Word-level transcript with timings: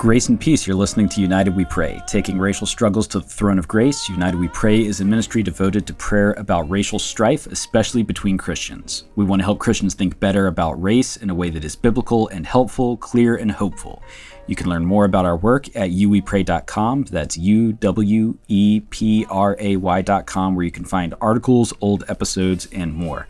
Grace 0.00 0.30
and 0.30 0.40
peace. 0.40 0.66
You're 0.66 0.78
listening 0.78 1.10
to 1.10 1.20
United 1.20 1.54
We 1.54 1.66
Pray, 1.66 2.00
taking 2.06 2.38
racial 2.38 2.66
struggles 2.66 3.06
to 3.08 3.18
the 3.18 3.26
throne 3.26 3.58
of 3.58 3.68
grace. 3.68 4.08
United 4.08 4.40
We 4.40 4.48
Pray 4.48 4.82
is 4.82 5.02
a 5.02 5.04
ministry 5.04 5.42
devoted 5.42 5.86
to 5.86 5.92
prayer 5.92 6.32
about 6.38 6.70
racial 6.70 6.98
strife, 6.98 7.46
especially 7.48 8.02
between 8.02 8.38
Christians. 8.38 9.04
We 9.16 9.26
want 9.26 9.40
to 9.40 9.44
help 9.44 9.58
Christians 9.58 9.92
think 9.92 10.18
better 10.18 10.46
about 10.46 10.82
race 10.82 11.18
in 11.18 11.28
a 11.28 11.34
way 11.34 11.50
that 11.50 11.66
is 11.66 11.76
biblical 11.76 12.28
and 12.28 12.46
helpful, 12.46 12.96
clear 12.96 13.36
and 13.36 13.52
hopeful. 13.52 14.02
You 14.46 14.56
can 14.56 14.70
learn 14.70 14.86
more 14.86 15.04
about 15.04 15.26
our 15.26 15.36
work 15.36 15.68
at 15.76 15.90
uwepray.com. 15.90 17.04
That's 17.10 17.36
U 17.36 17.74
W 17.74 18.38
E 18.48 18.80
P 18.88 19.26
R 19.28 19.54
A 19.60 19.76
Y.com, 19.76 20.54
where 20.54 20.64
you 20.64 20.72
can 20.72 20.86
find 20.86 21.14
articles, 21.20 21.74
old 21.82 22.04
episodes, 22.08 22.66
and 22.72 22.94
more. 22.94 23.28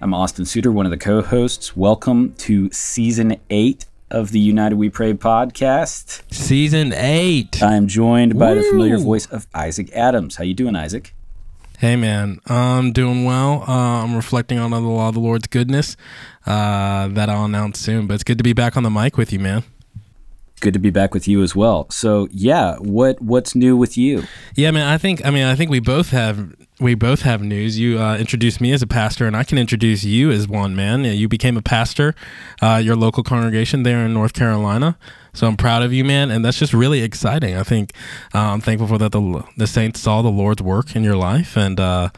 I'm 0.00 0.14
Austin 0.14 0.44
Suter, 0.44 0.70
one 0.70 0.86
of 0.86 0.90
the 0.90 0.96
co 0.96 1.22
hosts. 1.22 1.76
Welcome 1.76 2.34
to 2.34 2.70
season 2.70 3.40
eight 3.50 3.86
of 4.10 4.32
the 4.32 4.40
United 4.40 4.76
We 4.76 4.90
Pray 4.90 5.14
podcast. 5.14 6.22
Season 6.32 6.92
eight. 6.92 7.62
I 7.62 7.74
am 7.74 7.86
joined 7.86 8.38
by 8.38 8.54
the 8.54 8.62
familiar 8.62 8.98
voice 8.98 9.26
of 9.26 9.46
Isaac 9.54 9.90
Adams. 9.92 10.36
How 10.36 10.44
you 10.44 10.54
doing, 10.54 10.76
Isaac? 10.76 11.14
Hey 11.78 11.94
man, 11.94 12.40
I'm 12.46 12.92
doing 12.92 13.24
well. 13.24 13.64
Uh, 13.68 14.02
I'm 14.02 14.16
reflecting 14.16 14.58
on 14.58 14.70
the 14.72 14.80
law 14.80 15.08
of 15.08 15.14
the 15.14 15.20
Lord's 15.20 15.46
goodness 15.46 15.96
uh, 16.44 17.08
that 17.08 17.28
I'll 17.28 17.44
announce 17.44 17.78
soon. 17.78 18.06
But 18.06 18.14
it's 18.14 18.24
good 18.24 18.38
to 18.38 18.44
be 18.44 18.52
back 18.52 18.76
on 18.76 18.82
the 18.82 18.90
mic 18.90 19.16
with 19.16 19.32
you, 19.32 19.38
man. 19.38 19.62
Good 20.60 20.72
to 20.72 20.80
be 20.80 20.90
back 20.90 21.14
with 21.14 21.28
you 21.28 21.40
as 21.42 21.54
well. 21.54 21.88
So 21.90 22.26
yeah, 22.32 22.76
what 22.78 23.22
what's 23.22 23.54
new 23.54 23.76
with 23.76 23.96
you? 23.96 24.24
Yeah, 24.56 24.72
man. 24.72 24.88
I 24.88 24.98
think 24.98 25.24
I 25.24 25.30
mean 25.30 25.44
I 25.44 25.54
think 25.54 25.70
we 25.70 25.78
both 25.78 26.10
have 26.10 26.52
we 26.80 26.94
both 26.94 27.22
have 27.22 27.42
news. 27.42 27.78
You 27.78 27.98
uh, 27.98 28.16
introduced 28.16 28.60
me 28.60 28.72
as 28.72 28.82
a 28.82 28.86
pastor, 28.86 29.26
and 29.26 29.36
I 29.36 29.44
can 29.44 29.58
introduce 29.58 30.04
you 30.04 30.30
as 30.30 30.46
one 30.46 30.76
man. 30.76 31.04
You 31.04 31.28
became 31.28 31.56
a 31.56 31.62
pastor, 31.62 32.14
uh, 32.62 32.80
your 32.82 32.96
local 32.96 33.22
congregation 33.22 33.82
there 33.82 34.04
in 34.04 34.14
North 34.14 34.32
Carolina. 34.32 34.96
So 35.32 35.46
I'm 35.46 35.56
proud 35.56 35.82
of 35.82 35.92
you, 35.92 36.04
man, 36.04 36.30
and 36.30 36.44
that's 36.44 36.58
just 36.58 36.72
really 36.72 37.02
exciting. 37.02 37.56
I 37.56 37.62
think 37.62 37.92
uh, 38.34 38.38
I'm 38.38 38.60
thankful 38.60 38.88
for 38.88 38.98
that. 38.98 39.12
The 39.12 39.44
the 39.56 39.66
saints 39.66 40.00
saw 40.00 40.22
the 40.22 40.30
Lord's 40.30 40.62
work 40.62 40.96
in 40.96 41.04
your 41.04 41.16
life, 41.16 41.56
and 41.56 41.78
uh, 41.78 42.10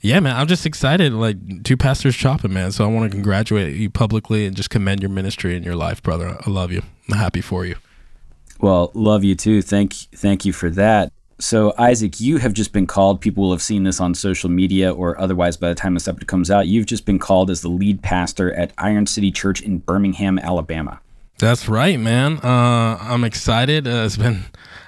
yeah, 0.00 0.20
man, 0.20 0.36
I'm 0.36 0.46
just 0.46 0.66
excited. 0.66 1.12
Like 1.12 1.64
two 1.64 1.76
pastors 1.76 2.14
chopping, 2.14 2.52
man. 2.52 2.72
So 2.72 2.84
I 2.84 2.88
want 2.88 3.10
to 3.10 3.14
congratulate 3.14 3.74
you 3.76 3.90
publicly 3.90 4.46
and 4.46 4.54
just 4.54 4.70
commend 4.70 5.00
your 5.00 5.10
ministry 5.10 5.56
and 5.56 5.64
your 5.64 5.76
life, 5.76 6.02
brother. 6.02 6.36
I 6.46 6.50
love 6.50 6.70
you. 6.72 6.82
I'm 7.10 7.18
happy 7.18 7.40
for 7.40 7.64
you. 7.64 7.76
Well, 8.60 8.92
love 8.94 9.24
you 9.24 9.34
too. 9.34 9.62
Thank 9.62 9.94
thank 9.94 10.44
you 10.44 10.52
for 10.52 10.70
that. 10.70 11.12
So, 11.38 11.74
Isaac, 11.78 12.20
you 12.20 12.38
have 12.38 12.52
just 12.52 12.72
been 12.72 12.86
called, 12.86 13.20
people 13.20 13.44
will 13.44 13.50
have 13.50 13.62
seen 13.62 13.82
this 13.82 14.00
on 14.00 14.14
social 14.14 14.48
media 14.48 14.92
or 14.92 15.20
otherwise 15.20 15.56
by 15.56 15.68
the 15.68 15.74
time 15.74 15.94
this 15.94 16.06
episode 16.06 16.28
comes 16.28 16.50
out. 16.50 16.68
You've 16.68 16.86
just 16.86 17.04
been 17.06 17.18
called 17.18 17.50
as 17.50 17.60
the 17.60 17.68
lead 17.68 18.02
pastor 18.02 18.52
at 18.54 18.72
Iron 18.78 19.06
City 19.06 19.30
Church 19.30 19.60
in 19.60 19.78
Birmingham, 19.78 20.38
Alabama. 20.38 21.00
That's 21.38 21.68
right, 21.68 21.98
man. 21.98 22.38
Uh, 22.38 22.96
I'm 23.00 23.24
excited. 23.24 23.88
Uh, 23.88 24.04
it's 24.06 24.16
been 24.16 24.44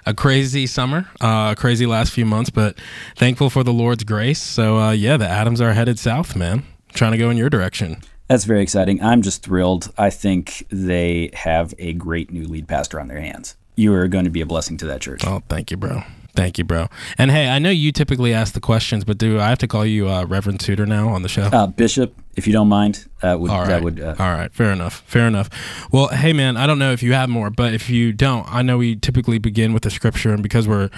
a 0.07 0.15
crazy 0.15 0.67
summer, 0.69 1.09
uh, 1.21 1.57
crazy 1.57 1.87
last 1.87 2.13
few 2.13 2.25
months, 2.25 2.51
but 2.51 2.79
thankful 3.17 3.51
for 3.51 3.65
the 3.65 3.73
Lord's 3.73 4.05
grace. 4.05 4.41
So, 4.41 4.79
uh, 4.79 4.93
yeah, 4.93 5.17
the 5.17 5.29
Adams 5.29 5.61
are 5.61 5.73
headed 5.73 5.99
south, 5.99 6.37
man. 6.37 6.63
trying 6.95 7.13
to 7.13 7.19
go 7.19 7.29
in 7.31 7.37
your 7.37 7.51
direction. 7.51 8.01
That's 8.29 8.45
very 8.45 8.63
exciting. 8.63 9.03
I'm 9.03 9.23
just 9.23 9.43
thrilled. 9.43 9.93
I 9.99 10.11
think 10.11 10.67
they 10.71 11.31
have 11.35 11.75
a 11.79 11.93
great 11.93 12.31
new 12.33 12.45
lead 12.47 12.69
pastor 12.69 13.01
on 13.01 13.09
their 13.09 13.21
hands. 13.21 13.57
You 13.75 13.93
are 13.95 14.09
going 14.09 14.25
to 14.25 14.31
be 14.31 14.41
a 14.41 14.47
blessing 14.47 14.77
to 14.79 14.87
that 14.87 15.01
church. 15.01 15.25
Oh, 15.27 15.43
thank 15.49 15.71
you, 15.71 15.77
bro. 15.77 16.03
Thank 16.37 16.59
you, 16.59 16.65
bro. 16.65 16.89
And 17.19 17.31
hey, 17.31 17.49
I 17.49 17.59
know 17.59 17.71
you 17.71 17.91
typically 17.93 18.35
ask 18.35 18.53
the 18.53 18.61
questions, 18.61 19.05
but 19.05 19.19
do 19.19 19.41
I 19.41 19.49
have 19.49 19.59
to 19.59 19.67
call 19.67 19.87
you 19.87 20.09
uh, 20.09 20.25
Reverend 20.27 20.61
Suter 20.61 20.87
now 20.87 21.09
on 21.09 21.23
the 21.23 21.29
show? 21.29 21.45
Uh, 21.45 21.67
Bishop, 21.67 22.15
if 22.37 22.47
you 22.47 22.53
don't 22.53 22.69
mind. 22.69 23.07
That 23.23 23.41
would, 23.41 23.51
All 23.51 23.61
right. 23.61 23.69
that 23.69 23.83
would, 23.83 23.99
uh, 23.99 24.15
All 24.19 24.33
right. 24.33 24.53
Fair 24.53 24.71
enough. 24.71 25.03
Fair 25.07 25.27
enough. 25.27 25.49
Well, 25.91 26.09
hey, 26.09 26.35
man, 26.35 26.59
I 26.59 26.67
don't 26.67 26.79
know 26.79 26.93
if 26.93 27.03
you 27.03 27.15
have 27.15 27.31
more, 27.31 27.49
but 27.49 27.73
if 27.73 27.89
you 27.89 28.13
don't, 28.13 28.47
I 28.53 28.61
know 28.61 28.77
we 28.77 28.95
typically 28.95 29.39
begin 29.39 29.73
with 29.73 29.85
the 29.85 29.91
scripture. 29.91 30.35
And 30.35 30.43
because 30.43 30.69
we're 30.69 30.91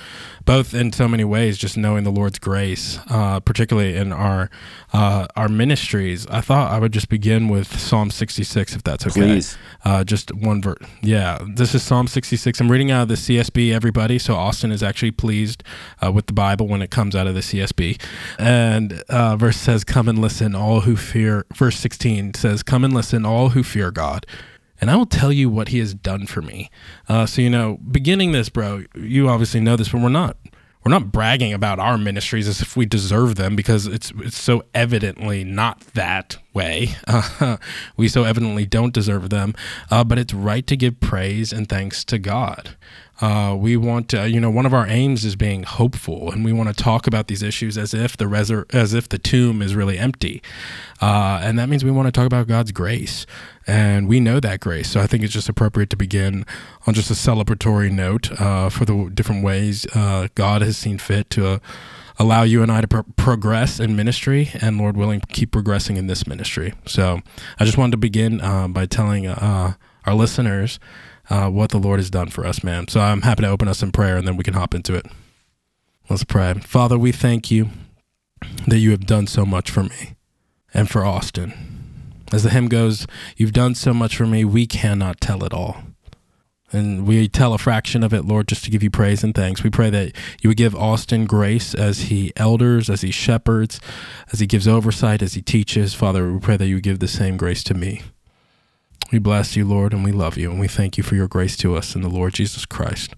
both 0.45 0.75
in 0.75 0.93
so 0.93 1.07
many 1.07 1.23
ways, 1.23 1.57
just 1.57 1.77
knowing 1.77 2.03
the 2.03 2.11
Lord's 2.11 2.41
grace, 2.41 2.99
uh, 3.09 3.39
particularly 3.39 3.97
in 3.97 4.13
our 4.13 4.51
uh, 4.93 5.27
our 5.37 5.49
ministries, 5.49 6.27
I 6.27 6.41
thought 6.41 6.73
I 6.73 6.81
would 6.81 6.93
just 6.93 7.09
begin 7.09 7.49
with 7.49 7.79
Psalm 7.79 8.11
66, 8.11 8.75
if 8.75 8.83
that's 8.83 9.07
okay. 9.07 9.21
Please. 9.21 9.57
Uh, 9.85 10.03
just 10.03 10.35
one 10.35 10.61
verse. 10.61 10.79
Yeah. 11.03 11.39
This 11.47 11.73
is 11.75 11.83
Psalm 11.85 12.09
66. 12.09 12.61
I'm 12.61 12.71
reading 12.71 12.91
out 12.91 13.03
of 13.03 13.09
the 13.09 13.15
CSB, 13.15 13.73
everybody. 13.73 14.19
So 14.19 14.35
Austin 14.35 14.73
is 14.73 14.83
actually 14.83 15.13
pleased 15.13 15.63
uh, 16.05 16.11
with 16.11 16.27
the 16.27 16.33
Bible 16.33 16.67
when 16.67 16.83
it 16.83 16.91
comes 16.91 17.15
out 17.15 17.27
of 17.29 17.35
the 17.35 17.43
CSB. 17.43 18.01
And 18.41 19.05
uh, 19.09 19.37
verse 19.37 19.57
says, 19.59 19.85
Come 19.85 20.09
and 20.09 20.19
listen, 20.19 20.57
all 20.57 20.81
who 20.81 20.97
fear. 20.97 21.28
Verse 21.55 21.77
16 21.79 22.35
says, 22.35 22.63
Come 22.63 22.85
and 22.85 22.95
listen, 22.95 23.25
all 23.25 23.51
who 23.51 23.63
fear 23.63 23.91
God. 23.91 24.27
And 24.81 24.91
I 24.91 24.97
will 24.97 25.07
tell 25.07 25.33
you 25.33 25.51
what 25.51 25.69
he 25.69 25.79
has 25.81 25.93
done 25.93 26.27
for 26.27 26.41
me. 26.41 26.71
Uh, 27.09 27.27
so, 27.27 27.43
you 27.43 27.51
know, 27.51 27.79
beginning 27.91 28.33
this, 28.33 28.49
bro, 28.49 28.85
you 28.95 29.29
obviously 29.29 29.61
know 29.61 29.77
this, 29.77 29.89
but 29.89 30.01
we're 30.01 30.09
not. 30.09 30.37
We're 30.89 30.95
not 30.95 31.13
bragging 31.13 31.53
about 31.53 31.79
our 31.79 31.99
ministries 31.99 32.49
as 32.49 32.63
if 32.63 32.75
we 32.75 32.87
deserve 32.87 33.35
them 33.35 33.55
because 33.55 33.87
it's 33.87 34.11
it's 34.21 34.41
so 34.41 34.65
evidently 34.75 35.45
not 35.45 35.81
that 35.93 36.39
way. 36.55 36.97
Uh, 37.07 37.59
we 37.99 38.09
so 38.09 38.25
evidently 38.25 38.65
don't 38.65 38.95
deserve 38.95 39.29
them, 39.29 39.55
uh, 39.91 40.03
but 40.03 40.19
it's 40.19 40.33
right 40.33 40.67
to 40.67 40.79
give 40.79 40.99
praise 40.99 41.53
and 41.53 41.69
thanks 41.69 42.07
to 42.07 42.19
God. 42.19 42.75
Uh, 43.21 43.55
we 43.59 43.77
want 43.77 44.09
to, 44.09 44.31
you 44.31 44.41
know, 44.41 44.49
one 44.49 44.65
of 44.65 44.73
our 44.73 44.87
aims 44.87 45.27
is 45.27 45.37
being 45.37 45.65
hopeful, 45.65 46.31
and 46.31 46.43
we 46.43 46.55
want 46.55 46.75
to 46.75 46.75
talk 46.75 47.07
about 47.07 47.27
these 47.27 47.43
issues 47.43 47.77
as 47.77 47.93
if 47.93 48.17
the 48.17 48.25
resur- 48.25 48.73
as 48.75 48.95
if 48.95 49.11
the 49.11 49.19
tomb 49.19 49.61
is 49.61 49.75
really 49.75 49.99
empty, 49.99 50.41
uh, 51.03 51.39
and 51.43 51.59
that 51.59 51.69
means 51.69 51.85
we 51.85 51.91
want 51.91 52.07
to 52.07 52.13
talk 52.13 52.27
about 52.27 52.47
God's 52.47 52.73
grace, 52.73 53.27
and 53.69 54.09
we 54.09 54.19
know 54.19 54.41
that 54.41 54.61
grace. 54.61 54.91
So 54.91 55.01
I 55.01 55.07
think 55.07 55.23
it's 55.23 55.33
just 55.33 55.49
appropriate 55.49 55.91
to 55.91 55.97
begin 55.97 56.47
on 56.87 56.95
just 56.95 57.11
a 57.11 57.15
celebratory 57.15 57.93
note 57.93 58.33
uh, 58.41 58.71
for 58.71 58.87
the 58.87 59.11
different 59.13 59.45
ways 59.45 59.87
uh, 59.95 60.29
God 60.35 60.63
has 60.63 60.79
seen 60.79 60.97
fit 60.97 61.29
to 61.31 61.47
uh, 61.47 61.59
allow 62.19 62.43
you 62.43 62.63
and 62.63 62.73
I 62.73 62.81
to 62.81 62.89
pro- 62.89 63.03
progress 63.17 63.79
in 63.79 63.95
ministry, 63.95 64.51
and 64.61 64.79
Lord 64.79 64.97
willing, 64.97 65.21
keep 65.29 65.53
progressing 65.53 65.99
in 65.99 66.07
this 66.07 66.27
ministry. 66.27 66.73
So 66.87 67.21
I 67.61 67.67
just 67.67 67.77
wanted 67.77 67.93
to 67.93 67.99
begin 67.99 68.41
uh, 68.41 68.69
by 68.69 68.87
telling 68.87 69.27
uh, 69.27 69.75
our 70.07 70.15
listeners 70.15 70.81
uh, 71.29 71.51
what 71.51 71.71
the 71.71 71.79
Lord 71.79 71.99
has 71.99 72.09
done 72.09 72.29
for 72.29 72.47
us, 72.47 72.65
man. 72.65 72.89
So 72.89 73.01
I'm 73.01 73.21
happy 73.21 73.43
to 73.43 73.49
open 73.49 73.69
us 73.69 73.83
in 73.83 73.93
prayer, 73.93 74.17
and 74.17 74.27
then 74.27 74.39
we 74.39 74.45
can 74.45 74.55
hop 74.55 74.75
into 74.75 74.95
it. 74.95 75.05
Let's 76.09 76.25
pray. 76.25 76.55
Father, 76.55 76.99
we 76.99 77.13
thank 77.13 77.51
you 77.51 77.69
that 78.67 78.79
you 78.79 78.93
have 78.93 79.05
done 79.05 79.27
so 79.27 79.45
much 79.45 79.71
for 79.71 79.83
me 79.83 80.17
and 80.73 80.89
for 80.89 81.05
Austin. 81.05 81.78
As 82.33 82.43
the 82.43 82.51
hymn 82.51 82.69
goes, 82.69 83.07
You've 83.37 83.53
done 83.53 83.75
so 83.75 83.95
much 83.95 84.17
for 84.17 84.27
me, 84.27 84.45
we 84.45 84.67
cannot 84.67 85.21
tell 85.21 85.45
it 85.45 85.53
all. 85.53 85.83
And 86.71 87.07
we 87.07 87.29
tell 87.29 87.55
a 87.55 87.59
fraction 87.59 88.03
of 88.03 88.13
it, 88.13 88.27
Lord, 88.27 88.49
just 88.49 88.65
to 88.65 88.71
give 88.71 88.83
you 88.83 88.91
praise 88.91 89.25
and 89.25 89.35
thanks. 89.35 89.63
We 89.63 89.71
pray 89.71 89.89
that 89.89 90.15
you 90.43 90.51
would 90.51 90.59
give 90.59 90.77
Austin 90.77 91.25
grace 91.25 91.75
as 91.75 92.03
he 92.03 92.31
elders, 92.37 92.91
as 92.91 93.01
he 93.01 93.11
shepherds, 93.11 93.81
as 94.33 94.41
he 94.41 94.47
gives 94.47 94.69
oversight, 94.69 95.23
as 95.23 95.33
he 95.33 95.41
teaches. 95.41 95.95
Father, 95.95 96.31
we 96.31 96.39
pray 96.39 96.59
that 96.59 96.67
you 96.67 96.81
give 96.83 96.99
the 96.99 97.09
same 97.09 97.39
grace 97.39 97.65
to 97.65 97.75
me. 97.75 98.03
We 99.11 99.19
bless 99.19 99.57
you, 99.57 99.65
Lord, 99.65 99.95
and 99.95 100.05
we 100.05 100.13
love 100.13 100.37
you, 100.37 100.51
and 100.51 100.61
we 100.61 100.69
thank 100.69 100.99
you 100.99 101.03
for 101.03 101.15
your 101.15 101.29
grace 101.29 101.57
to 101.59 101.75
us 101.75 101.95
in 101.95 102.03
the 102.03 102.11
Lord 102.11 102.35
Jesus 102.35 102.67
Christ. 102.67 103.15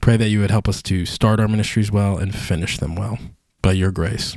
Pray 0.00 0.16
that 0.16 0.30
you 0.30 0.40
would 0.40 0.50
help 0.50 0.68
us 0.68 0.82
to 0.82 1.06
start 1.06 1.38
our 1.38 1.46
ministries 1.46 1.92
well 1.92 2.18
and 2.18 2.34
finish 2.34 2.78
them 2.78 2.96
well 2.96 3.18
by 3.62 3.72
your 3.72 3.92
grace. 3.92 4.36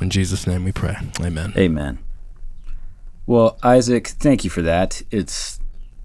In 0.00 0.10
Jesus' 0.10 0.46
name 0.48 0.64
we 0.64 0.72
pray. 0.72 0.96
Amen. 1.20 1.52
Amen. 1.56 2.00
Well, 3.30 3.56
Isaac, 3.62 4.08
thank 4.08 4.42
you 4.42 4.50
for 4.50 4.60
that. 4.62 5.02
It's 5.12 5.60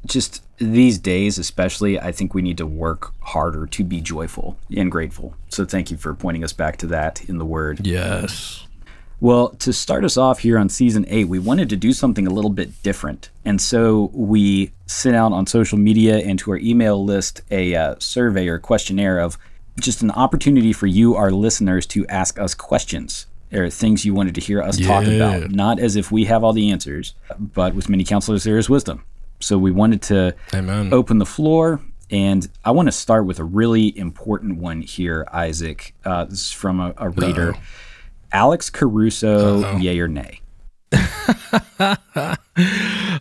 just 0.06 0.44
these 0.60 1.00
days, 1.00 1.40
especially, 1.40 2.00
I 2.00 2.12
think 2.12 2.36
we 2.36 2.44
need 2.44 2.60
to 2.60 2.68
work 2.68 3.16
harder 3.20 3.66
to 3.66 3.84
be 3.84 4.00
joyful 4.00 4.60
and 4.78 4.92
grateful. 4.92 5.34
So 5.50 5.66
thank 5.66 5.90
you 5.90 5.98
for 5.98 6.14
pointing 6.14 6.44
us 6.44 6.54
back 6.54 6.78
to 6.78 6.88
that 6.88 7.28
in 7.28 7.40
the 7.40 7.44
Word. 7.46 7.84
Yes. 7.84 8.68
Well, 9.20 9.50
to 9.56 9.74
start 9.74 10.06
us 10.06 10.18
off 10.18 10.38
here 10.38 10.60
on 10.60 10.70
season 10.70 11.04
eight, 11.08 11.28
we 11.28 11.40
wanted 11.40 11.68
to 11.70 11.76
do 11.76 11.94
something 11.94 12.28
a 12.28 12.30
little 12.30 12.52
bit 12.52 12.84
different. 12.84 13.32
And 13.44 13.60
so 13.60 14.12
we 14.14 14.72
sent 14.86 15.16
out 15.16 15.32
on 15.32 15.48
social 15.48 15.80
media 15.80 16.20
and 16.20 16.38
to 16.38 16.52
our 16.52 16.58
email 16.58 17.04
list 17.04 17.42
a 17.50 17.74
uh, 17.74 17.96
survey 17.98 18.48
or 18.48 18.60
questionnaire 18.60 19.18
of 19.18 19.40
just 19.80 20.04
an 20.04 20.12
opportunity 20.12 20.74
for 20.74 20.86
you, 20.86 21.16
our 21.16 21.32
listeners, 21.32 21.88
to 21.88 22.06
ask 22.06 22.38
us 22.38 22.54
questions 22.54 23.26
or 23.56 23.70
things 23.70 24.06
you 24.06 24.14
wanted 24.14 24.36
to 24.36 24.42
hear 24.42 24.62
us 24.62 24.78
talk 24.78 25.06
about. 25.06 25.52
Not 25.52 25.80
as 25.80 25.96
if 25.96 26.12
we 26.12 26.26
have 26.26 26.44
all 26.44 26.54
the 26.54 26.72
answers, 26.72 27.14
but 27.40 27.74
with 27.74 27.90
many 27.90 28.04
counselors, 28.04 28.44
there 28.44 28.58
is 28.58 28.70
wisdom. 28.70 29.04
So 29.40 29.58
we 29.58 29.72
wanted 29.72 30.02
to 30.04 30.36
Amen. 30.54 30.94
open 30.94 31.18
the 31.18 31.26
floor. 31.26 31.82
And 32.12 32.48
I 32.64 32.72
want 32.72 32.88
to 32.88 32.92
start 32.92 33.26
with 33.26 33.40
a 33.40 33.44
really 33.44 33.98
important 33.98 34.60
one 34.60 34.82
here, 34.82 35.28
Isaac. 35.34 35.96
Uh, 36.06 36.26
this 36.26 36.42
is 36.42 36.52
from 36.52 36.80
a, 36.80 36.94
a 36.98 37.10
reader. 37.10 37.56
Alex 38.32 38.70
Caruso, 38.70 39.78
yay 39.78 40.00
or 40.00 40.08
nay? 40.08 40.42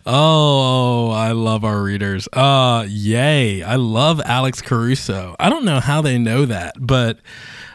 Oh, 0.05 1.09
I 1.09 1.31
love 1.31 1.65
our 1.65 1.81
readers. 1.81 2.27
Uh, 2.31 2.85
yay. 2.87 3.63
I 3.63 3.75
love 3.75 4.21
Alex 4.23 4.61
Caruso. 4.61 5.35
I 5.39 5.49
don't 5.49 5.65
know 5.65 5.79
how 5.79 6.01
they 6.01 6.19
know 6.19 6.45
that, 6.45 6.75
but 6.79 7.19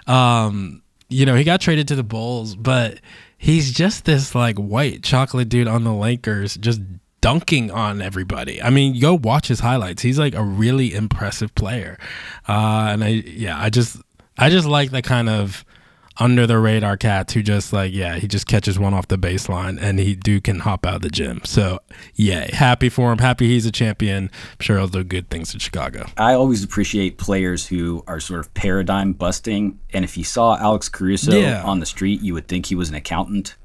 um, 0.06 0.82
you 1.10 1.26
know, 1.26 1.34
he 1.34 1.44
got 1.44 1.60
traded 1.60 1.88
to 1.88 1.96
the 1.96 2.02
Bulls, 2.02 2.56
but 2.56 3.00
he's 3.36 3.72
just 3.72 4.04
this 4.04 4.34
like 4.34 4.56
white 4.56 5.02
chocolate 5.02 5.48
dude 5.48 5.68
on 5.68 5.84
the 5.84 5.92
Lakers, 5.92 6.56
just 6.56 6.80
dunking 7.20 7.70
on 7.70 8.00
everybody. 8.00 8.62
I 8.62 8.70
mean, 8.70 8.98
go 8.98 9.14
watch 9.14 9.48
his 9.48 9.60
highlights. 9.60 10.02
He's 10.02 10.18
like 10.18 10.34
a 10.34 10.42
really 10.42 10.94
impressive 10.94 11.54
player. 11.54 11.98
Uh, 12.48 12.88
and 12.92 13.04
I, 13.04 13.08
yeah, 13.08 13.60
I 13.60 13.68
just, 13.68 13.98
I 14.38 14.48
just 14.48 14.66
like 14.66 14.90
the 14.90 15.02
kind 15.02 15.28
of 15.28 15.64
under 16.20 16.46
the 16.46 16.58
radar 16.58 16.96
cats 16.96 17.32
who 17.32 17.42
just 17.42 17.72
like, 17.72 17.92
yeah, 17.92 18.16
he 18.18 18.28
just 18.28 18.46
catches 18.46 18.78
one 18.78 18.92
off 18.94 19.08
the 19.08 19.16
baseline 19.18 19.78
and 19.80 19.98
he 19.98 20.14
do 20.14 20.40
can 20.40 20.60
hop 20.60 20.84
out 20.86 20.96
of 20.96 21.02
the 21.02 21.08
gym. 21.08 21.40
So, 21.44 21.80
yay. 22.14 22.50
Happy 22.52 22.88
for 22.88 23.10
him. 23.10 23.18
Happy 23.18 23.48
he's 23.48 23.64
a 23.66 23.72
champion. 23.72 24.24
I'm 24.24 24.60
sure 24.60 24.76
he'll 24.78 24.86
do 24.86 25.02
good 25.02 25.30
things 25.30 25.52
in 25.54 25.60
Chicago. 25.60 26.06
I 26.16 26.34
always 26.34 26.62
appreciate 26.62 27.18
players 27.18 27.66
who 27.66 28.04
are 28.06 28.20
sort 28.20 28.40
of 28.40 28.52
paradigm 28.54 29.14
busting. 29.14 29.78
And 29.94 30.04
if 30.04 30.16
you 30.18 30.24
saw 30.24 30.56
Alex 30.58 30.88
Caruso 30.88 31.32
Yeah. 31.32 31.62
on 31.64 31.80
the 31.80 31.86
street, 31.86 32.20
you 32.20 32.34
would 32.34 32.46
think 32.46 32.66
he 32.66 32.74
was 32.74 32.90
an 32.90 32.94
accountant, 32.94 33.56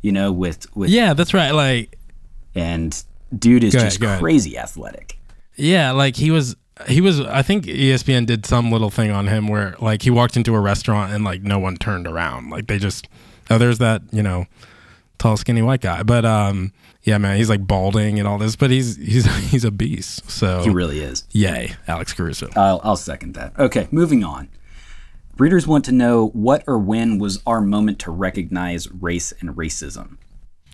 you 0.00 0.12
know, 0.12 0.30
with, 0.32 0.66
with, 0.76 0.90
Yeah, 0.90 1.12
that's 1.14 1.34
right. 1.34 1.50
Like, 1.50 1.98
and 2.54 3.02
dude 3.36 3.64
is 3.64 3.72
just 3.72 4.00
ahead. 4.00 4.20
crazy 4.20 4.56
athletic. 4.56 5.18
Yeah, 5.56 5.90
like 5.90 6.16
he 6.16 6.30
was 6.30 6.56
he 6.88 7.00
was 7.00 7.20
I 7.20 7.42
think 7.42 7.64
ESPN 7.66 8.26
did 8.26 8.44
some 8.46 8.70
little 8.72 8.90
thing 8.90 9.10
on 9.10 9.26
him 9.28 9.48
where 9.48 9.76
like 9.80 10.02
he 10.02 10.10
walked 10.10 10.36
into 10.36 10.54
a 10.54 10.60
restaurant 10.60 11.12
and 11.12 11.24
like 11.24 11.42
no 11.42 11.58
one 11.58 11.76
turned 11.76 12.06
around. 12.06 12.50
Like 12.50 12.66
they 12.66 12.78
just 12.78 13.08
oh 13.50 13.58
there's 13.58 13.78
that, 13.78 14.02
you 14.10 14.22
know, 14.22 14.46
tall 15.18 15.36
skinny 15.36 15.62
white 15.62 15.80
guy. 15.80 16.02
But 16.02 16.24
um 16.24 16.72
yeah, 17.04 17.18
man, 17.18 17.36
he's 17.36 17.50
like 17.50 17.66
balding 17.66 18.18
and 18.18 18.26
all 18.26 18.38
this, 18.38 18.56
but 18.56 18.70
he's 18.70 18.96
he's 18.96 19.24
he's 19.50 19.64
a 19.64 19.70
beast. 19.70 20.30
So 20.30 20.62
He 20.62 20.70
really 20.70 21.00
is. 21.00 21.24
yay, 21.30 21.74
Alex 21.86 22.12
Caruso. 22.12 22.48
I'll, 22.56 22.80
I'll 22.82 22.96
second 22.96 23.34
that. 23.34 23.58
Okay, 23.58 23.86
moving 23.90 24.24
on. 24.24 24.48
Readers 25.36 25.66
want 25.66 25.84
to 25.86 25.92
know 25.92 26.28
what 26.28 26.62
or 26.66 26.78
when 26.78 27.18
was 27.18 27.42
our 27.46 27.60
moment 27.60 27.98
to 28.00 28.10
recognize 28.10 28.90
race 28.90 29.32
and 29.40 29.50
racism. 29.50 30.16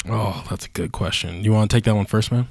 Oh, 0.09 0.45
that's 0.49 0.67
a 0.67 0.69
good 0.71 0.93
question. 0.93 1.45
You 1.45 1.53
want 1.53 1.71
to 1.71 1.77
take 1.77 1.85
that 1.85 1.95
one 1.95 2.07
first, 2.07 2.31
man? 2.31 2.47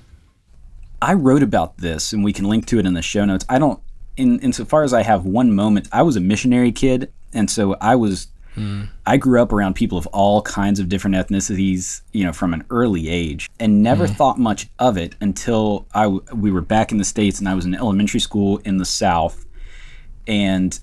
I 1.01 1.13
wrote 1.13 1.43
about 1.43 1.77
this, 1.77 2.13
and 2.13 2.23
we 2.23 2.33
can 2.33 2.45
link 2.45 2.65
to 2.67 2.79
it 2.79 2.85
in 2.85 2.93
the 2.93 3.01
show 3.01 3.25
notes. 3.25 3.45
I 3.49 3.59
don't, 3.59 3.79
in 4.17 4.39
insofar 4.39 4.83
as 4.83 4.93
I 4.93 5.03
have 5.03 5.25
one 5.25 5.53
moment, 5.53 5.87
I 5.91 6.01
was 6.01 6.15
a 6.15 6.19
missionary 6.19 6.71
kid, 6.71 7.11
and 7.33 7.49
so 7.49 7.77
I 7.79 7.95
was, 7.95 8.27
hmm. 8.55 8.83
I 9.05 9.17
grew 9.17 9.41
up 9.41 9.53
around 9.53 9.75
people 9.75 9.97
of 9.97 10.07
all 10.07 10.41
kinds 10.41 10.79
of 10.79 10.89
different 10.89 11.15
ethnicities, 11.15 12.01
you 12.11 12.25
know, 12.25 12.33
from 12.33 12.53
an 12.53 12.65
early 12.69 13.07
age, 13.07 13.49
and 13.59 13.81
never 13.81 14.07
hmm. 14.07 14.13
thought 14.13 14.37
much 14.39 14.67
of 14.77 14.97
it 14.97 15.15
until 15.21 15.87
I 15.93 16.07
we 16.07 16.51
were 16.51 16.61
back 16.61 16.91
in 16.91 16.97
the 16.97 17.05
states, 17.05 17.39
and 17.39 17.47
I 17.47 17.55
was 17.55 17.65
in 17.65 17.75
elementary 17.75 18.19
school 18.19 18.57
in 18.65 18.77
the 18.77 18.85
South, 18.85 19.45
and 20.27 20.77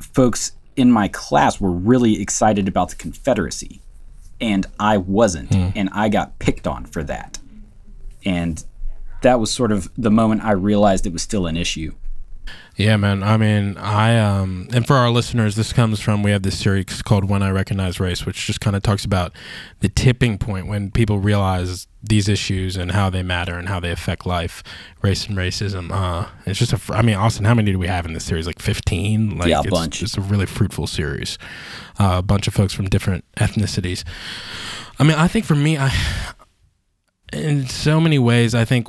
folks 0.00 0.52
in 0.76 0.90
my 0.90 1.08
class 1.08 1.60
were 1.60 1.70
really 1.70 2.20
excited 2.20 2.68
about 2.68 2.90
the 2.90 2.96
Confederacy, 2.96 3.80
and 4.40 4.66
I 4.78 4.98
wasn't, 4.98 5.54
hmm. 5.54 5.70
and 5.74 5.88
I 5.92 6.10
got 6.10 6.38
picked 6.38 6.66
on 6.66 6.84
for 6.84 7.02
that, 7.04 7.38
and 8.26 8.62
that 9.24 9.40
was 9.40 9.52
sort 9.52 9.72
of 9.72 9.90
the 9.96 10.10
moment 10.10 10.44
I 10.44 10.52
realized 10.52 11.06
it 11.06 11.12
was 11.12 11.22
still 11.22 11.46
an 11.46 11.56
issue. 11.56 11.92
Yeah, 12.76 12.96
man. 12.96 13.22
I 13.22 13.36
mean, 13.36 13.76
I 13.76 14.18
um, 14.18 14.68
and 14.72 14.84
for 14.84 14.96
our 14.96 15.08
listeners, 15.08 15.54
this 15.54 15.72
comes 15.72 16.00
from 16.00 16.24
we 16.24 16.32
have 16.32 16.42
this 16.42 16.58
series 16.58 17.02
called 17.02 17.30
"When 17.30 17.40
I 17.40 17.50
Recognize 17.50 18.00
Race," 18.00 18.26
which 18.26 18.46
just 18.46 18.60
kind 18.60 18.74
of 18.74 18.82
talks 18.82 19.04
about 19.04 19.32
the 19.78 19.88
tipping 19.88 20.38
point 20.38 20.66
when 20.66 20.90
people 20.90 21.20
realize 21.20 21.86
these 22.02 22.28
issues 22.28 22.76
and 22.76 22.90
how 22.90 23.10
they 23.10 23.22
matter 23.22 23.54
and 23.54 23.68
how 23.68 23.78
they 23.78 23.92
affect 23.92 24.26
life, 24.26 24.64
race 25.02 25.28
and 25.28 25.38
racism. 25.38 25.92
Uh, 25.92 26.26
it's 26.46 26.58
just 26.58 26.72
a. 26.72 26.78
fr- 26.78 26.94
I 26.94 27.02
mean, 27.02 27.14
Austin, 27.14 27.44
how 27.44 27.54
many 27.54 27.70
do 27.70 27.78
we 27.78 27.86
have 27.86 28.06
in 28.06 28.12
this 28.12 28.24
series? 28.24 28.44
Like 28.44 28.60
fifteen. 28.60 29.38
Like 29.38 29.50
Yeah, 29.50 29.58
a 29.58 29.62
it's, 29.62 29.70
bunch. 29.70 30.02
It's 30.02 30.16
a 30.18 30.20
really 30.20 30.46
fruitful 30.46 30.88
series. 30.88 31.38
Uh, 32.00 32.16
a 32.18 32.22
bunch 32.22 32.48
of 32.48 32.54
folks 32.54 32.72
from 32.72 32.86
different 32.88 33.24
ethnicities. 33.36 34.02
I 34.98 35.04
mean, 35.04 35.16
I 35.16 35.28
think 35.28 35.44
for 35.44 35.54
me, 35.54 35.78
I 35.78 35.92
in 37.34 37.66
so 37.66 38.00
many 38.00 38.18
ways, 38.18 38.54
I 38.54 38.64
think 38.64 38.86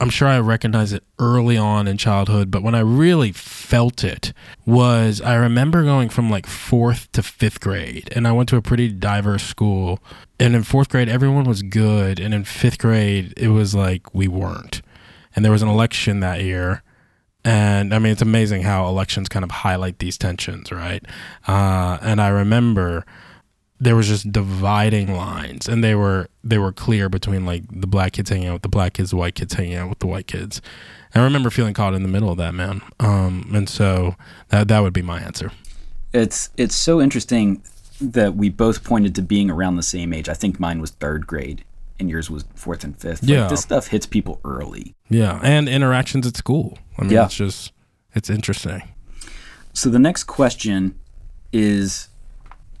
I'm 0.00 0.10
sure 0.10 0.28
I 0.28 0.38
recognized 0.38 0.92
it 0.92 1.02
early 1.18 1.56
on 1.56 1.88
in 1.88 1.96
childhood, 1.98 2.50
but 2.50 2.62
when 2.62 2.74
I 2.74 2.80
really 2.80 3.32
felt 3.32 4.04
it 4.04 4.32
was 4.64 5.20
I 5.20 5.34
remember 5.34 5.82
going 5.82 6.08
from 6.08 6.30
like 6.30 6.46
fourth 6.46 7.10
to 7.12 7.22
fifth 7.22 7.60
grade, 7.60 8.08
and 8.14 8.28
I 8.28 8.32
went 8.32 8.48
to 8.50 8.56
a 8.56 8.62
pretty 8.62 8.88
diverse 8.90 9.42
school. 9.42 9.98
And 10.38 10.54
in 10.54 10.62
fourth 10.62 10.88
grade, 10.88 11.08
everyone 11.08 11.44
was 11.44 11.62
good, 11.62 12.20
and 12.20 12.32
in 12.32 12.44
fifth 12.44 12.78
grade, 12.78 13.34
it 13.36 13.48
was 13.48 13.74
like 13.74 14.14
we 14.14 14.28
weren't. 14.28 14.82
And 15.34 15.44
there 15.44 15.52
was 15.52 15.62
an 15.62 15.68
election 15.68 16.20
that 16.20 16.42
year, 16.42 16.82
and 17.44 17.92
I 17.92 17.98
mean, 17.98 18.12
it's 18.12 18.22
amazing 18.22 18.62
how 18.62 18.86
elections 18.86 19.28
kind 19.28 19.44
of 19.44 19.50
highlight 19.50 19.98
these 19.98 20.16
tensions, 20.16 20.70
right? 20.70 21.04
Uh, 21.46 21.98
and 22.02 22.20
I 22.20 22.28
remember 22.28 23.04
there 23.80 23.94
was 23.96 24.08
just 24.08 24.30
dividing 24.32 25.14
lines 25.14 25.68
and 25.68 25.82
they 25.84 25.94
were 25.94 26.28
they 26.42 26.58
were 26.58 26.72
clear 26.72 27.08
between 27.08 27.44
like 27.46 27.62
the 27.70 27.86
black 27.86 28.12
kids 28.12 28.30
hanging 28.30 28.48
out 28.48 28.54
with 28.54 28.62
the 28.62 28.68
black 28.68 28.94
kids 28.94 29.10
the 29.10 29.16
white 29.16 29.34
kids 29.34 29.54
hanging 29.54 29.74
out 29.76 29.88
with 29.88 29.98
the 30.00 30.06
white 30.06 30.26
kids 30.26 30.60
i 31.14 31.20
remember 31.22 31.48
feeling 31.50 31.74
caught 31.74 31.94
in 31.94 32.02
the 32.02 32.08
middle 32.08 32.30
of 32.30 32.36
that 32.38 32.54
man 32.54 32.82
um 33.00 33.48
and 33.54 33.68
so 33.68 34.16
that 34.48 34.66
that 34.68 34.80
would 34.80 34.92
be 34.92 35.02
my 35.02 35.20
answer 35.20 35.52
It's 36.12 36.50
it's 36.56 36.74
so 36.74 37.00
interesting 37.00 37.62
that 38.00 38.34
we 38.36 38.48
both 38.48 38.82
pointed 38.84 39.14
to 39.16 39.22
being 39.22 39.50
around 39.50 39.74
the 39.74 39.82
same 39.82 40.12
age. 40.12 40.28
I 40.28 40.34
think 40.34 40.60
mine 40.60 40.80
was 40.80 40.92
third 40.92 41.26
grade 41.26 41.64
and 41.98 42.08
yours 42.08 42.30
was 42.30 42.44
fourth 42.54 42.84
and 42.84 42.96
fifth. 42.96 43.22
Like, 43.22 43.30
Yeah. 43.30 43.48
this 43.48 43.60
stuff 43.62 43.88
hits 43.88 44.06
people 44.06 44.40
early. 44.44 44.94
yeah 45.10 45.38
and 45.42 45.68
interactions 45.68 46.26
at 46.26 46.36
school 46.36 46.78
i 46.98 47.02
mean 47.02 47.12
Yeah. 47.12 47.24
it's 47.26 47.34
just 47.34 47.72
it's 48.14 48.30
interesting 48.30 48.82
So 49.72 49.88
the 49.90 49.98
next 49.98 50.24
question 50.24 50.94
is 51.52 52.08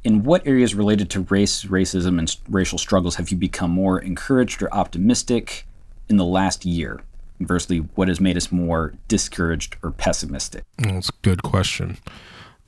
in 0.04 0.22
what 0.22 0.46
areas 0.46 0.74
related 0.74 1.10
to 1.10 1.20
race, 1.22 1.64
racism, 1.64 2.18
and 2.18 2.34
racial 2.48 2.78
struggles 2.78 3.16
have 3.16 3.30
you 3.30 3.36
become 3.36 3.70
more 3.70 3.98
encouraged 3.98 4.62
or 4.62 4.72
optimistic 4.72 5.66
in 6.08 6.16
the 6.16 6.24
last 6.24 6.64
year? 6.64 7.00
Conversely, 7.38 7.78
what 7.78 8.08
has 8.08 8.20
made 8.20 8.36
us 8.36 8.50
more 8.50 8.94
discouraged 9.06 9.76
or 9.82 9.90
pessimistic? 9.90 10.64
That's 10.78 11.08
a 11.08 11.12
good 11.22 11.42
question. 11.42 11.98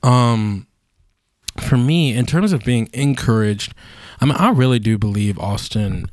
Um, 0.01 0.67
for 1.59 1.77
me, 1.77 2.15
in 2.15 2.25
terms 2.25 2.53
of 2.53 2.63
being 2.63 2.89
encouraged, 2.93 3.73
I 4.19 4.25
mean, 4.25 4.35
I 4.35 4.49
really 4.51 4.79
do 4.79 4.97
believe 4.97 5.37
Austin 5.39 6.09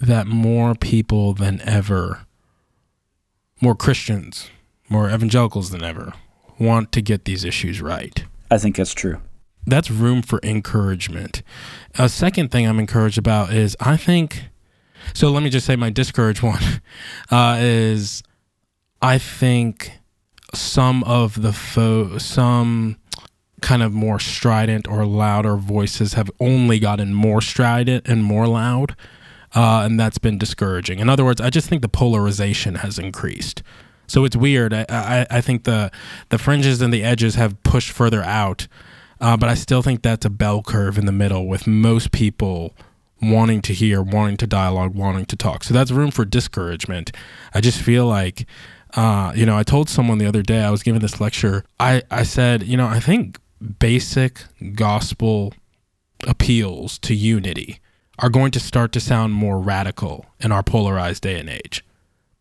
that 0.00 0.26
more 0.26 0.74
people 0.74 1.34
than 1.34 1.60
ever, 1.62 2.20
more 3.60 3.74
Christians, 3.74 4.48
more 4.88 5.10
evangelicals 5.10 5.70
than 5.70 5.82
ever, 5.82 6.14
want 6.58 6.92
to 6.92 7.02
get 7.02 7.24
these 7.24 7.44
issues 7.44 7.82
right. 7.82 8.24
I 8.50 8.58
think 8.58 8.76
that's 8.76 8.94
true. 8.94 9.20
That's 9.68 9.90
room 9.90 10.22
for 10.22 10.40
encouragement. 10.42 11.42
A 11.98 12.08
second 12.08 12.50
thing 12.50 12.66
I'm 12.66 12.78
encouraged 12.78 13.18
about 13.18 13.52
is 13.52 13.76
I 13.80 13.96
think. 13.96 14.44
So 15.14 15.30
let 15.30 15.42
me 15.42 15.50
just 15.50 15.66
say 15.66 15.76
my 15.76 15.90
discouraged 15.90 16.42
one 16.42 16.62
uh, 17.30 17.58
is 17.60 18.22
I 19.00 19.18
think 19.18 19.92
some 20.54 21.04
of 21.04 21.42
the 21.42 21.52
fo- 21.52 22.18
some 22.18 22.96
kind 23.60 23.82
of 23.82 23.92
more 23.92 24.20
strident 24.20 24.86
or 24.88 25.04
louder 25.04 25.56
voices 25.56 26.14
have 26.14 26.30
only 26.40 26.78
gotten 26.78 27.12
more 27.12 27.40
strident 27.40 28.06
and 28.08 28.22
more 28.22 28.46
loud, 28.46 28.94
uh, 29.54 29.82
and 29.84 29.98
that's 29.98 30.18
been 30.18 30.38
discouraging. 30.38 31.00
In 31.00 31.08
other 31.08 31.24
words, 31.24 31.40
I 31.40 31.50
just 31.50 31.68
think 31.68 31.82
the 31.82 31.88
polarization 31.88 32.76
has 32.76 32.98
increased. 32.98 33.62
So 34.06 34.24
it's 34.24 34.36
weird. 34.36 34.72
I, 34.72 34.86
I, 34.88 35.26
I 35.30 35.40
think 35.40 35.64
the 35.64 35.90
the 36.30 36.38
fringes 36.38 36.80
and 36.80 36.92
the 36.92 37.04
edges 37.04 37.34
have 37.34 37.62
pushed 37.62 37.90
further 37.90 38.22
out, 38.22 38.66
uh, 39.20 39.36
but 39.36 39.48
I 39.48 39.54
still 39.54 39.82
think 39.82 40.02
that's 40.02 40.24
a 40.24 40.30
bell 40.30 40.62
curve 40.62 40.98
in 40.98 41.06
the 41.06 41.12
middle 41.12 41.46
with 41.46 41.66
most 41.66 42.12
people 42.12 42.74
wanting 43.20 43.60
to 43.62 43.74
hear, 43.74 44.00
wanting 44.00 44.36
to 44.38 44.46
dialogue, 44.46 44.94
wanting 44.94 45.26
to 45.26 45.36
talk. 45.36 45.64
So 45.64 45.74
that's 45.74 45.90
room 45.90 46.10
for 46.10 46.24
discouragement. 46.24 47.12
I 47.52 47.60
just 47.60 47.80
feel 47.80 48.06
like, 48.06 48.46
uh, 48.94 49.32
you 49.34 49.44
know, 49.44 49.56
I 49.56 49.64
told 49.64 49.88
someone 49.88 50.18
the 50.18 50.26
other 50.26 50.42
day, 50.42 50.62
I 50.62 50.70
was 50.70 50.82
giving 50.82 51.00
this 51.00 51.20
lecture, 51.20 51.64
I, 51.80 52.02
I 52.10 52.22
said, 52.22 52.62
you 52.62 52.76
know, 52.76 52.86
I 52.86 53.00
think 53.00 53.38
basic 53.80 54.44
gospel 54.74 55.52
appeals 56.26 56.98
to 57.00 57.14
unity 57.14 57.80
are 58.20 58.28
going 58.28 58.50
to 58.52 58.60
start 58.60 58.92
to 58.92 59.00
sound 59.00 59.32
more 59.32 59.58
radical 59.58 60.26
in 60.40 60.52
our 60.52 60.62
polarized 60.62 61.22
day 61.22 61.38
and 61.38 61.48
age. 61.48 61.84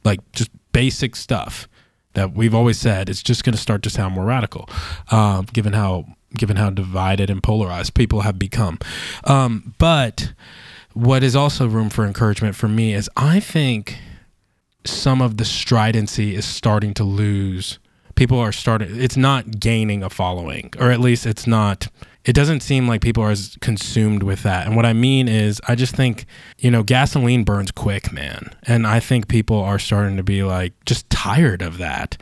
Like 0.04 0.20
just 0.32 0.52
basic 0.72 1.16
stuff 1.16 1.68
that 2.14 2.34
we've 2.34 2.56
always 2.56 2.80
said 2.80 3.10
is 3.10 3.22
just 3.22 3.44
going 3.44 3.54
to 3.54 3.62
start 3.62 3.84
to 3.84 3.90
sound 3.90 4.16
more 4.16 4.26
radical, 4.26 4.70
um, 5.12 5.46
given 5.54 5.74
how 5.74 6.06
given 6.36 6.58
how 6.58 6.70
divided 6.70 7.30
and 7.30 7.42
polarized 7.42 7.94
people 7.94 8.22
have 8.22 8.38
become. 8.38 8.80
Um, 9.24 9.74
but 9.78 10.34
what 10.94 11.24
is 11.24 11.36
also 11.36 11.68
room 11.68 11.90
for 11.90 12.06
encouragement 12.06 12.56
for 12.56 12.68
me 12.68 12.94
is 12.94 13.10
I 13.16 13.40
think 13.40 13.98
some 14.84 15.22
of 15.22 15.38
the 15.38 15.46
stridency 15.46 16.36
is 16.36 16.46
starting 16.46 16.94
to 16.96 17.04
lose. 17.04 17.80
People 18.16 18.40
are 18.40 18.52
starting, 18.52 19.00
it's 19.00 19.18
not 19.18 19.60
gaining 19.60 20.02
a 20.02 20.10
following, 20.10 20.74
or 20.80 20.90
at 20.90 21.00
least 21.00 21.26
it's 21.28 21.46
not, 21.46 21.88
it 22.26 22.34
doesn't 22.34 22.62
seem 22.62 22.88
like 22.88 23.02
people 23.02 23.24
are 23.24 23.30
as 23.30 23.58
consumed 23.62 24.24
with 24.24 24.42
that. 24.44 24.66
And 24.66 24.76
what 24.76 24.86
I 24.86 24.94
mean 24.94 25.28
is, 25.28 25.62
I 25.68 25.76
just 25.76 25.96
think, 25.96 26.26
you 26.58 26.72
know, 26.72 26.82
gasoline 26.82 27.44
burns 27.44 27.72
quick, 27.72 28.12
man. 28.12 28.56
And 28.64 28.88
I 28.88 29.00
think 29.00 29.28
people 29.28 29.62
are 29.62 29.78
starting 29.78 30.18
to 30.18 30.24
be 30.24 30.42
like 30.44 30.74
just 30.86 31.08
tired 31.12 31.62
of 31.62 31.78
that. 31.78 32.18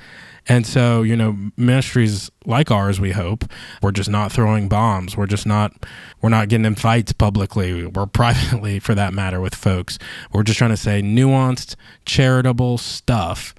And 0.48 0.66
so, 0.68 1.02
you 1.02 1.16
know, 1.16 1.36
ministries 1.58 2.30
like 2.46 2.70
ours, 2.70 3.00
we 3.00 3.12
hope, 3.12 3.46
we're 3.82 3.92
just 3.92 4.10
not 4.10 4.32
throwing 4.32 4.70
bombs. 4.70 5.18
We're 5.18 5.26
just 5.26 5.46
not 5.46 5.74
we're 6.22 6.30
not 6.30 6.50
getting 6.50 6.66
in 6.66 6.76
fights 6.76 7.14
publicly 7.14 7.84
or 7.84 8.08
privately 8.14 8.80
for 8.80 8.94
that 8.96 9.14
matter 9.14 9.42
with 9.42 9.56
folks. 9.56 9.98
We're 10.32 10.44
just 10.44 10.58
trying 10.58 10.72
to 10.72 10.78
say 10.78 11.02
nuanced, 11.02 11.76
charitable 12.06 12.78
stuff 12.78 13.56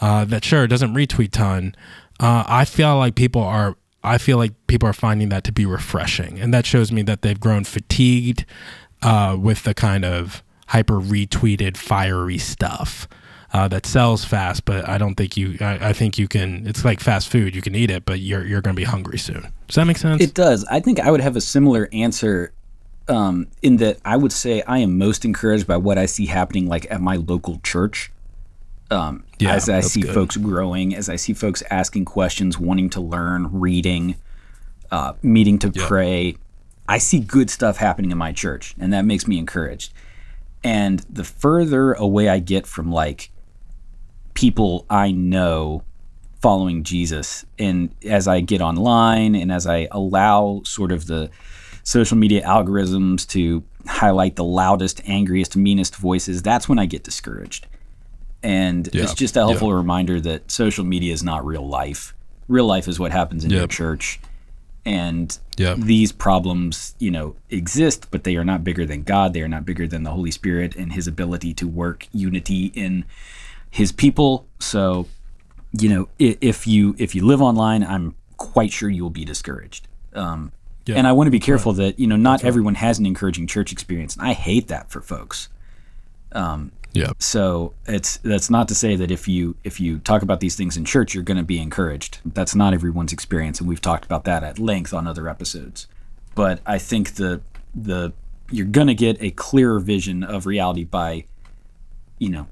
uh, 0.00 0.24
that 0.26 0.44
sure 0.44 0.66
doesn't 0.66 0.94
retweet 0.94 1.32
ton. 1.32 1.74
Uh, 2.18 2.44
I 2.46 2.64
feel 2.64 2.96
like 2.96 3.14
people 3.14 3.42
are 3.42 3.76
I 4.02 4.18
feel 4.18 4.38
like 4.38 4.52
people 4.66 4.88
are 4.88 4.94
finding 4.94 5.28
that 5.28 5.44
to 5.44 5.52
be 5.52 5.66
refreshing. 5.66 6.40
And 6.40 6.54
that 6.54 6.64
shows 6.64 6.90
me 6.90 7.02
that 7.02 7.22
they've 7.22 7.38
grown 7.38 7.64
fatigued 7.64 8.46
uh, 9.02 9.36
with 9.38 9.64
the 9.64 9.74
kind 9.74 10.04
of 10.04 10.42
hyper 10.68 10.94
retweeted, 10.94 11.76
fiery 11.76 12.38
stuff. 12.38 13.08
Uh, 13.52 13.66
that 13.66 13.84
sells 13.84 14.24
fast, 14.24 14.64
but 14.64 14.88
I 14.88 14.96
don't 14.96 15.16
think 15.16 15.36
you. 15.36 15.56
I, 15.60 15.88
I, 15.88 15.92
think 15.92 16.18
you 16.18 16.28
can. 16.28 16.68
It's 16.68 16.84
like 16.84 17.00
fast 17.00 17.28
food. 17.28 17.52
You 17.52 17.60
can 17.60 17.74
eat 17.74 17.90
it, 17.90 18.04
but 18.04 18.20
you're 18.20 18.46
you're 18.46 18.60
going 18.60 18.76
to 18.76 18.80
be 18.80 18.84
hungry 18.84 19.18
soon. 19.18 19.52
Does 19.66 19.74
that 19.74 19.86
make 19.86 19.98
sense? 19.98 20.22
It 20.22 20.34
does. 20.34 20.64
I 20.66 20.78
think 20.78 21.00
I 21.00 21.10
would 21.10 21.20
have 21.20 21.34
a 21.34 21.40
similar 21.40 21.88
answer, 21.92 22.52
um, 23.08 23.48
in 23.60 23.78
that 23.78 23.98
I 24.04 24.16
would 24.16 24.30
say 24.30 24.62
I 24.62 24.78
am 24.78 24.98
most 24.98 25.24
encouraged 25.24 25.66
by 25.66 25.78
what 25.78 25.98
I 25.98 26.06
see 26.06 26.26
happening, 26.26 26.68
like 26.68 26.86
at 26.92 27.00
my 27.00 27.16
local 27.16 27.58
church. 27.64 28.12
Um, 28.92 29.24
yeah, 29.40 29.54
as 29.54 29.68
I 29.68 29.80
see 29.80 30.02
good. 30.02 30.14
folks 30.14 30.36
growing, 30.36 30.94
as 30.94 31.08
I 31.08 31.16
see 31.16 31.32
folks 31.32 31.64
asking 31.70 32.04
questions, 32.04 32.56
wanting 32.56 32.88
to 32.90 33.00
learn, 33.00 33.48
reading, 33.60 34.14
uh, 34.92 35.14
meeting 35.22 35.58
to 35.60 35.72
pray, 35.72 36.36
I 36.88 36.98
see 36.98 37.18
good 37.18 37.50
stuff 37.50 37.78
happening 37.78 38.12
in 38.12 38.18
my 38.18 38.30
church, 38.30 38.76
and 38.78 38.92
that 38.92 39.04
makes 39.04 39.26
me 39.26 39.38
encouraged. 39.38 39.92
And 40.62 41.00
the 41.10 41.24
further 41.24 41.94
away 41.94 42.28
I 42.28 42.38
get 42.38 42.64
from 42.64 42.92
like 42.92 43.30
people 44.40 44.86
I 44.88 45.10
know 45.10 45.82
following 46.40 46.82
Jesus, 46.82 47.44
and 47.58 47.94
as 48.06 48.26
I 48.26 48.40
get 48.40 48.62
online 48.62 49.34
and 49.34 49.52
as 49.52 49.66
I 49.66 49.86
allow 49.90 50.62
sort 50.64 50.92
of 50.92 51.06
the 51.06 51.28
social 51.82 52.16
media 52.16 52.42
algorithms 52.46 53.28
to 53.28 53.62
highlight 53.86 54.36
the 54.36 54.44
loudest, 54.44 55.02
angriest, 55.06 55.56
meanest 55.56 55.94
voices, 55.94 56.40
that's 56.40 56.70
when 56.70 56.78
I 56.78 56.86
get 56.86 57.04
discouraged. 57.04 57.66
And 58.42 58.88
yeah. 58.94 59.02
it's 59.02 59.12
just 59.12 59.36
a 59.36 59.40
helpful 59.40 59.68
yeah. 59.68 59.74
reminder 59.74 60.18
that 60.22 60.50
social 60.50 60.86
media 60.86 61.12
is 61.12 61.22
not 61.22 61.44
real 61.44 61.68
life. 61.68 62.14
Real 62.48 62.64
life 62.64 62.88
is 62.88 62.98
what 62.98 63.12
happens 63.12 63.44
in 63.44 63.50
yep. 63.50 63.58
your 63.58 63.68
church. 63.68 64.20
And 64.86 65.38
yep. 65.58 65.76
these 65.76 66.12
problems, 66.12 66.94
you 66.98 67.10
know, 67.10 67.36
exist, 67.50 68.06
but 68.10 68.24
they 68.24 68.36
are 68.36 68.44
not 68.44 68.64
bigger 68.64 68.86
than 68.86 69.02
God. 69.02 69.34
They 69.34 69.42
are 69.42 69.48
not 69.48 69.66
bigger 69.66 69.86
than 69.86 70.04
the 70.04 70.10
Holy 70.10 70.30
Spirit 70.30 70.74
and 70.76 70.94
his 70.94 71.06
ability 71.06 71.52
to 71.54 71.68
work 71.68 72.08
unity 72.12 72.72
in 72.74 73.04
his 73.70 73.92
people. 73.92 74.46
So, 74.58 75.06
you 75.72 75.88
know, 75.88 76.08
if 76.18 76.66
you 76.66 76.94
if 76.98 77.14
you 77.14 77.24
live 77.24 77.40
online, 77.40 77.82
I'm 77.84 78.14
quite 78.36 78.72
sure 78.72 78.88
you 78.88 79.02
will 79.02 79.10
be 79.10 79.24
discouraged. 79.24 79.88
Um, 80.14 80.52
yeah. 80.86 80.96
And 80.96 81.06
I 81.06 81.12
want 81.12 81.28
to 81.28 81.30
be 81.30 81.40
careful 81.40 81.72
right. 81.72 81.78
that 81.78 82.00
you 82.00 82.06
know 82.06 82.16
not 82.16 82.44
everyone 82.44 82.74
has 82.76 82.98
an 82.98 83.06
encouraging 83.06 83.46
church 83.46 83.72
experience. 83.72 84.16
And 84.16 84.26
I 84.26 84.32
hate 84.32 84.68
that 84.68 84.90
for 84.90 85.00
folks. 85.00 85.48
Um, 86.32 86.72
yeah. 86.92 87.12
So 87.18 87.74
it's 87.86 88.16
that's 88.18 88.50
not 88.50 88.66
to 88.68 88.74
say 88.74 88.96
that 88.96 89.10
if 89.10 89.28
you 89.28 89.56
if 89.62 89.80
you 89.80 89.98
talk 89.98 90.22
about 90.22 90.40
these 90.40 90.56
things 90.56 90.76
in 90.76 90.84
church, 90.84 91.14
you're 91.14 91.22
going 91.22 91.36
to 91.36 91.44
be 91.44 91.60
encouraged. 91.60 92.18
That's 92.24 92.54
not 92.54 92.74
everyone's 92.74 93.12
experience, 93.12 93.60
and 93.60 93.68
we've 93.68 93.80
talked 93.80 94.04
about 94.04 94.24
that 94.24 94.42
at 94.42 94.58
length 94.58 94.92
on 94.92 95.06
other 95.06 95.28
episodes. 95.28 95.86
But 96.34 96.60
I 96.66 96.78
think 96.78 97.14
the 97.14 97.40
the 97.74 98.12
you're 98.50 98.66
going 98.66 98.88
to 98.88 98.94
get 98.94 99.22
a 99.22 99.30
clearer 99.30 99.78
vision 99.78 100.24
of 100.24 100.46
reality 100.46 100.82
by, 100.82 101.24
you 102.18 102.28
know, 102.28 102.48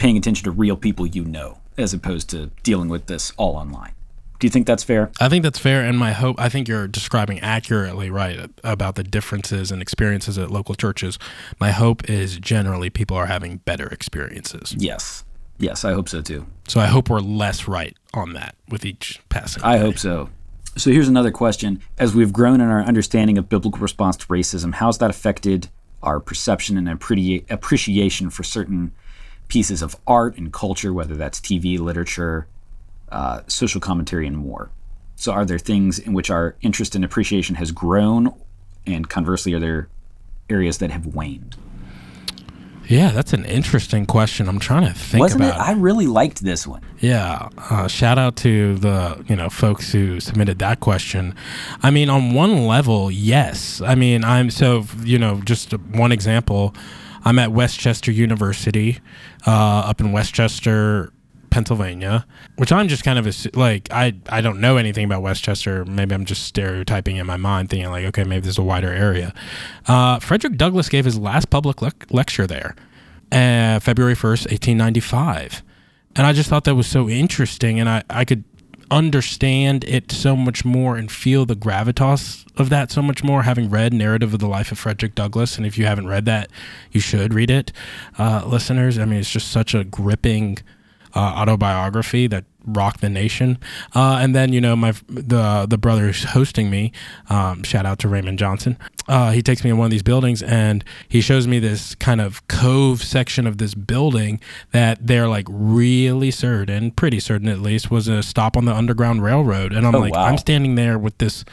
paying 0.00 0.16
attention 0.16 0.44
to 0.44 0.50
real 0.50 0.76
people 0.76 1.06
you 1.06 1.22
know, 1.22 1.58
as 1.76 1.92
opposed 1.92 2.30
to 2.30 2.46
dealing 2.62 2.88
with 2.88 3.06
this 3.06 3.32
all 3.36 3.54
online. 3.54 3.92
Do 4.38 4.46
you 4.46 4.50
think 4.50 4.66
that's 4.66 4.82
fair? 4.82 5.10
I 5.20 5.28
think 5.28 5.42
that's 5.42 5.58
fair. 5.58 5.84
And 5.84 5.98
my 5.98 6.12
hope, 6.12 6.40
I 6.40 6.48
think 6.48 6.66
you're 6.66 6.88
describing 6.88 7.38
accurately 7.40 8.08
right 8.08 8.50
about 8.64 8.94
the 8.94 9.02
differences 9.04 9.70
and 9.70 9.82
experiences 9.82 10.38
at 10.38 10.50
local 10.50 10.74
churches. 10.74 11.18
My 11.60 11.72
hope 11.72 12.08
is 12.08 12.38
generally 12.38 12.88
people 12.88 13.14
are 13.18 13.26
having 13.26 13.58
better 13.58 13.88
experiences. 13.88 14.74
Yes. 14.78 15.24
Yes, 15.58 15.84
I 15.84 15.92
hope 15.92 16.08
so 16.08 16.22
too. 16.22 16.46
So 16.66 16.80
I 16.80 16.86
hope 16.86 17.10
we're 17.10 17.20
less 17.20 17.68
right 17.68 17.94
on 18.14 18.32
that 18.32 18.54
with 18.70 18.86
each 18.86 19.20
passing. 19.28 19.62
I 19.62 19.76
day. 19.76 19.82
hope 19.82 19.98
so. 19.98 20.30
So 20.78 20.90
here's 20.90 21.08
another 21.08 21.30
question. 21.30 21.82
As 21.98 22.14
we've 22.14 22.32
grown 22.32 22.62
in 22.62 22.68
our 22.68 22.82
understanding 22.82 23.36
of 23.36 23.50
biblical 23.50 23.82
response 23.82 24.16
to 24.16 24.26
racism, 24.28 24.72
how's 24.72 24.96
that 24.96 25.10
affected 25.10 25.68
our 26.02 26.18
perception 26.20 26.78
and 26.78 26.88
appreciation 26.88 28.30
for 28.30 28.42
certain 28.42 28.92
pieces 29.50 29.82
of 29.82 29.94
art 30.06 30.38
and 30.38 30.52
culture, 30.52 30.94
whether 30.94 31.14
that's 31.14 31.40
TV, 31.40 31.78
literature, 31.78 32.46
uh, 33.10 33.42
social 33.46 33.80
commentary, 33.80 34.26
and 34.26 34.38
more. 34.38 34.70
So, 35.16 35.32
are 35.32 35.44
there 35.44 35.58
things 35.58 35.98
in 35.98 36.14
which 36.14 36.30
our 36.30 36.56
interest 36.62 36.94
and 36.94 37.04
appreciation 37.04 37.56
has 37.56 37.72
grown, 37.72 38.32
and 38.86 39.10
conversely, 39.10 39.52
are 39.52 39.60
there 39.60 39.88
areas 40.48 40.78
that 40.78 40.90
have 40.90 41.04
waned? 41.04 41.56
Yeah, 42.90 43.12
that's 43.12 43.32
an 43.32 43.44
interesting 43.44 44.04
question. 44.04 44.48
I'm 44.48 44.58
trying 44.58 44.84
to 44.84 44.92
think 44.92 45.20
Wasn't 45.20 45.40
about. 45.40 45.60
It? 45.60 45.62
I 45.62 45.72
really 45.74 46.08
liked 46.08 46.42
this 46.42 46.66
one. 46.66 46.82
Yeah, 46.98 47.48
uh, 47.56 47.86
shout 47.86 48.18
out 48.18 48.34
to 48.38 48.76
the 48.78 49.24
you 49.28 49.36
know 49.36 49.48
folks 49.48 49.92
who 49.92 50.18
submitted 50.18 50.58
that 50.58 50.80
question. 50.80 51.36
I 51.84 51.90
mean, 51.90 52.08
on 52.08 52.34
one 52.34 52.66
level, 52.66 53.10
yes. 53.10 53.80
I 53.80 53.94
mean, 53.94 54.24
I'm 54.24 54.50
so 54.50 54.86
you 55.04 55.18
know 55.18 55.40
just 55.44 55.72
one 55.72 56.10
example. 56.10 56.74
I'm 57.24 57.38
at 57.38 57.52
West 57.52 57.78
Chester 57.78 58.10
University, 58.10 58.98
uh, 59.46 59.50
up 59.50 60.00
in 60.00 60.12
West 60.12 60.34
Chester, 60.34 61.12
Pennsylvania, 61.50 62.26
which 62.56 62.72
I'm 62.72 62.88
just 62.88 63.02
kind 63.04 63.18
of 63.18 63.26
a, 63.26 63.58
like 63.58 63.88
I 63.90 64.14
I 64.28 64.40
don't 64.40 64.60
know 64.60 64.76
anything 64.76 65.04
about 65.04 65.22
West 65.22 65.42
Chester. 65.42 65.84
Maybe 65.84 66.14
I'm 66.14 66.24
just 66.24 66.44
stereotyping 66.44 67.16
in 67.16 67.26
my 67.26 67.36
mind, 67.36 67.68
thinking 67.70 67.90
like, 67.90 68.04
okay, 68.06 68.24
maybe 68.24 68.42
there's 68.42 68.58
a 68.58 68.62
wider 68.62 68.92
area. 68.92 69.34
Uh, 69.86 70.18
Frederick 70.20 70.56
Douglass 70.56 70.88
gave 70.88 71.04
his 71.04 71.18
last 71.18 71.50
public 71.50 71.82
le- 71.82 71.92
lecture 72.10 72.46
there, 72.46 72.76
uh, 73.32 73.80
February 73.80 74.14
1st, 74.14 74.46
1895, 74.50 75.62
and 76.16 76.26
I 76.26 76.32
just 76.32 76.48
thought 76.48 76.64
that 76.64 76.74
was 76.76 76.86
so 76.86 77.08
interesting, 77.08 77.80
and 77.80 77.88
I 77.88 78.04
I 78.08 78.24
could 78.24 78.44
understand 78.90 79.84
it 79.84 80.10
so 80.10 80.34
much 80.34 80.64
more 80.64 80.96
and 80.96 81.10
feel 81.10 81.46
the 81.46 81.54
gravitas 81.54 82.44
of 82.56 82.68
that 82.70 82.90
so 82.90 83.00
much 83.00 83.22
more 83.22 83.44
having 83.44 83.70
read 83.70 83.92
narrative 83.94 84.34
of 84.34 84.40
the 84.40 84.48
life 84.48 84.72
of 84.72 84.78
frederick 84.78 85.14
douglass 85.14 85.56
and 85.56 85.64
if 85.64 85.78
you 85.78 85.86
haven't 85.86 86.08
read 86.08 86.24
that 86.24 86.50
you 86.90 87.00
should 87.00 87.32
read 87.32 87.50
it. 87.50 87.72
Uh, 88.18 88.42
listeners 88.46 88.98
i 88.98 89.04
mean 89.04 89.20
it's 89.20 89.30
just 89.30 89.50
such 89.50 89.74
a 89.74 89.84
gripping 89.84 90.58
uh, 91.14 91.18
autobiography 91.18 92.26
that 92.26 92.44
rocked 92.64 93.00
the 93.00 93.08
nation. 93.08 93.58
Uh, 93.94 94.18
and 94.20 94.34
then 94.34 94.52
you 94.52 94.60
know 94.60 94.76
my 94.76 94.92
the 95.08 95.66
the 95.68 95.78
brother 95.78 96.06
who's 96.06 96.24
hosting 96.24 96.70
me, 96.70 96.92
um, 97.28 97.62
shout 97.62 97.86
out 97.86 97.98
to 98.00 98.08
Raymond 98.08 98.38
Johnson. 98.38 98.76
Uh, 99.08 99.32
he 99.32 99.42
takes 99.42 99.64
me 99.64 99.70
in 99.70 99.76
one 99.76 99.86
of 99.86 99.90
these 99.90 100.04
buildings 100.04 100.40
and 100.40 100.84
he 101.08 101.20
shows 101.20 101.46
me 101.46 101.58
this 101.58 101.96
kind 101.96 102.20
of 102.20 102.46
cove 102.46 103.02
section 103.02 103.44
of 103.44 103.58
this 103.58 103.74
building 103.74 104.40
that 104.70 105.04
they're 105.04 105.28
like 105.28 105.46
really 105.50 106.30
certain, 106.30 106.92
pretty 106.92 107.18
certain 107.18 107.48
at 107.48 107.58
least, 107.60 107.90
was 107.90 108.06
a 108.06 108.22
stop 108.22 108.56
on 108.56 108.66
the 108.66 108.74
Underground 108.74 109.24
Railroad. 109.24 109.72
And 109.72 109.84
I'm 109.84 109.94
oh, 109.96 109.98
like, 109.98 110.14
wow. 110.14 110.26
I'm 110.26 110.38
standing 110.38 110.76
there 110.76 110.96
with 110.96 111.18
this 111.18 111.44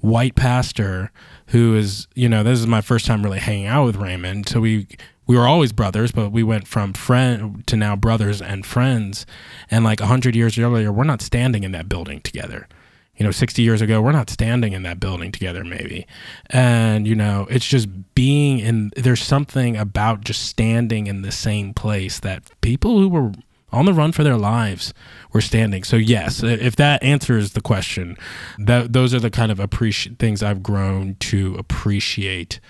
white 0.00 0.34
pastor 0.34 1.10
who 1.48 1.74
is, 1.74 2.06
you 2.14 2.28
know, 2.28 2.42
this 2.42 2.58
is 2.58 2.66
my 2.66 2.82
first 2.82 3.06
time 3.06 3.22
really 3.22 3.38
hanging 3.38 3.66
out 3.66 3.86
with 3.86 3.96
Raymond. 3.96 4.48
So 4.48 4.60
we 4.60 4.86
we 5.28 5.36
were 5.36 5.46
always 5.46 5.72
brothers, 5.72 6.10
but 6.10 6.32
we 6.32 6.42
went 6.42 6.66
from 6.66 6.94
friend 6.94 7.64
to 7.66 7.76
now 7.76 7.94
brothers 7.94 8.40
and 8.40 8.64
friends. 8.64 9.26
And 9.70 9.84
like 9.84 10.00
a 10.00 10.06
hundred 10.06 10.34
years 10.34 10.58
earlier, 10.58 10.90
we're 10.90 11.04
not 11.04 11.20
standing 11.20 11.62
in 11.62 11.72
that 11.72 11.88
building 11.88 12.22
together. 12.22 12.66
You 13.14 13.24
know, 13.24 13.30
60 13.30 13.60
years 13.62 13.82
ago, 13.82 14.00
we're 14.00 14.12
not 14.12 14.30
standing 14.30 14.72
in 14.72 14.84
that 14.84 15.00
building 15.00 15.30
together, 15.30 15.64
maybe. 15.64 16.06
And, 16.50 17.06
you 17.06 17.14
know, 17.14 17.46
it's 17.50 17.66
just 17.66 17.88
being 18.14 18.58
in, 18.60 18.90
there's 18.96 19.22
something 19.22 19.76
about 19.76 20.22
just 20.22 20.46
standing 20.46 21.08
in 21.08 21.22
the 21.22 21.32
same 21.32 21.74
place 21.74 22.20
that 22.20 22.44
people 22.62 22.98
who 22.98 23.08
were 23.08 23.32
on 23.70 23.84
the 23.84 23.92
run 23.92 24.12
for 24.12 24.24
their 24.24 24.36
lives 24.36 24.94
were 25.32 25.42
standing. 25.42 25.84
So 25.84 25.96
yes, 25.96 26.42
if 26.42 26.74
that 26.76 27.02
answers 27.02 27.52
the 27.52 27.60
question, 27.60 28.16
that 28.56 28.94
those 28.94 29.12
are 29.12 29.20
the 29.20 29.30
kind 29.30 29.52
of 29.52 29.58
appreci- 29.58 30.18
things 30.18 30.42
I've 30.42 30.62
grown 30.62 31.16
to 31.16 31.54
appreciate 31.56 32.60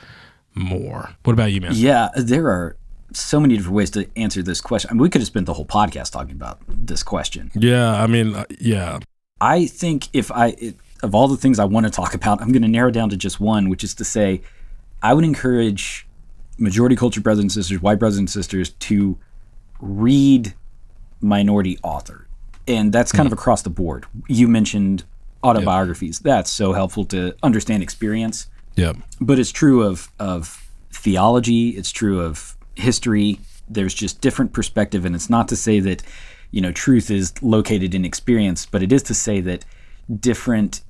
more. 0.58 1.10
What 1.24 1.32
about 1.32 1.52
you, 1.52 1.60
man? 1.60 1.72
Yeah, 1.74 2.08
there 2.16 2.48
are 2.48 2.76
so 3.12 3.40
many 3.40 3.56
different 3.56 3.76
ways 3.76 3.90
to 3.90 4.08
answer 4.16 4.42
this 4.42 4.60
question. 4.60 4.90
I 4.90 4.94
mean, 4.94 5.02
we 5.02 5.08
could 5.08 5.20
have 5.20 5.26
spent 5.26 5.46
the 5.46 5.54
whole 5.54 5.66
podcast 5.66 6.12
talking 6.12 6.32
about 6.32 6.60
this 6.68 7.02
question. 7.02 7.50
Yeah, 7.54 8.02
I 8.02 8.06
mean, 8.06 8.34
uh, 8.34 8.44
yeah. 8.60 8.98
I 9.40 9.66
think 9.66 10.08
if 10.12 10.30
I, 10.30 10.48
it, 10.58 10.76
of 11.02 11.14
all 11.14 11.28
the 11.28 11.36
things 11.36 11.58
I 11.58 11.64
want 11.64 11.86
to 11.86 11.90
talk 11.90 12.14
about, 12.14 12.40
I'm 12.42 12.52
going 12.52 12.62
to 12.62 12.68
narrow 12.68 12.90
down 12.90 13.08
to 13.10 13.16
just 13.16 13.40
one, 13.40 13.68
which 13.68 13.84
is 13.84 13.94
to 13.94 14.04
say, 14.04 14.42
I 15.02 15.14
would 15.14 15.24
encourage 15.24 16.06
majority 16.58 16.96
culture 16.96 17.20
brothers 17.20 17.42
and 17.42 17.52
sisters, 17.52 17.80
white 17.80 17.98
brothers 17.98 18.18
and 18.18 18.28
sisters, 18.28 18.70
to 18.70 19.18
read 19.80 20.54
minority 21.20 21.78
author, 21.82 22.26
and 22.66 22.92
that's 22.92 23.12
kind 23.12 23.28
mm. 23.28 23.32
of 23.32 23.38
across 23.38 23.62
the 23.62 23.70
board. 23.70 24.06
You 24.26 24.48
mentioned 24.48 25.04
autobiographies. 25.42 26.18
Yep. 26.18 26.24
That's 26.24 26.50
so 26.50 26.72
helpful 26.72 27.04
to 27.06 27.34
understand 27.42 27.82
experience. 27.82 28.48
Yeah. 28.78 28.92
But 29.20 29.38
it's 29.38 29.50
true 29.50 29.82
of 29.82 30.10
of 30.18 30.70
theology. 30.92 31.70
It's 31.70 31.90
true 31.90 32.20
of 32.20 32.56
history. 32.76 33.40
There's 33.68 33.92
just 33.92 34.20
different 34.20 34.52
perspective, 34.52 35.04
and 35.04 35.14
it's 35.14 35.28
not 35.28 35.48
to 35.48 35.56
say 35.56 35.80
that 35.80 36.02
you 36.50 36.60
know, 36.60 36.72
truth 36.72 37.10
is 37.10 37.34
located 37.42 37.94
in 37.94 38.04
experience, 38.04 38.64
but 38.64 38.82
it 38.82 38.92
is 38.92 39.02
to 39.02 39.14
say 39.14 39.40
that 39.42 39.64
different 40.20 40.80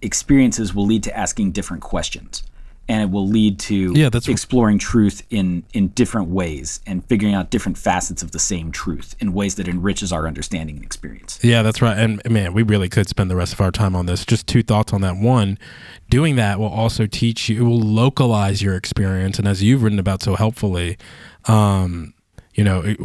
experiences 0.00 0.74
will 0.74 0.86
lead 0.86 1.02
to 1.02 1.16
asking 1.16 1.52
different 1.52 1.82
questions 1.82 2.42
and 2.88 3.02
it 3.02 3.10
will 3.10 3.26
lead 3.26 3.58
to 3.58 3.92
Yeah, 3.94 4.08
that's- 4.10 4.28
exploring 4.28 4.78
truth 4.78 5.22
in 5.30 5.64
in 5.72 5.88
different 5.88 6.28
ways 6.28 6.80
and 6.86 7.04
figuring 7.06 7.34
out 7.34 7.50
different 7.50 7.78
facets 7.78 8.22
of 8.22 8.32
the 8.32 8.38
same 8.38 8.70
truth 8.72 9.16
in 9.20 9.32
ways 9.32 9.54
that 9.56 9.68
enriches 9.68 10.12
our 10.12 10.26
understanding 10.26 10.76
and 10.76 10.84
experience. 10.84 11.38
Yeah, 11.42 11.62
that's 11.62 11.80
right. 11.80 11.96
And 11.96 12.20
man, 12.28 12.52
we 12.52 12.62
really 12.62 12.88
could 12.88 13.08
spend 13.08 13.30
the 13.30 13.36
rest 13.36 13.52
of 13.52 13.60
our 13.60 13.70
time 13.70 13.96
on 13.96 14.06
this. 14.06 14.24
Just 14.24 14.46
two 14.46 14.62
thoughts 14.62 14.92
on 14.92 15.00
that. 15.00 15.16
One, 15.16 15.58
doing 16.10 16.36
that 16.36 16.58
will 16.58 16.66
also 16.68 17.06
teach 17.06 17.48
you, 17.48 17.60
it 17.60 17.68
will 17.68 17.80
localize 17.80 18.62
your 18.62 18.76
experience. 18.76 19.38
And 19.38 19.48
as 19.48 19.62
you've 19.62 19.82
written 19.82 19.98
about 19.98 20.22
so 20.22 20.34
helpfully, 20.36 20.96
um, 21.46 22.14
you 22.54 22.64
know, 22.64 22.80
it, 22.82 22.98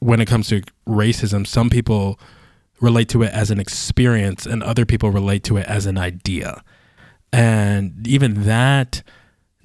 when 0.00 0.20
it 0.20 0.26
comes 0.26 0.48
to 0.48 0.62
racism, 0.86 1.46
some 1.46 1.70
people 1.70 2.18
relate 2.80 3.08
to 3.08 3.22
it 3.22 3.32
as 3.32 3.50
an 3.50 3.58
experience 3.58 4.44
and 4.46 4.62
other 4.62 4.84
people 4.84 5.10
relate 5.10 5.42
to 5.44 5.56
it 5.56 5.66
as 5.66 5.86
an 5.86 5.96
idea. 5.96 6.62
And 7.34 8.06
even 8.06 8.44
that 8.44 9.02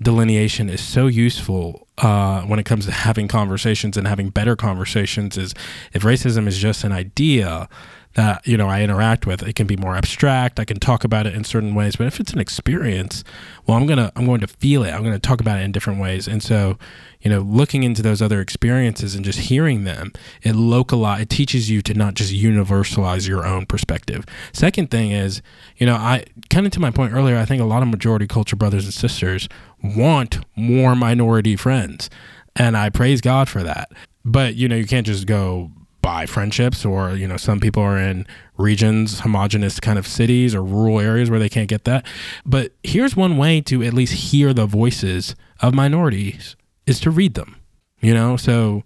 delineation 0.02 0.70
is 0.70 0.82
so 0.82 1.06
useful 1.06 1.88
uh, 2.00 2.42
when 2.42 2.58
it 2.58 2.66
comes 2.66 2.88
to 2.88 2.92
having 2.92 3.28
conversations 3.28 3.96
and 3.96 4.08
having 4.08 4.32
better 4.32 4.56
conversations 4.56 5.38
is 5.38 5.54
if 5.94 6.02
racism 6.02 6.48
is 6.48 6.58
just 6.58 6.84
an 6.84 6.92
idea 6.92 7.70
that 8.16 8.46
you 8.48 8.58
know 8.58 8.68
I 8.68 8.82
interact 8.82 9.26
with. 9.26 9.44
It 9.44 9.56
can 9.56 9.68
be 9.68 9.78
more 9.78 9.96
abstract. 9.96 10.60
I 10.60 10.66
can 10.66 10.80
talk 10.80 11.04
about 11.04 11.28
it 11.28 11.36
in 11.36 11.44
certain 11.44 11.76
ways. 11.76 11.96
But 11.96 12.08
if 12.08 12.20
it's 12.20 12.34
an 12.34 12.40
experience 12.40 13.24
well 13.68 13.78
I'm 13.78 13.86
gonna 13.86 14.12
I'm 14.16 14.26
going 14.26 14.42
to 14.42 14.48
feel 14.48 14.84
it. 14.84 14.92
I'm 14.92 15.04
going 15.04 15.14
to 15.14 15.20
talk 15.20 15.40
about 15.40 15.60
it 15.60 15.64
in 15.64 15.72
different 15.72 16.00
ways. 16.00 16.28
And 16.28 16.42
so 16.42 16.78
you 17.22 17.30
know 17.30 17.42
looking 17.42 17.84
into 17.84 18.02
those 18.02 18.22
other 18.22 18.42
experiences 18.42 19.14
and 19.14 19.24
just 19.24 19.40
hearing 19.40 19.84
them 19.84 20.12
it 20.42 20.56
localize 20.56 21.22
it 21.22 21.30
teaches 21.30 21.70
you 21.70 21.82
to 21.84 21.94
not 21.94 22.16
just 22.16 22.34
universalize 22.34 23.28
your 23.28 23.46
own 23.46 23.66
perspective. 23.66 24.26
Second 24.54 24.90
thing 24.90 25.12
is 25.12 25.42
you 25.78 25.86
know 25.86 25.96
I 25.96 26.26
kind 26.50 26.66
of 26.66 26.72
to 26.74 26.80
my 26.80 26.92
point 26.92 27.14
earlier 27.14 27.38
I 27.38 27.46
think 27.46 27.62
a 27.62 27.66
lot 27.66 27.84
of 27.84 27.90
majority 27.90 28.28
culture 28.28 28.56
brothers 28.56 28.86
and 28.86 28.94
sisters 28.94 29.48
want 29.84 30.40
more 30.56 30.96
minority 30.96 31.56
friends. 31.56 32.10
And 32.56 32.76
I 32.76 32.90
praise 32.90 33.22
God 33.22 33.48
for 33.48 33.62
that. 33.64 33.92
But 34.26 34.56
you 34.56 34.68
know 34.68 34.76
you 34.76 34.88
can't 34.88 35.06
just 35.06 35.28
go 35.28 35.72
buy 36.10 36.26
friendships 36.26 36.86
or 36.86 37.16
you 37.16 37.28
know 37.28 37.38
some 37.38 37.60
people 37.60 37.84
are 37.84 37.98
in 37.98 38.26
regions 38.58 39.20
homogenous 39.20 39.80
kind 39.80 40.00
of 40.00 40.08
cities 40.08 40.56
or 40.56 40.64
rural 40.64 41.00
areas 41.00 41.30
where 41.30 41.40
they 41.40 41.50
can't 41.50 41.70
get 41.70 41.84
that. 41.84 42.06
But 42.46 42.72
here's 42.84 43.16
one 43.16 43.38
way 43.38 43.62
to 43.62 43.84
at 43.84 43.94
least 43.94 44.14
hear 44.14 44.54
the 44.54 44.66
voices 44.66 45.36
of 45.60 45.74
minorities 45.74 46.56
is 46.86 47.00
to 47.02 47.12
read 47.12 47.34
them 47.36 47.56
you 48.02 48.14
know? 48.14 48.38
So 48.38 48.84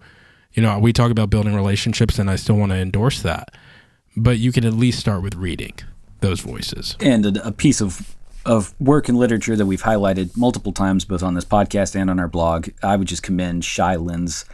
you 0.53 0.61
know 0.61 0.79
we 0.79 0.93
talk 0.93 1.11
about 1.11 1.29
building 1.29 1.55
relationships 1.55 2.19
and 2.19 2.29
i 2.29 2.35
still 2.35 2.55
want 2.55 2.71
to 2.71 2.77
endorse 2.77 3.23
that 3.23 3.49
but 4.15 4.37
you 4.37 4.51
can 4.51 4.63
at 4.65 4.73
least 4.73 4.99
start 4.99 5.23
with 5.23 5.35
reading 5.35 5.73
those 6.19 6.39
voices. 6.39 6.95
And 6.99 7.37
a, 7.37 7.51
piece 7.51 7.81
of 7.81 8.15
of 8.45 8.73
work 8.79 9.09
and 9.09 9.17
literature 9.17 9.55
that 9.55 9.65
we've 9.65 9.83
highlighted 9.83 10.35
multiple 10.35 10.73
times, 10.73 11.05
both 11.05 11.23
on 11.23 11.33
this 11.33 11.45
podcast 11.45 11.95
and 11.95 12.09
on 12.09 12.19
our 12.19 12.27
blog. 12.27 12.69
I 12.81 12.95
would 12.97 13.07
just 13.07 13.23
commend 13.23 13.63
Shai 13.63 13.95
Linne's 13.95 14.45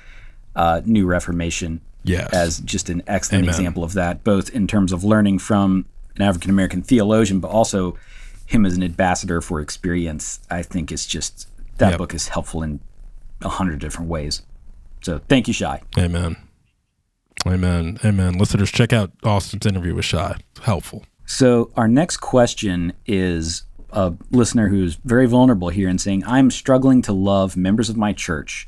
uh, 0.55 0.81
New 0.85 1.05
Reformation 1.05 1.81
Yes. 2.03 2.29
as 2.33 2.59
just 2.59 2.89
an 2.89 3.03
excellent 3.07 3.43
Amen. 3.43 3.55
example 3.55 3.83
of 3.83 3.93
that, 3.93 4.23
both 4.23 4.49
in 4.49 4.67
terms 4.67 4.91
of 4.91 5.03
learning 5.03 5.39
from 5.39 5.85
an 6.15 6.21
African 6.21 6.49
American 6.49 6.81
theologian, 6.81 7.39
but 7.39 7.49
also 7.49 7.97
him 8.45 8.65
as 8.65 8.75
an 8.75 8.83
ambassador 8.83 9.41
for 9.41 9.59
experience. 9.61 10.39
I 10.49 10.63
think 10.63 10.91
is 10.91 11.05
just 11.05 11.47
that 11.77 11.89
Yep. 11.91 11.97
book 11.97 12.13
is 12.13 12.29
helpful 12.29 12.63
in 12.63 12.79
a 13.41 13.49
hundred 13.49 13.79
different 13.79 14.09
ways. 14.09 14.41
So 15.01 15.19
thank 15.29 15.47
you, 15.47 15.53
Shai. 15.53 15.81
amen 15.97 16.35
amen 17.47 17.97
amen 18.03 18.33
listeners 18.37 18.69
check 18.69 18.91
out 18.91 19.11
austin's 19.23 19.65
interview 19.65 19.95
with 19.95 20.03
Shai 20.03 20.35
helpful 20.63 21.05
So 21.25 21.71
our 21.77 21.87
next 21.87 22.17
question 22.17 22.91
is 23.05 23.63
a 23.91 24.13
listener 24.31 24.67
who's 24.67 24.95
very 25.05 25.25
vulnerable 25.25 25.69
here 25.69 25.87
and 25.87 25.99
saying, 26.01 26.23
I'm 26.25 26.51
struggling 26.51 27.01
to 27.03 27.13
love 27.13 27.55
members 27.57 27.89
of 27.89 27.95
my 27.97 28.13
church 28.13 28.67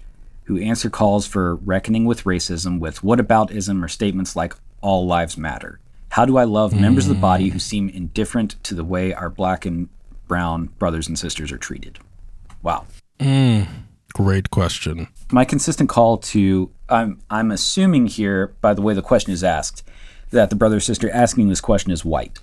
who 0.51 0.59
answer 0.61 0.89
calls 0.89 1.25
for 1.25 1.55
reckoning 1.55 2.03
with 2.03 2.25
racism 2.25 2.77
with 2.77 3.03
what 3.03 3.19
whataboutism 3.19 3.81
or 3.81 3.87
statements 3.87 4.35
like 4.35 4.53
all 4.81 5.05
lives 5.05 5.37
matter. 5.37 5.79
How 6.09 6.25
do 6.25 6.37
I 6.37 6.43
love 6.43 6.73
members 6.73 7.07
of 7.07 7.15
the 7.15 7.21
body 7.21 7.49
who 7.49 7.59
seem 7.59 7.87
indifferent 7.87 8.61
to 8.65 8.75
the 8.75 8.83
way 8.83 9.13
our 9.13 9.29
black 9.29 9.65
and 9.65 9.87
brown 10.27 10.65
brothers 10.77 11.07
and 11.07 11.17
sisters 11.17 11.53
are 11.53 11.57
treated? 11.57 11.99
Wow. 12.61 12.85
Mm, 13.17 13.67
great 14.13 14.49
question 14.49 15.07
my 15.31 15.45
consistent 15.45 15.89
call 15.89 16.17
to 16.17 16.69
I'm 16.89 17.19
I'm 17.29 17.51
assuming 17.51 18.07
here 18.07 18.53
by 18.61 18.73
the 18.73 18.81
way 18.81 18.93
the 18.93 19.01
question 19.01 19.31
is 19.31 19.43
asked 19.43 19.83
that 20.31 20.49
the 20.49 20.55
brother 20.55 20.77
or 20.77 20.81
sister 20.81 21.09
asking 21.11 21.49
this 21.49 21.61
question 21.61 21.91
is 21.91 22.03
white 22.03 22.39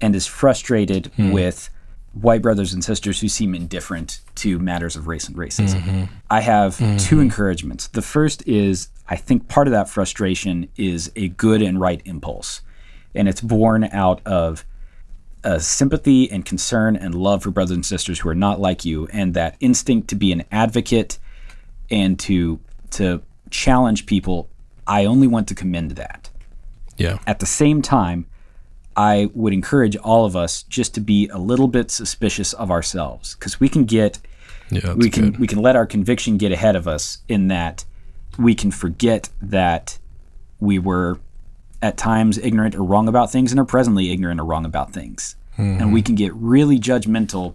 and 0.00 0.16
is 0.16 0.26
frustrated 0.26 1.06
hmm. 1.16 1.32
with 1.32 1.68
white 2.14 2.42
brothers 2.42 2.72
and 2.72 2.84
sisters 2.84 3.20
who 3.20 3.28
seem 3.28 3.54
indifferent 3.54 4.20
to 4.34 4.58
matters 4.58 4.96
of 4.96 5.06
race 5.06 5.26
and 5.28 5.36
racism. 5.36 5.80
Mm-hmm. 5.80 6.04
I 6.30 6.40
have 6.40 6.76
mm-hmm. 6.76 6.98
two 6.98 7.20
encouragements. 7.20 7.88
The 7.88 8.02
first 8.02 8.46
is 8.46 8.88
I 9.08 9.16
think 9.16 9.48
part 9.48 9.66
of 9.66 9.72
that 9.72 9.88
frustration 9.88 10.68
is 10.76 11.10
a 11.16 11.28
good 11.28 11.62
and 11.62 11.80
right 11.80 12.02
impulse 12.04 12.60
and 13.14 13.28
it's 13.28 13.40
born 13.40 13.84
out 13.84 14.20
of 14.26 14.64
a 15.44 15.58
sympathy 15.58 16.30
and 16.30 16.44
concern 16.44 16.96
and 16.96 17.14
love 17.14 17.42
for 17.42 17.50
brothers 17.50 17.74
and 17.74 17.84
sisters 17.84 18.20
who 18.20 18.28
are 18.28 18.34
not 18.34 18.60
like 18.60 18.84
you 18.84 19.08
and 19.12 19.34
that 19.34 19.56
instinct 19.60 20.08
to 20.08 20.14
be 20.14 20.32
an 20.32 20.44
advocate 20.52 21.18
and 21.90 22.18
to 22.20 22.60
to 22.90 23.22
challenge 23.50 24.06
people. 24.06 24.48
I 24.86 25.04
only 25.04 25.26
want 25.26 25.48
to 25.48 25.54
commend 25.54 25.92
that. 25.92 26.30
Yeah. 26.96 27.18
At 27.26 27.40
the 27.40 27.46
same 27.46 27.82
time 27.82 28.26
i 28.96 29.28
would 29.34 29.52
encourage 29.52 29.96
all 29.96 30.24
of 30.24 30.36
us 30.36 30.62
just 30.64 30.94
to 30.94 31.00
be 31.00 31.28
a 31.28 31.38
little 31.38 31.68
bit 31.68 31.90
suspicious 31.90 32.52
of 32.54 32.70
ourselves 32.70 33.34
because 33.34 33.60
we 33.60 33.68
can 33.68 33.84
get 33.84 34.18
yeah 34.70 34.94
we 34.94 35.10
can 35.10 35.30
good. 35.30 35.40
we 35.40 35.46
can 35.46 35.60
let 35.60 35.76
our 35.76 35.86
conviction 35.86 36.36
get 36.36 36.52
ahead 36.52 36.76
of 36.76 36.88
us 36.88 37.18
in 37.28 37.48
that 37.48 37.84
we 38.38 38.54
can 38.54 38.70
forget 38.70 39.28
that 39.40 39.98
we 40.60 40.78
were 40.78 41.18
at 41.82 41.96
times 41.96 42.38
ignorant 42.38 42.74
or 42.76 42.84
wrong 42.84 43.08
about 43.08 43.30
things 43.30 43.50
and 43.50 43.58
are 43.58 43.64
presently 43.64 44.12
ignorant 44.12 44.40
or 44.40 44.44
wrong 44.44 44.64
about 44.64 44.92
things. 44.92 45.34
And 45.58 45.92
we 45.92 46.00
mm-hmm. 46.00 46.06
can 46.06 46.14
get 46.14 46.34
really 46.34 46.78
judgmental 46.78 47.54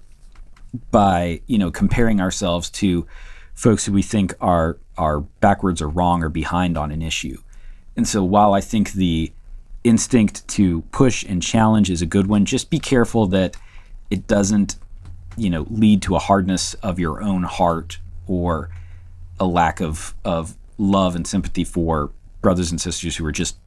by 0.92 1.42
you 1.48 1.58
know 1.58 1.72
comparing 1.72 2.22
ourselves 2.22 2.70
to 2.70 3.08
folks 3.56 3.86
who 3.86 3.94
we 3.94 4.02
think 4.02 4.36
are 4.40 4.78
are 4.98 5.22
backwards 5.22 5.82
or 5.82 5.88
wrong 5.88 6.22
or 6.22 6.30
behind 6.30 6.78
on 6.78 6.92
an 6.92 7.02
issue. 7.02 7.42
And 7.96 8.08
so 8.08 8.24
while 8.24 8.54
i 8.54 8.62
think 8.62 8.92
the 8.92 9.32
instinct 9.88 10.48
to 10.48 10.82
push 10.92 11.24
and 11.24 11.42
challenge 11.42 11.90
is 11.90 12.02
a 12.02 12.06
good 12.06 12.28
one 12.28 12.46
just 12.46 12.70
be 12.70 12.80
careful 12.80 13.28
that 13.28 13.56
it 14.10 14.28
doesn't 14.28 14.78
you 15.38 15.50
know 15.50 15.66
lead 15.70 16.02
to 16.02 16.16
a 16.16 16.20
hardness 16.20 16.74
of 16.76 17.00
your 17.00 17.22
own 17.22 17.44
heart 17.44 18.00
or 18.28 18.70
a 19.40 19.46
lack 19.46 19.80
of 19.80 20.14
of 20.26 20.56
love 20.78 21.16
and 21.16 21.28
sympathy 21.28 21.64
for 21.64 22.12
brothers 22.42 22.72
and 22.72 22.80
sisters 22.80 23.16
who 23.16 23.26
are 23.26 23.32
just 23.32 23.58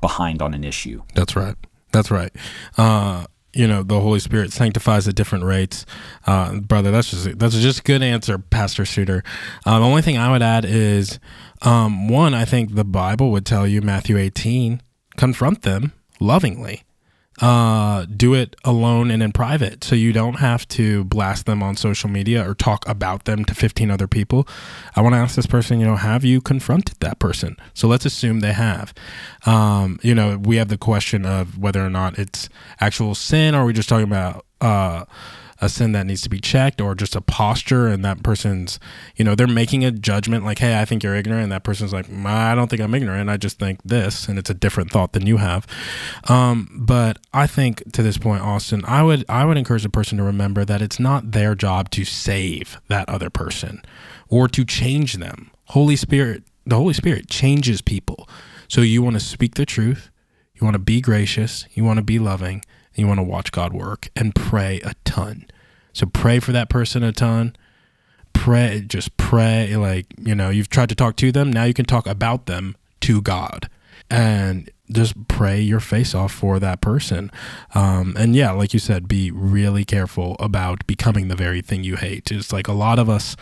behind 0.00 0.40
on 0.40 0.54
an 0.54 0.64
issue 0.64 1.02
That's 1.14 1.36
right. 1.36 1.56
That's 1.92 2.10
right. 2.10 2.34
Uh, 2.78 3.26
you 3.52 3.66
know, 3.66 3.82
the 3.82 3.98
Holy 3.98 4.20
Spirit 4.20 4.52
sanctifies 4.52 5.08
at 5.08 5.16
different 5.16 5.44
rates. 5.44 5.84
Uh, 6.26 6.60
brother, 6.60 6.90
that's 6.90 7.10
just 7.10 7.38
that's 7.38 7.58
just 7.58 7.80
a 7.80 7.82
good 7.82 8.02
answer, 8.02 8.38
Pastor 8.38 8.84
Suter. 8.84 9.24
Uh, 9.66 9.80
the 9.80 9.84
only 9.84 10.02
thing 10.02 10.16
I 10.16 10.30
would 10.30 10.42
add 10.42 10.64
is 10.64 11.18
um, 11.62 12.08
one, 12.08 12.32
I 12.32 12.44
think 12.44 12.74
the 12.74 12.84
Bible 12.84 13.32
would 13.32 13.44
tell 13.44 13.66
you, 13.66 13.82
Matthew 13.82 14.16
18, 14.16 14.80
confront 15.20 15.60
them 15.60 15.92
lovingly. 16.18 16.82
Uh, 17.42 18.06
do 18.16 18.32
it 18.32 18.56
alone 18.64 19.10
and 19.10 19.22
in 19.22 19.32
private. 19.32 19.84
So 19.84 19.94
you 19.94 20.12
don't 20.14 20.38
have 20.38 20.66
to 20.68 21.04
blast 21.04 21.44
them 21.44 21.62
on 21.62 21.76
social 21.76 22.08
media 22.08 22.46
or 22.46 22.54
talk 22.54 22.88
about 22.88 23.24
them 23.24 23.44
to 23.44 23.54
15 23.54 23.90
other 23.90 24.06
people. 24.06 24.48
I 24.96 25.02
want 25.02 25.14
to 25.14 25.18
ask 25.18 25.36
this 25.36 25.46
person, 25.46 25.78
you 25.78 25.86
know, 25.86 25.96
have 25.96 26.24
you 26.24 26.40
confronted 26.40 26.96
that 27.00 27.18
person? 27.18 27.56
So 27.74 27.86
let's 27.86 28.06
assume 28.06 28.40
they 28.40 28.54
have. 28.54 28.94
Um, 29.44 30.00
you 30.02 30.14
know, 30.14 30.38
we 30.38 30.56
have 30.56 30.68
the 30.68 30.78
question 30.78 31.26
of 31.26 31.58
whether 31.58 31.84
or 31.84 31.90
not 31.90 32.18
it's 32.18 32.48
actual 32.80 33.14
sin 33.14 33.54
or 33.54 33.62
are 33.62 33.66
we 33.66 33.74
just 33.74 33.90
talking 33.90 34.04
about, 34.04 34.46
uh, 34.62 35.04
a 35.60 35.68
sin 35.68 35.92
that 35.92 36.06
needs 36.06 36.22
to 36.22 36.28
be 36.28 36.40
checked 36.40 36.80
or 36.80 36.94
just 36.94 37.14
a 37.14 37.20
posture 37.20 37.86
and 37.86 38.04
that 38.04 38.22
person's 38.22 38.80
you 39.16 39.24
know 39.24 39.34
they're 39.34 39.46
making 39.46 39.84
a 39.84 39.90
judgment 39.90 40.44
like 40.44 40.58
hey 40.58 40.80
i 40.80 40.84
think 40.84 41.02
you're 41.02 41.14
ignorant. 41.14 41.44
And 41.44 41.52
that 41.52 41.64
person's 41.64 41.92
like 41.92 42.06
"Mm, 42.06 42.26
i 42.26 42.54
don't 42.54 42.68
think 42.68 42.80
i'm 42.82 42.94
ignorant. 42.94 43.30
I 43.30 43.36
just 43.36 43.58
think 43.58 43.80
this. 43.84 44.28
And 44.28 44.38
it's 44.38 44.50
a 44.50 44.54
different 44.54 44.90
thought 44.90 45.12
than 45.12 45.26
you 45.26 45.36
have. 45.36 45.66
Um, 46.28 46.68
but 46.74 47.18
i 47.32 47.46
think 47.46 47.92
to 47.92 48.02
this 48.02 48.18
point 48.18 48.42
austin 48.42 48.84
i 48.86 49.02
would 49.02 49.24
i 49.28 49.44
would 49.44 49.56
encourage 49.56 49.82
the 49.82 49.90
person 49.90 50.18
to 50.18 50.24
remember 50.24 50.64
that 50.64 50.82
it's 50.82 50.98
not 50.98 51.32
their 51.32 51.54
job 51.54 51.90
to 51.90 52.04
save 52.04 52.80
that 52.88 53.08
other 53.08 53.30
person 53.30 53.82
or 54.28 54.48
to 54.48 54.64
change 54.64 55.14
them. 55.14 55.50
Holy 55.66 55.96
spirit 55.96 56.44
the 56.66 56.76
holy 56.76 56.94
spirit 56.94 57.28
changes 57.28 57.80
people. 57.80 58.28
So 58.68 58.82
you 58.82 59.02
want 59.02 59.14
to 59.14 59.20
speak 59.20 59.54
the 59.56 59.66
truth 59.66 60.10
you 60.60 60.64
want 60.64 60.74
to 60.74 60.78
be 60.78 61.00
gracious 61.00 61.64
you 61.72 61.84
want 61.84 61.96
to 61.96 62.02
be 62.02 62.18
loving 62.18 62.62
and 62.90 62.98
you 62.98 63.06
want 63.06 63.18
to 63.18 63.24
watch 63.24 63.52
God 63.52 63.72
work 63.72 64.08
and 64.16 64.34
pray 64.34 64.80
a 64.84 64.94
ton. 65.04 65.46
So 65.92 66.06
pray 66.06 66.38
for 66.40 66.52
that 66.52 66.68
person 66.68 67.02
a 67.02 67.12
ton. 67.12 67.56
Pray, 68.32 68.84
just 68.86 69.16
pray. 69.16 69.76
Like, 69.76 70.06
you 70.18 70.34
know, 70.34 70.50
you've 70.50 70.68
tried 70.70 70.88
to 70.90 70.94
talk 70.94 71.16
to 71.16 71.32
them. 71.32 71.52
Now 71.52 71.64
you 71.64 71.74
can 71.74 71.84
talk 71.84 72.06
about 72.06 72.46
them 72.46 72.76
to 73.00 73.20
God. 73.20 73.68
and 74.10 74.70
just 74.90 75.28
pray 75.28 75.60
your 75.60 75.78
face 75.78 76.14
off 76.16 76.32
for 76.32 76.58
that 76.58 76.80
person. 76.80 77.30
Um, 77.76 78.14
and 78.18 78.34
yeah, 78.34 78.50
like 78.50 78.72
you 78.72 78.80
said, 78.80 79.06
be 79.06 79.30
really 79.30 79.84
careful 79.84 80.36
about 80.40 80.84
becoming 80.86 81.28
the 81.28 81.36
very 81.36 81.60
thing 81.62 81.84
you 81.84 81.94
hate. 81.96 82.32
It's 82.32 82.52
like 82.52 82.66
a 82.66 82.72
lot 82.72 82.98
of 82.98 83.08
us 83.08 83.36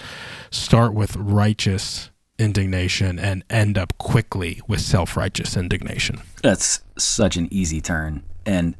start 0.50 0.92
with 0.92 1.16
righteous 1.16 2.11
indignation 2.38 3.18
and 3.18 3.44
end 3.48 3.78
up 3.78 3.96
quickly 3.98 4.61
with 4.68 4.80
self 4.80 5.16
righteous 5.16 5.56
indignation. 5.56 6.20
That's 6.42 6.82
such 6.98 7.37
an 7.38 7.48
easy 7.50 7.80
turn. 7.80 8.22
And 8.44 8.74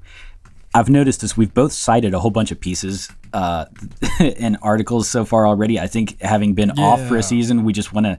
I've 0.79 0.89
noticed 0.89 1.21
this. 1.21 1.37
We've 1.37 1.53
both 1.53 1.73
cited 1.73 2.15
a 2.15 2.21
whole 2.21 2.31
bunch 2.31 2.51
of 2.51 2.61
pieces 2.61 3.11
uh, 3.33 3.67
and 4.21 4.57
articles 4.63 5.09
so 5.09 5.25
far 5.25 5.47
already. 5.47 5.79
I 5.79 5.87
think 5.87 6.21
having 6.21 6.55
been 6.55 6.73
yeah. 6.77 6.85
off 6.85 7.07
for 7.07 7.17
a 7.17 7.23
season, 7.23 7.65
we 7.65 7.73
just 7.73 7.93
want 7.93 8.07
to 8.07 8.19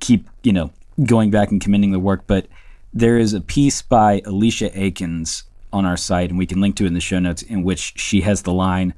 keep, 0.00 0.28
you 0.42 0.52
know, 0.52 0.70
going 1.04 1.30
back 1.30 1.50
and 1.50 1.60
commending 1.60 1.92
the 1.92 2.00
work. 2.00 2.24
But 2.26 2.46
there 2.92 3.18
is 3.18 3.32
a 3.32 3.40
piece 3.40 3.82
by 3.82 4.22
Alicia 4.24 4.70
Akins 4.78 5.44
on 5.72 5.84
our 5.84 5.96
site, 5.96 6.30
and 6.30 6.38
we 6.38 6.46
can 6.46 6.60
link 6.60 6.76
to 6.76 6.84
it 6.84 6.88
in 6.88 6.94
the 6.94 7.00
show 7.00 7.18
notes, 7.18 7.42
in 7.42 7.62
which 7.62 7.94
she 7.96 8.20
has 8.22 8.42
the 8.42 8.52
line 8.52 8.94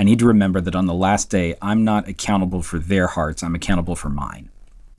I 0.00 0.02
need 0.02 0.18
to 0.20 0.26
remember 0.26 0.62
that 0.62 0.74
on 0.74 0.86
the 0.86 0.94
last 0.94 1.28
day, 1.28 1.56
I'm 1.60 1.84
not 1.84 2.08
accountable 2.08 2.62
for 2.62 2.78
their 2.78 3.06
hearts, 3.06 3.42
I'm 3.42 3.54
accountable 3.54 3.94
for 3.94 4.08
mine. 4.08 4.48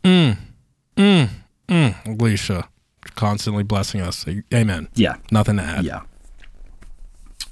Mm. 0.04 0.38
Mm. 0.96 1.30
Mm. 1.68 2.20
Alicia, 2.20 2.70
constantly 3.16 3.64
blessing 3.64 4.00
us. 4.00 4.24
Amen. 4.54 4.90
Yeah. 4.94 5.16
Nothing 5.32 5.58
to 5.58 5.64
add. 5.64 5.86
Yeah. 5.86 6.02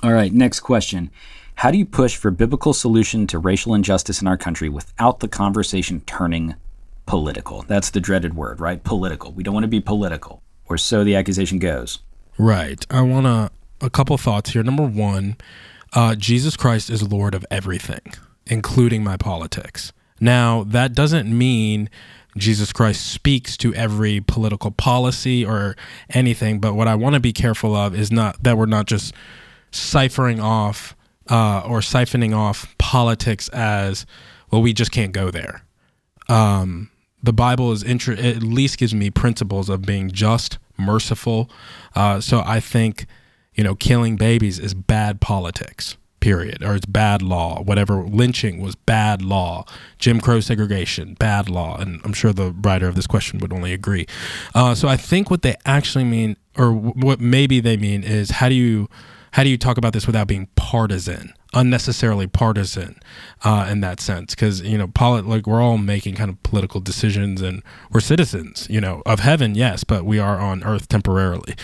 All 0.02 0.14
right, 0.14 0.32
next 0.32 0.62
question. 0.62 1.12
How 1.56 1.72
do 1.72 1.78
you 1.78 1.86
push 1.86 2.16
for 2.16 2.32
biblical 2.32 2.74
solution 2.74 3.28
to 3.28 3.40
racial 3.40 3.74
injustice 3.74 4.22
in 4.22 4.28
our 4.28 4.38
country 4.38 4.70
without 4.70 5.20
the 5.20 5.28
conversation 5.28 6.02
turning 6.02 6.56
political? 7.06 7.64
That's 7.64 7.90
the 7.90 8.00
dreaded 8.00 8.36
word, 8.36 8.62
right? 8.62 8.82
Political. 8.84 9.34
We 9.34 9.44
don't 9.44 9.54
want 9.54 9.66
to 9.66 9.70
be 9.70 9.82
political, 9.82 10.42
or 10.68 10.78
so 10.78 11.04
the 11.04 11.16
accusation 11.16 11.60
goes. 11.60 12.00
Right. 12.38 12.86
I 12.90 13.02
want 13.02 13.26
to 13.26 13.52
a 13.82 13.90
couple 13.90 14.18
thoughts 14.18 14.52
here. 14.52 14.64
Number 14.64 14.86
1, 14.86 15.38
uh, 15.94 16.16
Jesus 16.16 16.56
Christ 16.56 16.90
is 16.90 17.04
Lord 17.04 17.34
of 17.34 17.46
everything, 17.52 18.14
including 18.48 19.04
my 19.04 19.18
politics. 19.18 19.92
Now, 20.20 20.64
that 20.64 20.94
doesn't 20.94 21.36
mean 21.36 21.90
Jesus 22.38 22.72
Christ 22.72 23.06
speaks 23.08 23.58
to 23.58 23.74
every 23.74 24.22
political 24.22 24.72
policy 24.72 25.46
or 25.46 25.76
anything, 26.10 26.60
but 26.60 26.76
what 26.76 26.88
I 26.88 26.96
want 26.96 27.16
to 27.16 27.20
be 27.20 27.34
careful 27.34 27.76
of 27.76 27.96
is 27.96 28.12
not 28.12 28.42
that 28.44 28.58
we're 28.58 28.66
not 28.66 28.86
just 28.86 29.14
ciphering 29.72 30.40
off 30.40 30.96
uh, 31.30 31.62
or 31.66 31.80
siphoning 31.80 32.36
off 32.36 32.76
politics 32.78 33.50
as 33.50 34.06
well. 34.52 34.62
We 34.62 34.74
just 34.74 34.92
can't 34.92 35.12
go 35.12 35.32
there. 35.32 35.64
Um, 36.28 36.90
the 37.22 37.34
Bible 37.34 37.72
is 37.72 37.84
intro- 37.84 38.16
at 38.16 38.44
least 38.44 38.78
gives 38.78 38.96
me 38.96 39.10
principles 39.10 39.70
of 39.70 39.82
being 39.82 40.10
just, 40.12 40.58
merciful. 40.78 41.50
Uh, 41.96 42.22
so 42.22 42.42
I 42.46 42.60
think 42.60 43.06
you 43.60 43.64
know 43.66 43.76
killing 43.76 44.16
babies 44.16 44.58
is 44.58 44.74
bad 44.74 45.20
politics 45.20 45.98
period 46.22 46.64
or 46.64 46.76
it's 46.76 46.86
bad 46.86 47.22
law 47.22 47.62
whatever 47.62 48.04
lynching 48.04 48.62
was 48.62 48.76
bad 48.76 49.22
law 49.22 49.66
jim 49.98 50.20
crow 50.20 50.40
segregation 50.40 51.14
bad 51.16 51.50
law 51.50 51.78
and 51.78 52.00
i'm 52.04 52.14
sure 52.14 52.32
the 52.32 52.52
writer 52.62 52.88
of 52.88 52.96
this 52.96 53.08
question 53.08 53.40
would 53.40 53.52
only 53.52 53.74
agree 53.74 54.06
uh, 54.56 54.74
so 54.74 54.88
i 54.88 54.96
think 54.96 55.30
what 55.30 55.42
they 55.42 55.56
actually 55.66 56.04
mean 56.04 56.38
or 56.58 56.72
what 56.72 57.20
maybe 57.20 57.60
they 57.60 57.76
mean 57.76 58.04
is 58.04 58.32
how 58.32 58.48
do 58.48 58.56
you 58.56 58.90
how 59.32 59.44
do 59.44 59.50
you 59.50 59.58
talk 59.58 59.78
about 59.78 59.94
this 59.94 60.08
without 60.08 60.28
being 60.28 60.48
partisan, 60.56 61.34
unnecessarily 61.54 62.28
partisan 62.28 63.00
uh, 63.44 63.68
in 63.70 63.82
that 63.82 64.00
sense? 64.00 64.36
Because 64.36 64.62
you 64.62 64.78
know, 64.78 64.88
polit- 64.88 65.26
like 65.26 65.48
we're 65.48 65.62
all 65.62 65.78
making 65.78 66.16
kind 66.16 66.30
of 66.30 66.42
political 66.44 66.80
decisions, 66.82 67.42
and 67.42 67.64
we're 67.92 68.00
citizens, 68.00 68.68
you 68.70 68.82
know, 68.82 69.02
of 69.06 69.20
heaven, 69.20 69.56
yes, 69.56 69.84
but 69.84 70.06
we 70.06 70.20
are 70.20 70.40
on 70.40 70.64
earth 70.64 70.88
temporarily, 70.88 71.56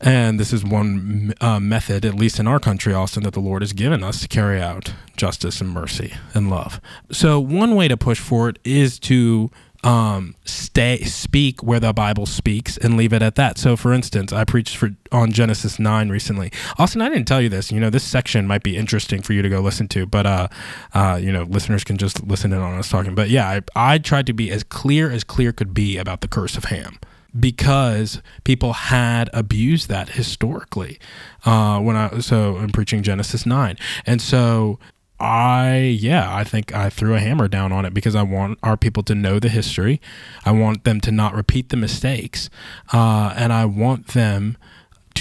and 0.00 0.38
this 0.38 0.52
is 0.52 0.64
one 0.64 1.34
uh, 1.40 1.60
method, 1.60 2.04
at 2.04 2.14
least 2.14 2.38
in 2.38 2.46
our 2.46 2.60
country, 2.60 2.92
Austin, 2.94 3.22
that 3.24 3.34
the 3.34 3.40
Lord 3.40 3.62
has 3.62 3.72
given 3.72 4.02
us 4.02 4.20
to 4.20 4.28
carry 4.28 4.60
out 4.60 4.94
justice 5.16 5.60
and 5.60 5.70
mercy 5.70 6.14
and 6.34 6.50
love. 6.50 6.80
So 7.10 7.38
one 7.38 7.74
way 7.74 7.88
to 7.88 7.96
push 7.96 8.18
for 8.18 8.48
it 8.48 8.58
is 8.64 8.98
to 9.00 9.50
um, 9.84 10.36
stay 10.44 11.02
speak 11.04 11.62
where 11.62 11.80
the 11.80 11.92
Bible 11.92 12.26
speaks 12.26 12.76
and 12.76 12.96
leave 12.96 13.12
it 13.12 13.22
at 13.22 13.34
that. 13.34 13.58
So, 13.58 13.76
for 13.76 13.92
instance, 13.92 14.32
I 14.32 14.44
preached 14.44 14.76
for 14.76 14.90
on 15.10 15.32
Genesis 15.32 15.78
nine 15.78 16.08
recently. 16.08 16.52
Austin, 16.78 17.02
I 17.02 17.08
didn't 17.08 17.26
tell 17.26 17.40
you 17.40 17.48
this. 17.48 17.72
You 17.72 17.80
know, 17.80 17.90
this 17.90 18.04
section 18.04 18.46
might 18.46 18.62
be 18.62 18.76
interesting 18.76 19.22
for 19.22 19.32
you 19.32 19.42
to 19.42 19.48
go 19.48 19.60
listen 19.60 19.88
to, 19.88 20.06
but 20.06 20.26
uh, 20.26 20.48
uh, 20.94 21.18
you 21.20 21.32
know, 21.32 21.42
listeners 21.44 21.84
can 21.84 21.96
just 21.96 22.24
listen 22.24 22.52
in 22.52 22.60
on 22.60 22.78
us 22.78 22.88
talking. 22.88 23.14
But 23.14 23.28
yeah, 23.28 23.48
I, 23.76 23.94
I 23.94 23.98
tried 23.98 24.26
to 24.26 24.32
be 24.32 24.50
as 24.50 24.62
clear 24.62 25.10
as 25.10 25.24
clear 25.24 25.52
could 25.52 25.74
be 25.74 25.98
about 25.98 26.20
the 26.20 26.28
curse 26.28 26.56
of 26.56 26.64
Ham 26.64 26.98
because 27.38 28.22
people 28.44 28.74
had 28.74 29.30
abused 29.32 29.88
that 29.88 30.10
historically 30.10 30.98
uh, 31.44 31.80
when 31.80 31.96
I 31.96 32.20
so 32.20 32.56
I'm 32.56 32.70
preaching 32.70 33.02
Genesis 33.02 33.46
nine, 33.46 33.78
and 34.06 34.20
so 34.20 34.78
I 35.22 35.76
yeah, 36.00 36.34
I 36.34 36.42
think 36.42 36.74
I 36.74 36.90
threw 36.90 37.14
a 37.14 37.20
hammer 37.20 37.46
down 37.46 37.70
on 37.70 37.84
it 37.84 37.94
because 37.94 38.16
I 38.16 38.22
want 38.22 38.58
our 38.64 38.76
people 38.76 39.04
to 39.04 39.14
know 39.14 39.38
the 39.38 39.48
history. 39.48 40.00
I 40.44 40.50
want 40.50 40.82
them 40.82 41.00
to 41.00 41.12
not 41.12 41.32
repeat 41.32 41.68
the 41.68 41.76
mistakes, 41.76 42.50
uh, 42.92 43.32
and 43.36 43.52
I 43.52 43.64
want 43.66 44.08
them 44.08 44.56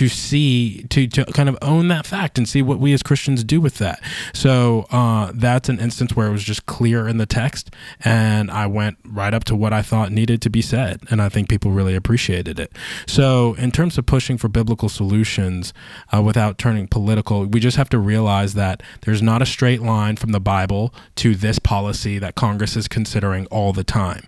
to 0.01 0.09
see 0.09 0.81
to, 0.89 1.05
to 1.05 1.23
kind 1.25 1.47
of 1.47 1.55
own 1.61 1.87
that 1.89 2.07
fact 2.07 2.39
and 2.39 2.49
see 2.49 2.63
what 2.63 2.79
we 2.79 2.91
as 2.91 3.03
christians 3.03 3.43
do 3.43 3.61
with 3.61 3.77
that. 3.77 4.01
So 4.33 4.87
uh, 4.89 5.31
that's 5.35 5.69
an 5.69 5.79
instance 5.79 6.15
where 6.15 6.25
it 6.25 6.31
was 6.31 6.43
just 6.43 6.65
clear 6.65 7.07
in 7.07 7.17
the 7.17 7.27
text 7.27 7.69
and 8.03 8.49
i 8.49 8.65
went 8.65 8.97
right 9.05 9.31
up 9.31 9.43
to 9.43 9.55
what 9.55 9.73
i 9.73 9.83
thought 9.83 10.11
needed 10.11 10.41
to 10.41 10.49
be 10.49 10.59
said 10.59 11.01
and 11.11 11.21
i 11.21 11.29
think 11.29 11.49
people 11.49 11.69
really 11.69 11.93
appreciated 11.93 12.59
it. 12.59 12.75
So 13.05 13.53
in 13.59 13.71
terms 13.71 13.95
of 13.99 14.07
pushing 14.07 14.39
for 14.39 14.47
biblical 14.47 14.89
solutions 14.89 15.71
uh, 16.11 16.19
without 16.23 16.57
turning 16.57 16.87
political 16.87 17.45
we 17.45 17.59
just 17.59 17.77
have 17.77 17.89
to 17.89 17.99
realize 17.99 18.55
that 18.55 18.81
there's 19.01 19.21
not 19.21 19.43
a 19.43 19.45
straight 19.45 19.83
line 19.83 20.15
from 20.15 20.31
the 20.31 20.39
bible 20.39 20.95
to 21.17 21.35
this 21.35 21.59
policy 21.59 22.17
that 22.17 22.33
congress 22.33 22.75
is 22.75 22.87
considering 22.87 23.45
all 23.51 23.71
the 23.71 23.83
time 23.83 24.25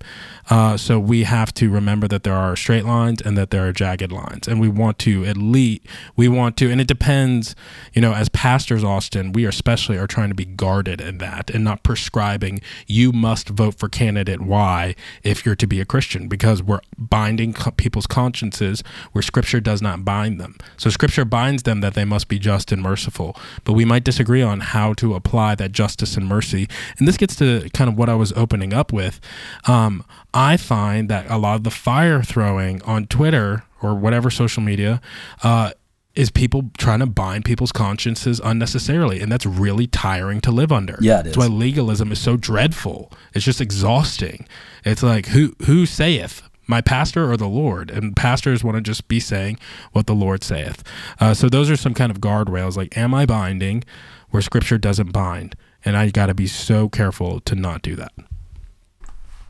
uh, 0.49 0.77
so 0.77 0.99
we 0.99 1.23
have 1.23 1.53
to 1.55 1.69
remember 1.69 2.07
that 2.07 2.23
there 2.23 2.35
are 2.35 2.55
straight 2.55 2.85
lines 2.85 3.21
and 3.21 3.37
that 3.37 3.49
there 3.49 3.67
are 3.67 3.71
jagged 3.71 4.11
lines, 4.11 4.47
and 4.47 4.59
we 4.59 4.67
want 4.67 4.99
to 4.99 5.25
at 5.25 5.37
least 5.37 5.81
we 6.15 6.27
want 6.27 6.57
to, 6.57 6.69
and 6.69 6.81
it 6.81 6.87
depends. 6.87 7.55
You 7.93 8.01
know, 8.01 8.13
as 8.13 8.29
pastors, 8.29 8.83
Austin, 8.83 9.31
we 9.31 9.45
especially 9.45 9.97
are 9.97 10.07
trying 10.07 10.29
to 10.29 10.35
be 10.35 10.45
guarded 10.45 10.99
in 11.01 11.17
that 11.19 11.49
and 11.49 11.63
not 11.63 11.83
prescribing 11.83 12.61
you 12.87 13.11
must 13.11 13.49
vote 13.49 13.75
for 13.75 13.89
candidate 13.89 14.41
Y 14.41 14.95
if 15.23 15.45
you're 15.45 15.55
to 15.55 15.67
be 15.67 15.79
a 15.79 15.85
Christian, 15.85 16.27
because 16.27 16.61
we're 16.61 16.81
binding 16.97 17.53
co- 17.53 17.71
people's 17.71 18.07
consciences 18.07 18.83
where 19.11 19.21
Scripture 19.21 19.59
does 19.59 19.81
not 19.81 20.03
bind 20.03 20.39
them. 20.39 20.57
So 20.77 20.89
Scripture 20.89 21.25
binds 21.25 21.63
them 21.63 21.81
that 21.81 21.93
they 21.93 22.05
must 22.05 22.27
be 22.27 22.39
just 22.39 22.71
and 22.71 22.81
merciful, 22.81 23.35
but 23.63 23.73
we 23.73 23.85
might 23.85 24.03
disagree 24.03 24.41
on 24.41 24.59
how 24.59 24.93
to 24.93 25.15
apply 25.15 25.55
that 25.55 25.71
justice 25.71 26.17
and 26.17 26.27
mercy. 26.27 26.67
And 26.97 27.07
this 27.07 27.17
gets 27.17 27.35
to 27.37 27.69
kind 27.73 27.89
of 27.89 27.97
what 27.97 28.09
I 28.09 28.15
was 28.15 28.33
opening 28.33 28.73
up 28.73 28.91
with. 28.91 29.19
Um, 29.65 30.03
I 30.33 30.57
find 30.57 31.09
that 31.09 31.29
a 31.29 31.37
lot 31.37 31.55
of 31.55 31.63
the 31.63 31.71
fire 31.71 32.23
throwing 32.23 32.81
on 32.83 33.05
Twitter 33.05 33.63
or 33.81 33.93
whatever 33.93 34.29
social 34.29 34.63
media 34.63 35.01
uh, 35.43 35.71
is 36.15 36.29
people 36.29 36.69
trying 36.77 36.99
to 36.99 37.05
bind 37.05 37.45
people's 37.45 37.71
consciences 37.71 38.39
unnecessarily, 38.43 39.19
and 39.19 39.31
that's 39.31 39.45
really 39.45 39.87
tiring 39.87 40.41
to 40.41 40.51
live 40.51 40.71
under. 40.71 40.97
Yeah, 41.01 41.19
it 41.19 41.23
that's 41.23 41.37
why 41.37 41.47
legalism 41.47 42.11
is 42.11 42.19
so 42.19 42.37
dreadful. 42.37 43.11
It's 43.33 43.45
just 43.45 43.61
exhausting. 43.61 44.47
It's 44.83 45.03
like 45.03 45.27
who 45.27 45.55
who 45.65 45.85
saith 45.85 46.41
my 46.65 46.81
pastor 46.81 47.29
or 47.29 47.37
the 47.37 47.47
Lord, 47.47 47.91
and 47.91 48.15
pastors 48.15 48.63
want 48.63 48.75
to 48.75 48.81
just 48.81 49.07
be 49.07 49.19
saying 49.19 49.59
what 49.91 50.07
the 50.07 50.15
Lord 50.15 50.43
saith. 50.43 50.83
Uh, 51.19 51.33
so 51.33 51.49
those 51.49 51.69
are 51.69 51.75
some 51.75 51.93
kind 51.93 52.11
of 52.11 52.19
guardrails. 52.19 52.77
Like, 52.77 52.97
am 52.97 53.13
I 53.13 53.25
binding 53.25 53.83
where 54.29 54.41
Scripture 54.41 54.77
doesn't 54.77 55.11
bind? 55.11 55.55
And 55.85 55.97
I 55.97 56.09
got 56.09 56.27
to 56.27 56.33
be 56.33 56.47
so 56.47 56.87
careful 56.87 57.41
to 57.41 57.55
not 57.55 57.81
do 57.81 57.95
that 57.97 58.13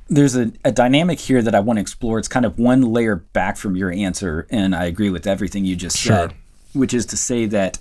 there's 0.08 0.36
a, 0.36 0.52
a 0.64 0.72
dynamic 0.72 1.20
here 1.20 1.42
that 1.42 1.56
I 1.56 1.60
want 1.60 1.78
to 1.78 1.82
explore. 1.82 2.20
It's 2.20 2.28
kind 2.28 2.46
of 2.46 2.60
one 2.60 2.82
layer 2.82 3.16
back 3.16 3.58
from 3.58 3.76
your 3.76 3.92
answer, 3.92 4.48
and 4.50 4.76
I 4.76 4.86
agree 4.86 5.10
with 5.10 5.26
everything 5.26 5.66
you 5.66 5.76
just 5.76 5.98
sure. 5.98 6.16
said, 6.16 6.34
which 6.74 6.94
is 6.94 7.06
to 7.08 7.18
say 7.18 7.46
that 7.48 7.80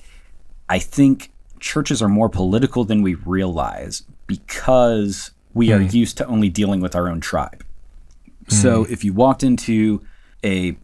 I 0.68 0.78
think 0.78 1.30
churches 1.60 2.02
are 2.02 2.08
more 2.08 2.28
political 2.28 2.84
than 2.84 3.02
we 3.02 3.14
realize 3.14 4.02
because 4.26 5.30
we 5.54 5.68
mm. 5.68 5.78
are 5.78 5.82
used 5.82 6.16
to 6.18 6.26
only 6.26 6.48
dealing 6.48 6.80
with 6.80 6.94
our 6.94 7.08
own 7.08 7.20
tribe. 7.20 7.64
Mm. 8.46 8.52
So 8.52 8.84
if 8.84 9.04
you 9.04 9.12
walked 9.12 9.42
into 9.42 10.02
a, 10.44 10.76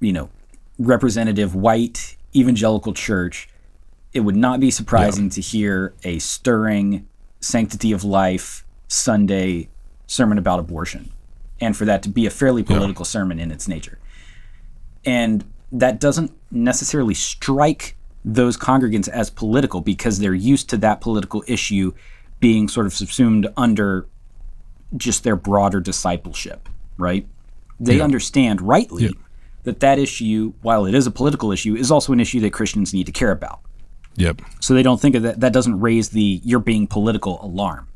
you 0.00 0.12
know, 0.12 0.30
representative 0.78 1.54
white 1.54 2.16
evangelical 2.34 2.92
church, 2.92 3.48
it 4.12 4.20
would 4.20 4.36
not 4.36 4.60
be 4.60 4.70
surprising 4.70 5.30
to 5.30 5.40
hear 5.40 5.94
a 6.04 6.18
stirring 6.18 7.08
sanctity 7.40 7.92
of 7.92 8.04
life 8.04 8.64
Sunday 8.88 9.68
sermon 10.12 10.36
about 10.36 10.58
abortion 10.58 11.10
and 11.60 11.76
for 11.76 11.84
that 11.84 12.02
to 12.02 12.08
be 12.08 12.26
a 12.26 12.30
fairly 12.30 12.62
political 12.62 13.04
yeah. 13.04 13.10
sermon 13.10 13.38
in 13.38 13.50
its 13.50 13.66
nature. 13.66 13.98
And 15.04 15.44
that 15.70 16.00
doesn't 16.00 16.32
necessarily 16.50 17.14
strike 17.14 17.96
those 18.24 18.56
congregants 18.56 19.08
as 19.08 19.30
political 19.30 19.80
because 19.80 20.18
they're 20.18 20.34
used 20.34 20.68
to 20.70 20.76
that 20.76 21.00
political 21.00 21.42
issue 21.46 21.92
being 22.40 22.68
sort 22.68 22.86
of 22.86 22.92
subsumed 22.92 23.48
under 23.56 24.06
just 24.96 25.24
their 25.24 25.36
broader 25.36 25.80
discipleship, 25.80 26.68
right? 26.98 27.26
They 27.80 27.96
yeah. 27.96 28.04
understand 28.04 28.60
rightly 28.60 29.04
yeah. 29.04 29.10
that 29.62 29.80
that 29.80 29.98
issue, 29.98 30.52
while 30.62 30.84
it 30.84 30.94
is 30.94 31.06
a 31.06 31.10
political 31.10 31.50
issue, 31.52 31.74
is 31.74 31.90
also 31.90 32.12
an 32.12 32.20
issue 32.20 32.40
that 32.40 32.52
Christians 32.52 32.92
need 32.92 33.06
to 33.06 33.12
care 33.12 33.30
about. 33.30 33.60
Yep. 34.16 34.42
So 34.60 34.74
they 34.74 34.82
don't 34.82 35.00
think 35.00 35.14
of 35.14 35.22
that. 35.22 35.40
That 35.40 35.52
doesn't 35.52 35.80
raise 35.80 36.10
the 36.10 36.40
you're 36.44 36.60
being 36.60 36.86
political 36.86 37.42
alarm. 37.42 37.88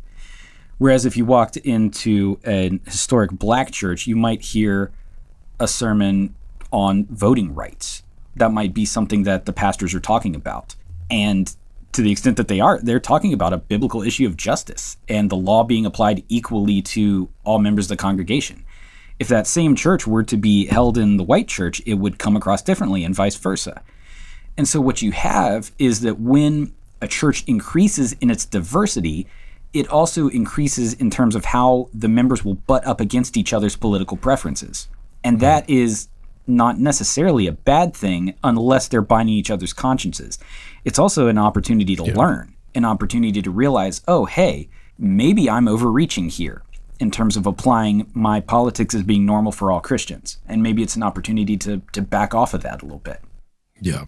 Whereas 0.78 1.06
if 1.06 1.16
you 1.16 1.24
walked 1.24 1.56
into 1.56 2.38
an 2.44 2.80
historic 2.86 3.30
black 3.30 3.70
church, 3.70 4.06
you 4.06 4.16
might 4.16 4.42
hear 4.42 4.92
a 5.58 5.66
sermon 5.66 6.34
on 6.70 7.06
voting 7.06 7.54
rights. 7.54 8.02
That 8.36 8.52
might 8.52 8.74
be 8.74 8.84
something 8.84 9.22
that 9.22 9.46
the 9.46 9.52
pastors 9.52 9.94
are 9.94 10.00
talking 10.00 10.34
about. 10.34 10.74
And 11.10 11.54
to 11.92 12.02
the 12.02 12.12
extent 12.12 12.36
that 12.36 12.48
they 12.48 12.60
are, 12.60 12.78
they're 12.78 13.00
talking 13.00 13.32
about 13.32 13.54
a 13.54 13.58
biblical 13.58 14.02
issue 14.02 14.26
of 14.26 14.36
justice 14.36 14.98
and 15.08 15.30
the 15.30 15.36
law 15.36 15.64
being 15.64 15.86
applied 15.86 16.22
equally 16.28 16.82
to 16.82 17.30
all 17.42 17.58
members 17.58 17.86
of 17.86 17.96
the 17.96 18.02
congregation. 18.02 18.64
If 19.18 19.28
that 19.28 19.46
same 19.46 19.74
church 19.76 20.06
were 20.06 20.24
to 20.24 20.36
be 20.36 20.66
held 20.66 20.98
in 20.98 21.16
the 21.16 21.22
white 21.22 21.48
church, 21.48 21.80
it 21.86 21.94
would 21.94 22.18
come 22.18 22.36
across 22.36 22.60
differently 22.60 23.02
and 23.02 23.14
vice 23.14 23.36
versa. 23.36 23.82
And 24.58 24.68
so 24.68 24.78
what 24.78 25.00
you 25.00 25.12
have 25.12 25.72
is 25.78 26.02
that 26.02 26.20
when 26.20 26.74
a 27.00 27.08
church 27.08 27.44
increases 27.46 28.12
in 28.20 28.30
its 28.30 28.44
diversity, 28.44 29.26
it 29.78 29.88
also 29.88 30.28
increases 30.28 30.94
in 30.94 31.10
terms 31.10 31.34
of 31.34 31.46
how 31.46 31.88
the 31.92 32.08
members 32.08 32.44
will 32.44 32.54
butt 32.54 32.86
up 32.86 33.00
against 33.00 33.36
each 33.36 33.52
other's 33.52 33.76
political 33.76 34.16
preferences. 34.16 34.88
And 35.22 35.36
mm-hmm. 35.36 35.42
that 35.42 35.68
is 35.68 36.08
not 36.46 36.78
necessarily 36.78 37.46
a 37.46 37.52
bad 37.52 37.94
thing 37.94 38.34
unless 38.44 38.88
they're 38.88 39.02
binding 39.02 39.34
each 39.34 39.50
other's 39.50 39.72
consciences. 39.72 40.38
It's 40.84 40.98
also 40.98 41.28
an 41.28 41.38
opportunity 41.38 41.96
to 41.96 42.04
yeah. 42.04 42.14
learn, 42.14 42.54
an 42.74 42.84
opportunity 42.84 43.42
to 43.42 43.50
realize, 43.50 44.02
oh, 44.06 44.26
hey, 44.26 44.68
maybe 44.98 45.50
I'm 45.50 45.68
overreaching 45.68 46.28
here 46.28 46.62
in 46.98 47.10
terms 47.10 47.36
of 47.36 47.46
applying 47.46 48.10
my 48.14 48.40
politics 48.40 48.94
as 48.94 49.02
being 49.02 49.26
normal 49.26 49.52
for 49.52 49.70
all 49.70 49.80
Christians. 49.80 50.38
And 50.46 50.62
maybe 50.62 50.82
it's 50.82 50.96
an 50.96 51.02
opportunity 51.02 51.56
to, 51.58 51.82
to 51.92 52.00
back 52.00 52.34
off 52.34 52.54
of 52.54 52.62
that 52.62 52.82
a 52.82 52.84
little 52.84 53.00
bit. 53.00 53.20
Yeah. 53.80 54.04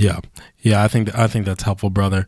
Yeah, 0.00 0.20
yeah, 0.60 0.82
I 0.82 0.88
think 0.88 1.14
I 1.16 1.26
think 1.26 1.44
that's 1.44 1.62
helpful, 1.62 1.90
brother. 1.90 2.26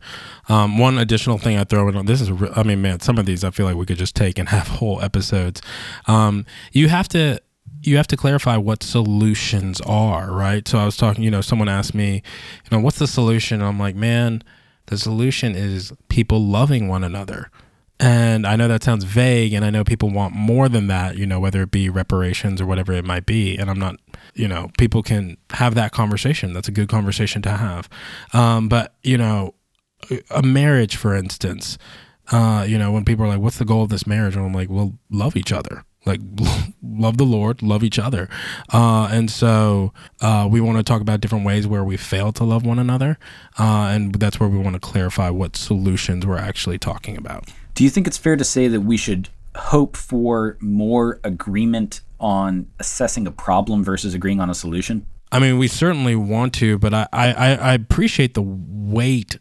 Um, 0.48 0.78
one 0.78 0.98
additional 0.98 1.38
thing 1.38 1.56
I 1.56 1.64
throw 1.64 1.88
in 1.88 1.96
on 1.96 2.06
this 2.06 2.20
is, 2.20 2.30
I 2.54 2.62
mean, 2.62 2.82
man, 2.82 3.00
some 3.00 3.18
of 3.18 3.24
these 3.24 3.44
I 3.44 3.50
feel 3.50 3.64
like 3.64 3.76
we 3.76 3.86
could 3.86 3.96
just 3.96 4.14
take 4.14 4.38
and 4.38 4.48
have 4.50 4.68
whole 4.68 5.00
episodes. 5.00 5.62
Um, 6.06 6.44
you 6.72 6.88
have 6.88 7.08
to 7.08 7.40
you 7.82 7.96
have 7.96 8.06
to 8.08 8.16
clarify 8.16 8.56
what 8.56 8.82
solutions 8.82 9.80
are, 9.80 10.30
right? 10.30 10.66
So 10.68 10.78
I 10.78 10.84
was 10.84 10.96
talking, 10.96 11.24
you 11.24 11.30
know, 11.30 11.40
someone 11.40 11.68
asked 11.68 11.94
me, 11.94 12.22
you 12.64 12.76
know, 12.76 12.80
what's 12.80 12.98
the 12.98 13.08
solution? 13.08 13.60
I'm 13.60 13.78
like, 13.78 13.96
man, 13.96 14.42
the 14.86 14.98
solution 14.98 15.54
is 15.56 15.92
people 16.08 16.40
loving 16.40 16.88
one 16.88 17.02
another. 17.02 17.50
And 17.98 18.46
I 18.46 18.56
know 18.56 18.66
that 18.68 18.82
sounds 18.82 19.04
vague, 19.04 19.52
and 19.52 19.64
I 19.64 19.70
know 19.70 19.84
people 19.84 20.10
want 20.10 20.34
more 20.34 20.68
than 20.68 20.88
that, 20.88 21.16
you 21.16 21.24
know, 21.24 21.38
whether 21.38 21.62
it 21.62 21.70
be 21.70 21.88
reparations 21.88 22.60
or 22.60 22.66
whatever 22.66 22.92
it 22.92 23.04
might 23.04 23.26
be. 23.26 23.56
And 23.56 23.70
I'm 23.70 23.78
not, 23.78 23.96
you 24.34 24.48
know, 24.48 24.70
people 24.78 25.02
can 25.02 25.36
have 25.50 25.74
that 25.74 25.92
conversation. 25.92 26.52
That's 26.52 26.68
a 26.68 26.72
good 26.72 26.88
conversation 26.88 27.42
to 27.42 27.50
have. 27.50 27.88
Um, 28.32 28.68
but, 28.68 28.94
you 29.02 29.18
know, 29.18 29.54
a 30.30 30.42
marriage, 30.42 30.96
for 30.96 31.14
instance, 31.14 31.78
uh, 32.30 32.64
you 32.68 32.78
know, 32.78 32.92
when 32.92 33.04
people 33.04 33.24
are 33.24 33.28
like, 33.28 33.40
what's 33.40 33.58
the 33.58 33.64
goal 33.64 33.82
of 33.82 33.88
this 33.88 34.06
marriage? 34.06 34.36
And 34.36 34.44
I'm 34.44 34.52
like, 34.52 34.70
well, 34.70 34.98
love 35.10 35.36
each 35.36 35.52
other 35.52 35.84
like 36.04 36.20
love 36.82 37.16
the 37.16 37.24
lord 37.24 37.62
love 37.62 37.84
each 37.84 37.98
other 37.98 38.28
uh, 38.72 39.08
and 39.10 39.30
so 39.30 39.92
uh, 40.20 40.48
we 40.50 40.60
want 40.60 40.76
to 40.78 40.82
talk 40.82 41.00
about 41.00 41.20
different 41.20 41.44
ways 41.44 41.66
where 41.66 41.84
we 41.84 41.96
fail 41.96 42.32
to 42.32 42.44
love 42.44 42.64
one 42.64 42.78
another 42.78 43.18
uh, 43.58 43.90
and 43.92 44.14
that's 44.16 44.40
where 44.40 44.48
we 44.48 44.58
want 44.58 44.74
to 44.74 44.80
clarify 44.80 45.30
what 45.30 45.56
solutions 45.56 46.26
we're 46.26 46.36
actually 46.36 46.78
talking 46.78 47.16
about 47.16 47.48
do 47.74 47.84
you 47.84 47.90
think 47.90 48.06
it's 48.06 48.18
fair 48.18 48.36
to 48.36 48.44
say 48.44 48.68
that 48.68 48.80
we 48.82 48.96
should 48.96 49.28
hope 49.56 49.96
for 49.96 50.56
more 50.60 51.20
agreement 51.24 52.00
on 52.20 52.68
assessing 52.78 53.26
a 53.26 53.32
problem 53.32 53.84
versus 53.84 54.14
agreeing 54.14 54.40
on 54.40 54.48
a 54.50 54.54
solution? 54.54 55.06
I 55.30 55.38
mean 55.38 55.58
we 55.58 55.66
certainly 55.66 56.14
want 56.14 56.52
to 56.54 56.76
but 56.76 56.92
i, 56.92 57.08
I, 57.10 57.54
I 57.54 57.72
appreciate 57.72 58.34
the 58.34 58.42
weight 58.42 59.38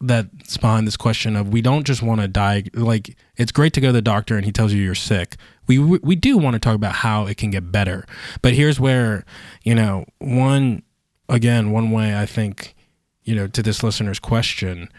that's 0.00 0.56
behind 0.56 0.86
this 0.86 0.96
question 0.96 1.36
of 1.36 1.48
we 1.48 1.62
don't 1.62 1.86
just 1.86 2.02
want 2.02 2.20
to 2.20 2.28
die 2.28 2.64
like 2.74 3.16
it's 3.36 3.52
great 3.52 3.72
to 3.74 3.80
go 3.80 3.88
to 3.88 3.92
the 3.92 4.02
doctor 4.02 4.36
and 4.36 4.44
he 4.44 4.52
tells 4.52 4.72
you 4.72 4.82
you're 4.82 4.94
sick. 4.94 5.36
We 5.66 5.78
we 5.78 6.14
do 6.14 6.36
want 6.36 6.54
to 6.54 6.60
talk 6.60 6.74
about 6.74 6.96
how 6.96 7.26
it 7.26 7.36
can 7.36 7.50
get 7.50 7.72
better. 7.72 8.04
But 8.42 8.54
here's 8.54 8.78
where 8.78 9.24
you 9.62 9.74
know 9.74 10.04
one 10.18 10.82
again 11.28 11.70
one 11.70 11.90
way 11.90 12.18
i 12.18 12.26
think 12.26 12.74
you 13.22 13.34
know 13.34 13.46
to 13.46 13.62
this 13.62 13.82
listener's 13.82 14.18
question 14.18 14.90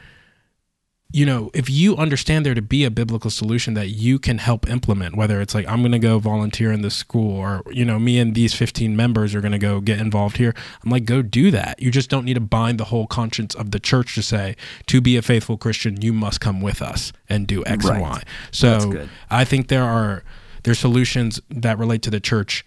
you 1.12 1.26
know, 1.26 1.50
if 1.54 1.70
you 1.70 1.96
understand 1.96 2.46
there 2.46 2.54
to 2.54 2.62
be 2.62 2.84
a 2.84 2.92
biblical 2.92 3.30
solution 3.30 3.74
that 3.76 3.90
you 3.90 4.20
can 4.20 4.38
help 4.38 4.68
implement, 4.70 5.16
whether 5.16 5.40
it's 5.40 5.54
like, 5.54 5.68
I'm 5.68 5.80
going 5.82 5.92
to 5.92 6.00
go 6.00 6.20
volunteer 6.20 6.72
in 6.72 6.82
this 6.82 6.96
school 6.96 7.38
or, 7.38 7.62
you 7.72 7.86
know, 7.86 8.00
me 8.00 8.20
and 8.20 8.36
these 8.36 8.54
15 8.54 8.96
members 8.96 9.34
are 9.34 9.40
going 9.40 9.54
to 9.54 9.58
go 9.58 9.80
get 9.80 10.00
involved 10.00 10.38
here, 10.38 10.54
I'm 10.84 10.90
like, 10.90 11.06
go 11.06 11.22
do 11.22 11.52
that. 11.52 11.82
You 11.82 11.92
just 11.92 12.10
don't 12.10 12.26
need 12.26 12.34
to 12.34 12.42
bind 12.42 12.80
the 12.80 12.86
whole 12.86 13.08
conscience 13.08 13.56
of 13.56 13.72
the 13.72 13.80
church 13.80 14.16
to 14.16 14.24
say, 14.24 14.56
to 14.88 15.00
be 15.00 15.16
a 15.16 15.22
faithful 15.22 15.58
Christian, 15.58 16.02
you 16.02 16.12
must 16.12 16.42
come 16.42 16.60
with 16.60 16.82
us 16.82 17.14
and 17.30 17.48
do 17.48 17.64
X 17.66 17.86
right. 17.86 17.94
and 17.94 18.02
Y. 18.02 18.24
So 18.52 19.08
I 19.30 19.46
think 19.46 19.70
there 19.70 19.84
are, 19.84 20.24
there's 20.64 20.80
solutions 20.80 21.40
that 21.50 21.78
relate 21.78 22.02
to 22.02 22.10
the 22.10 22.20
church 22.20 22.66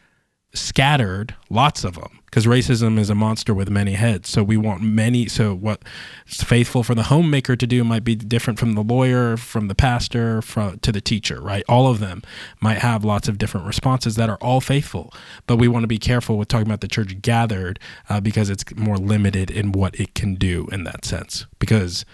scattered, 0.54 1.34
lots 1.50 1.84
of 1.84 1.94
them, 1.94 2.20
because 2.24 2.46
racism 2.46 2.98
is 2.98 3.10
a 3.10 3.14
monster 3.14 3.52
with 3.52 3.70
many 3.70 3.92
heads. 3.92 4.28
So 4.28 4.42
we 4.42 4.56
want 4.56 4.82
many. 4.82 5.26
So 5.26 5.54
what's 5.54 6.42
faithful 6.42 6.82
for 6.82 6.94
the 6.94 7.04
homemaker 7.04 7.54
to 7.56 7.66
do 7.66 7.84
might 7.84 8.04
be 8.04 8.14
different 8.14 8.58
from 8.58 8.74
the 8.74 8.82
lawyer, 8.82 9.36
from 9.36 9.68
the 9.68 9.74
pastor, 9.74 10.40
from 10.42 10.78
to 10.80 10.90
the 10.90 11.00
teacher. 11.00 11.40
Right? 11.40 11.64
All 11.68 11.86
of 11.86 12.00
them 12.00 12.22
might 12.60 12.78
have 12.78 13.04
lots 13.04 13.28
of 13.28 13.38
different 13.38 13.66
responses 13.66 14.16
that 14.16 14.30
are 14.30 14.38
all 14.38 14.60
faithful. 14.60 15.12
But 15.46 15.56
we 15.56 15.68
want 15.68 15.84
to 15.84 15.88
be 15.88 15.98
careful 15.98 16.38
with 16.38 16.48
talking 16.48 16.66
about 16.66 16.80
the 16.80 16.88
church 16.88 17.20
gathered 17.20 17.78
uh, 18.08 18.20
because 18.20 18.50
it's 18.50 18.64
more 18.74 18.96
limited 18.96 19.50
in 19.50 19.72
what 19.72 19.98
it 20.00 20.14
can 20.14 20.34
do 20.34 20.66
in 20.72 20.84
that 20.84 21.04
sense. 21.04 21.46
Because 21.58 22.04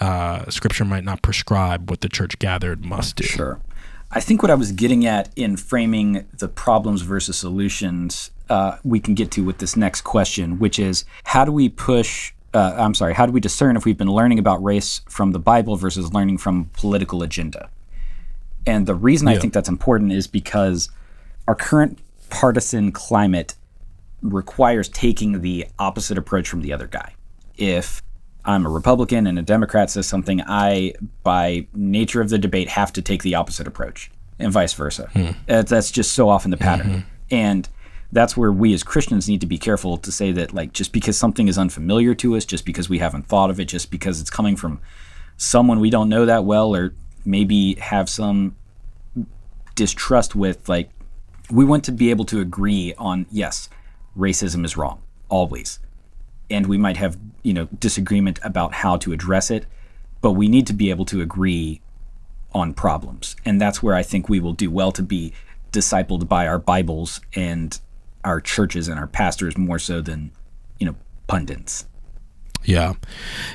uh, 0.00 0.50
Scripture 0.50 0.84
might 0.84 1.04
not 1.04 1.22
prescribe 1.22 1.88
what 1.88 2.00
the 2.00 2.08
church 2.08 2.38
gathered 2.38 2.84
must 2.84 3.16
do. 3.16 3.24
Sure. 3.24 3.60
I 4.14 4.20
think 4.20 4.42
what 4.42 4.50
I 4.50 4.54
was 4.54 4.70
getting 4.70 5.04
at 5.06 5.28
in 5.34 5.56
framing 5.56 6.24
the 6.38 6.46
problems 6.46 7.02
versus 7.02 7.36
solutions, 7.36 8.30
uh, 8.48 8.78
we 8.84 9.00
can 9.00 9.14
get 9.14 9.32
to 9.32 9.42
with 9.42 9.58
this 9.58 9.76
next 9.76 10.02
question, 10.02 10.60
which 10.60 10.78
is 10.78 11.04
how 11.24 11.44
do 11.44 11.50
we 11.50 11.68
push? 11.68 12.32
Uh, 12.54 12.76
I'm 12.78 12.94
sorry, 12.94 13.14
how 13.14 13.26
do 13.26 13.32
we 13.32 13.40
discern 13.40 13.76
if 13.76 13.84
we've 13.84 13.98
been 13.98 14.12
learning 14.12 14.38
about 14.38 14.62
race 14.62 15.00
from 15.08 15.32
the 15.32 15.40
Bible 15.40 15.74
versus 15.74 16.14
learning 16.14 16.38
from 16.38 16.70
political 16.74 17.24
agenda? 17.24 17.68
And 18.64 18.86
the 18.86 18.94
reason 18.94 19.26
yeah. 19.26 19.34
I 19.34 19.38
think 19.38 19.52
that's 19.52 19.68
important 19.68 20.12
is 20.12 20.28
because 20.28 20.90
our 21.48 21.56
current 21.56 21.98
partisan 22.30 22.92
climate 22.92 23.56
requires 24.22 24.88
taking 24.88 25.40
the 25.40 25.66
opposite 25.80 26.16
approach 26.16 26.48
from 26.48 26.62
the 26.62 26.72
other 26.72 26.86
guy. 26.86 27.14
If 27.56 28.00
I'm 28.44 28.66
a 28.66 28.68
Republican 28.68 29.26
and 29.26 29.38
a 29.38 29.42
Democrat 29.42 29.90
says 29.90 30.06
something, 30.06 30.42
I, 30.42 30.94
by 31.22 31.66
nature 31.74 32.20
of 32.20 32.28
the 32.28 32.38
debate, 32.38 32.68
have 32.68 32.92
to 32.92 33.02
take 33.02 33.22
the 33.22 33.34
opposite 33.34 33.66
approach, 33.66 34.10
and 34.38 34.52
vice 34.52 34.74
versa. 34.74 35.08
Hmm. 35.12 35.30
That's 35.46 35.90
just 35.90 36.12
so 36.12 36.28
often 36.28 36.50
the 36.50 36.56
pattern. 36.56 36.86
Mm-hmm. 36.88 37.08
And 37.30 37.68
that's 38.12 38.36
where 38.36 38.52
we 38.52 38.74
as 38.74 38.82
Christians 38.82 39.28
need 39.28 39.40
to 39.40 39.46
be 39.46 39.58
careful 39.58 39.96
to 39.96 40.12
say 40.12 40.30
that, 40.32 40.52
like, 40.52 40.72
just 40.72 40.92
because 40.92 41.16
something 41.16 41.48
is 41.48 41.58
unfamiliar 41.58 42.14
to 42.16 42.36
us, 42.36 42.44
just 42.44 42.64
because 42.64 42.88
we 42.88 42.98
haven't 42.98 43.26
thought 43.26 43.50
of 43.50 43.58
it, 43.58 43.64
just 43.64 43.90
because 43.90 44.20
it's 44.20 44.30
coming 44.30 44.56
from 44.56 44.80
someone 45.36 45.80
we 45.80 45.90
don't 45.90 46.08
know 46.08 46.26
that 46.26 46.44
well, 46.44 46.76
or 46.76 46.94
maybe 47.24 47.74
have 47.76 48.08
some 48.08 48.54
distrust 49.74 50.36
with, 50.36 50.68
like, 50.68 50.90
we 51.50 51.64
want 51.64 51.82
to 51.84 51.92
be 51.92 52.10
able 52.10 52.24
to 52.26 52.40
agree 52.40 52.94
on, 52.98 53.26
yes, 53.30 53.68
racism 54.16 54.64
is 54.64 54.76
wrong, 54.76 55.02
always 55.28 55.78
and 56.50 56.66
we 56.66 56.78
might 56.78 56.96
have 56.96 57.18
you 57.42 57.52
know 57.52 57.68
disagreement 57.78 58.38
about 58.42 58.74
how 58.74 58.96
to 58.96 59.12
address 59.12 59.50
it 59.50 59.66
but 60.24 60.32
we 60.32 60.48
need 60.48 60.66
to 60.66 60.72
be 60.72 60.88
able 60.88 61.04
to 61.04 61.20
agree 61.20 61.82
on 62.54 62.72
problems. 62.72 63.36
And 63.44 63.60
that's 63.60 63.82
where 63.82 63.94
i 63.94 64.02
think 64.02 64.28
we 64.28 64.40
will 64.40 64.54
do 64.54 64.70
well 64.70 64.92
to 64.92 65.02
be 65.02 65.32
discipled 65.72 66.28
by 66.28 66.46
our 66.46 66.58
bibles 66.58 67.20
and 67.34 67.78
our 68.24 68.40
churches 68.40 68.88
and 68.88 68.98
our 68.98 69.06
pastors 69.06 69.58
more 69.58 69.78
so 69.78 70.00
than 70.00 70.30
you 70.78 70.86
know 70.86 70.96
pundits. 71.26 71.86
Yeah. 72.64 72.94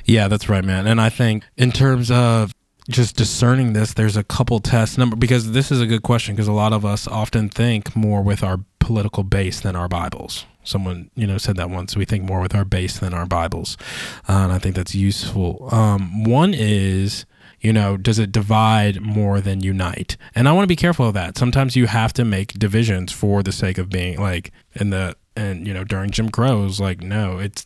Yeah 0.06 0.28
that's 0.28 0.47
right 0.47 0.63
man. 0.63 0.86
And 0.86 1.02
i 1.02 1.10
think 1.10 1.43
in 1.58 1.71
terms 1.71 2.12
of 2.12 2.54
just 2.89 3.15
discerning 3.15 3.73
this 3.73 3.93
there's 3.93 4.17
a 4.17 4.23
couple 4.23 4.60
tests. 4.60 4.97
Number 4.97 5.15
because 5.15 5.54
this 5.54 5.71
is 5.71 5.82
a 5.82 5.88
good 5.88 6.04
question 6.04 6.36
because 6.36 6.47
a 6.47 6.54
lot 6.54 6.73
of 6.73 6.86
us 6.86 7.08
often 7.08 7.49
think 7.49 7.95
more 7.95 8.21
with 8.21 8.43
our 8.43 8.60
political 8.89 9.21
base 9.21 9.60
than 9.60 9.75
our 9.75 9.88
bibles. 9.88 10.47
Someone 10.63 11.12
you 11.13 11.28
know 11.28 11.38
said 11.38 11.58
that 11.58 11.69
once. 11.69 11.95
We 11.95 12.06
think 12.06 12.23
more 12.23 12.41
with 12.41 12.56
our 12.56 12.65
base 12.65 12.97
than 12.97 13.13
our 13.13 13.28
bibles. 13.28 13.78
Uh, 14.28 14.41
and 14.45 14.52
i 14.52 14.58
think 14.58 14.73
that's 14.73 14.95
useful. 14.95 15.69
Um, 15.71 16.23
one 16.23 16.56
is 16.56 17.28
you 17.62 17.71
know 17.71 17.97
does 17.97 18.17
it 18.17 18.32
divide 18.32 18.99
more 18.99 19.41
than 19.41 19.62
unite? 19.62 20.17
And 20.34 20.49
i 20.49 20.52
want 20.52 20.63
to 20.63 20.75
be 20.75 20.75
careful 20.75 21.08
of 21.08 21.13
that. 21.13 21.38
Sometimes 21.38 21.75
you 21.75 21.86
have 21.86 22.13
to 22.13 22.25
make 22.25 22.54
divisions 22.54 23.12
for 23.12 23.43
the 23.43 23.52
sake 23.52 23.78
of 23.78 23.89
being 23.89 24.19
like 24.19 24.52
in 24.73 24.89
the 24.89 25.15
and 25.36 25.67
you 25.67 25.73
know 25.73 25.84
during 25.84 26.10
jim 26.10 26.30
crow's 26.30 26.82
like 26.82 27.02
no 27.02 27.38
it's 27.39 27.65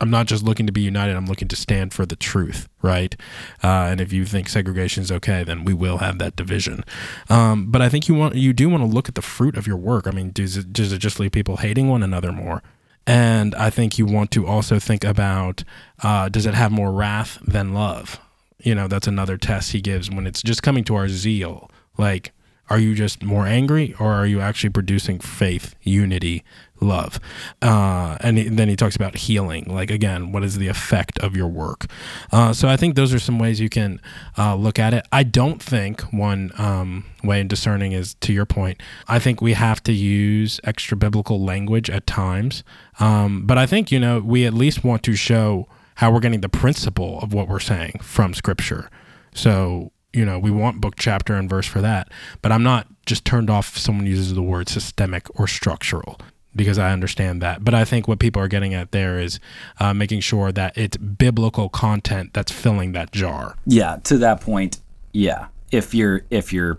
I'm 0.00 0.10
not 0.10 0.26
just 0.26 0.42
looking 0.42 0.66
to 0.66 0.72
be 0.72 0.80
united. 0.80 1.14
I'm 1.14 1.26
looking 1.26 1.48
to 1.48 1.56
stand 1.56 1.92
for 1.92 2.06
the 2.06 2.16
truth, 2.16 2.68
right? 2.80 3.14
Uh, 3.62 3.88
and 3.90 4.00
if 4.00 4.12
you 4.12 4.24
think 4.24 4.48
segregation 4.48 5.02
is 5.02 5.12
okay, 5.12 5.44
then 5.44 5.64
we 5.64 5.74
will 5.74 5.98
have 5.98 6.18
that 6.18 6.36
division. 6.36 6.84
Um, 7.28 7.70
but 7.70 7.82
I 7.82 7.88
think 7.88 8.08
you 8.08 8.14
want 8.14 8.34
you 8.34 8.52
do 8.52 8.68
want 8.68 8.82
to 8.82 8.86
look 8.86 9.08
at 9.08 9.14
the 9.14 9.22
fruit 9.22 9.56
of 9.56 9.66
your 9.66 9.76
work. 9.76 10.06
I 10.06 10.10
mean, 10.10 10.30
does 10.30 10.56
it 10.56 10.72
does 10.72 10.92
it 10.92 10.98
just 10.98 11.20
leave 11.20 11.32
people 11.32 11.58
hating 11.58 11.88
one 11.88 12.02
another 12.02 12.32
more? 12.32 12.62
And 13.06 13.54
I 13.54 13.70
think 13.70 13.98
you 13.98 14.06
want 14.06 14.30
to 14.32 14.46
also 14.46 14.78
think 14.78 15.04
about 15.04 15.64
uh, 16.02 16.28
does 16.28 16.46
it 16.46 16.54
have 16.54 16.72
more 16.72 16.92
wrath 16.92 17.38
than 17.42 17.74
love? 17.74 18.20
You 18.58 18.74
know, 18.74 18.88
that's 18.88 19.06
another 19.06 19.36
test 19.36 19.72
he 19.72 19.80
gives 19.80 20.10
when 20.10 20.26
it's 20.26 20.42
just 20.42 20.62
coming 20.62 20.84
to 20.84 20.94
our 20.94 21.08
zeal. 21.08 21.70
Like, 21.96 22.32
are 22.70 22.78
you 22.78 22.94
just 22.94 23.22
more 23.22 23.46
angry 23.46 23.94
or 23.98 24.12
are 24.12 24.26
you 24.26 24.40
actually 24.40 24.70
producing 24.70 25.18
faith, 25.18 25.74
unity, 25.82 26.44
love? 26.80 27.18
Uh, 27.60 28.16
and 28.20 28.38
then 28.56 28.68
he 28.68 28.76
talks 28.76 28.94
about 28.94 29.16
healing. 29.16 29.64
Like, 29.64 29.90
again, 29.90 30.30
what 30.30 30.44
is 30.44 30.56
the 30.56 30.68
effect 30.68 31.18
of 31.18 31.36
your 31.36 31.48
work? 31.48 31.86
Uh, 32.30 32.52
so 32.52 32.68
I 32.68 32.76
think 32.76 32.94
those 32.94 33.12
are 33.12 33.18
some 33.18 33.40
ways 33.40 33.60
you 33.60 33.68
can 33.68 34.00
uh, 34.38 34.54
look 34.54 34.78
at 34.78 34.94
it. 34.94 35.04
I 35.10 35.24
don't 35.24 35.60
think 35.60 36.00
one 36.12 36.52
um, 36.58 37.04
way 37.24 37.40
in 37.40 37.48
discerning 37.48 37.90
is 37.90 38.14
to 38.20 38.32
your 38.32 38.46
point. 38.46 38.80
I 39.08 39.18
think 39.18 39.42
we 39.42 39.54
have 39.54 39.82
to 39.82 39.92
use 39.92 40.60
extra 40.62 40.96
biblical 40.96 41.44
language 41.44 41.90
at 41.90 42.06
times. 42.06 42.62
Um, 43.00 43.46
but 43.46 43.58
I 43.58 43.66
think, 43.66 43.90
you 43.90 43.98
know, 43.98 44.20
we 44.20 44.46
at 44.46 44.54
least 44.54 44.84
want 44.84 45.02
to 45.02 45.14
show 45.16 45.66
how 45.96 46.12
we're 46.12 46.20
getting 46.20 46.40
the 46.40 46.48
principle 46.48 47.18
of 47.20 47.34
what 47.34 47.48
we're 47.48 47.58
saying 47.58 47.98
from 48.00 48.32
scripture. 48.32 48.88
So 49.34 49.92
you 50.12 50.24
know, 50.24 50.38
we 50.38 50.50
want 50.50 50.80
book, 50.80 50.94
chapter, 50.96 51.34
and 51.34 51.48
verse 51.48 51.66
for 51.66 51.80
that. 51.80 52.08
But 52.42 52.52
I'm 52.52 52.62
not 52.62 52.86
just 53.06 53.24
turned 53.24 53.50
off 53.50 53.76
if 53.76 53.78
someone 53.78 54.06
uses 54.06 54.34
the 54.34 54.42
word 54.42 54.68
systemic 54.68 55.28
or 55.38 55.46
structural 55.46 56.18
because 56.54 56.78
I 56.78 56.92
understand 56.92 57.40
that. 57.42 57.64
But 57.64 57.74
I 57.74 57.84
think 57.84 58.08
what 58.08 58.18
people 58.18 58.42
are 58.42 58.48
getting 58.48 58.74
at 58.74 58.90
there 58.92 59.18
is 59.18 59.38
uh, 59.78 59.94
making 59.94 60.20
sure 60.20 60.50
that 60.52 60.76
it's 60.76 60.96
biblical 60.96 61.68
content 61.68 62.32
that's 62.32 62.50
filling 62.50 62.92
that 62.92 63.12
jar. 63.12 63.56
Yeah, 63.66 63.98
to 64.04 64.18
that 64.18 64.40
point, 64.40 64.80
yeah. 65.12 65.46
If 65.70 65.94
you're, 65.94 66.22
if 66.30 66.52
you're, 66.52 66.78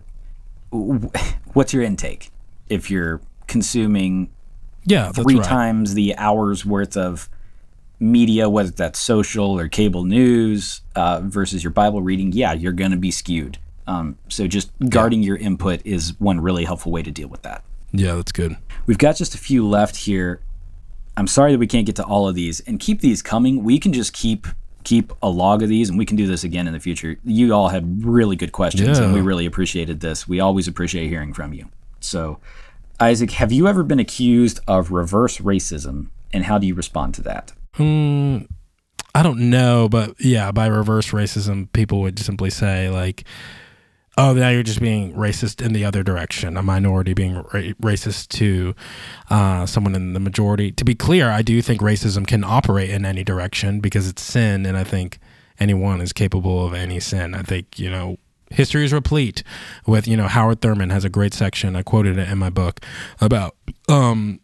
what's 1.54 1.74
your 1.74 1.84
intake? 1.84 2.32
If 2.68 2.92
you're 2.92 3.22
consuming 3.48 4.30
yeah, 4.86 5.12
three 5.12 5.36
right. 5.36 5.46
times 5.46 5.94
the 5.94 6.18
hours 6.18 6.66
worth 6.66 6.98
of 6.98 7.30
media, 8.02 8.50
whether 8.50 8.72
that's 8.72 9.00
social 9.00 9.58
or 9.58 9.68
cable 9.68 10.04
news 10.04 10.82
uh, 10.96 11.22
versus 11.24 11.64
your 11.64 11.72
Bible 11.72 12.02
reading, 12.02 12.32
yeah, 12.32 12.54
you're 12.54 12.74
going 12.74 12.92
to 12.92 12.98
be 12.98 13.12
skewed. 13.12 13.58
Um, 13.88 14.18
so 14.28 14.48
just 14.48 14.72
guarding 14.90 15.22
yeah. 15.22 15.28
your 15.28 15.38
input 15.38 15.82
is 15.86 16.20
one 16.20 16.40
really 16.40 16.66
helpful 16.66 16.92
way 16.92 17.04
to 17.04 17.12
deal 17.12 17.28
with 17.28 17.44
that. 17.44 17.64
Yeah, 17.92 18.16
that's 18.16 18.32
good. 18.32 18.58
We've 18.86 18.98
got 18.98 19.16
just 19.16 19.36
a 19.36 19.38
few 19.38 19.68
left 19.68 19.96
here. 19.96 20.42
I'm 21.18 21.28
sorry 21.28 21.52
that 21.52 21.60
we 21.60 21.68
can't 21.68 21.86
get 21.86 21.96
to 21.98 22.04
all 22.04 22.28
of 22.28 22.36
these 22.36 22.62
and 22.62 22.80
keep 22.80 23.02
these 23.02 23.22
coming. 23.22 23.64
We 23.64 23.80
can 23.80 23.94
just 23.94 24.14
keep 24.14 24.48
keep 24.84 25.14
a 25.22 25.30
log 25.30 25.62
of 25.62 25.70
these 25.70 25.90
and 25.90 25.98
we 26.00 26.06
can 26.08 26.18
do 26.18 26.26
this 26.26 26.44
again 26.44 26.66
in 26.66 26.74
the 26.74 26.80
future. 26.80 27.18
You 27.24 27.54
all 27.54 27.70
had 27.70 28.04
really 28.04 28.36
good 28.36 28.52
questions 28.52 28.98
yeah. 28.98 29.06
and 29.06 29.14
we 29.14 29.22
really 29.22 29.46
appreciated 29.46 30.00
this. 30.00 30.28
We 30.28 30.40
always 30.40 30.68
appreciate 30.68 31.08
hearing 31.08 31.34
from 31.34 31.54
you. 31.54 31.70
So, 32.00 32.40
Isaac, 33.00 33.32
have 33.32 33.52
you 33.52 33.68
ever 33.68 33.84
been 33.84 34.00
accused 34.00 34.60
of 34.68 34.92
reverse 34.92 35.38
racism 35.38 36.08
and 36.34 36.46
how 36.46 36.58
do 36.58 36.66
you 36.66 36.74
respond 36.74 37.14
to 37.16 37.22
that? 37.24 37.54
Hmm, 37.76 38.40
I 39.16 39.24
don't 39.24 39.50
know, 39.50 39.90
but 39.90 40.16
yeah, 40.20 40.52
by 40.52 40.68
reverse 40.68 41.12
racism, 41.12 41.72
people 41.74 42.02
would 42.02 42.20
simply 42.20 42.50
say 42.50 42.90
like, 42.90 43.24
"Oh, 44.18 44.34
now 44.34 44.50
you're 44.50 44.64
just 44.64 44.82
being 44.82 45.14
racist 45.14 45.66
in 45.66 45.74
the 45.74 45.86
other 45.86 46.04
direction." 46.04 46.58
A 46.58 46.64
minority 46.64 47.14
being 47.14 47.36
ra- 47.36 47.74
racist 47.82 48.30
to 48.30 48.76
uh, 49.30 49.66
someone 49.66 49.96
in 49.96 50.14
the 50.14 50.20
majority. 50.20 50.72
To 50.72 50.86
be 50.86 50.96
clear, 50.96 51.30
I 51.30 51.42
do 51.42 51.62
think 51.62 51.82
racism 51.82 52.26
can 52.28 52.44
operate 52.44 52.90
in 52.90 53.06
any 53.06 53.24
direction 53.24 53.80
because 53.80 54.08
it's 54.08 54.22
sin, 54.22 54.66
and 54.66 54.78
I 54.78 54.84
think 54.84 55.20
anyone 55.60 56.02
is 56.02 56.14
capable 56.14 56.66
of 56.66 56.74
any 56.74 57.00
sin. 57.00 57.34
I 57.34 57.42
think 57.42 57.80
you 57.80 57.90
know 57.90 58.18
history 58.50 58.84
is 58.84 58.94
replete 58.94 59.44
with 59.86 60.08
you 60.08 60.18
know 60.18 60.28
Howard 60.28 60.62
Thurman 60.62 60.90
has 60.90 61.06
a 61.06 61.10
great 61.10 61.34
section. 61.34 61.76
I 61.76 61.84
quoted 61.84 62.18
it 62.18 62.30
in 62.30 62.38
my 62.38 62.50
book 62.50 62.80
about 63.20 63.56
um, 63.90 64.40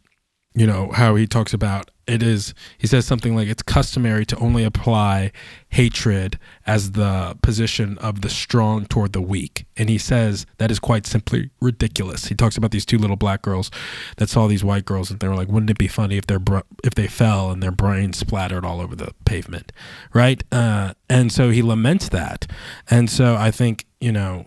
you 0.55 0.67
know 0.67 0.91
how 0.93 1.15
he 1.15 1.27
talks 1.27 1.53
about 1.53 1.91
it 2.07 2.23
is 2.23 2.53
he 2.77 2.87
says 2.87 3.05
something 3.05 3.35
like 3.35 3.47
it's 3.47 3.61
customary 3.61 4.25
to 4.25 4.37
only 4.37 4.63
apply 4.63 5.31
hatred 5.69 6.39
as 6.65 6.93
the 6.93 7.37
position 7.41 7.97
of 7.97 8.21
the 8.21 8.29
strong 8.29 8.85
toward 8.85 9.11
the 9.11 9.21
weak. 9.21 9.65
And 9.75 9.89
he 9.89 9.97
says 9.97 10.45
that 10.57 10.71
is 10.71 10.79
quite 10.79 11.05
simply 11.05 11.49
ridiculous. 11.59 12.27
He 12.27 12.35
talks 12.35 12.57
about 12.57 12.71
these 12.71 12.85
two 12.85 12.97
little 12.97 13.17
black 13.17 13.41
girls 13.41 13.69
that 14.17 14.29
saw 14.29 14.47
these 14.47 14.63
white 14.63 14.85
girls 14.85 15.11
and 15.11 15.19
they 15.19 15.27
were 15.27 15.35
like 15.35 15.49
wouldn't 15.49 15.69
it 15.69 15.77
be 15.77 15.87
funny 15.87 16.17
if 16.17 16.25
br- 16.25 16.59
if 16.83 16.95
they 16.95 17.07
fell 17.07 17.51
and 17.51 17.61
their 17.61 17.71
brains 17.71 18.17
splattered 18.17 18.65
all 18.65 18.79
over 18.79 18.95
the 18.95 19.13
pavement? 19.25 19.71
Right? 20.13 20.43
Uh, 20.51 20.93
and 21.09 21.31
so 21.31 21.49
he 21.49 21.61
laments 21.61 22.09
that. 22.09 22.47
And 22.89 23.09
so 23.09 23.35
i 23.35 23.51
think 23.51 23.85
you 23.99 24.11
know 24.11 24.45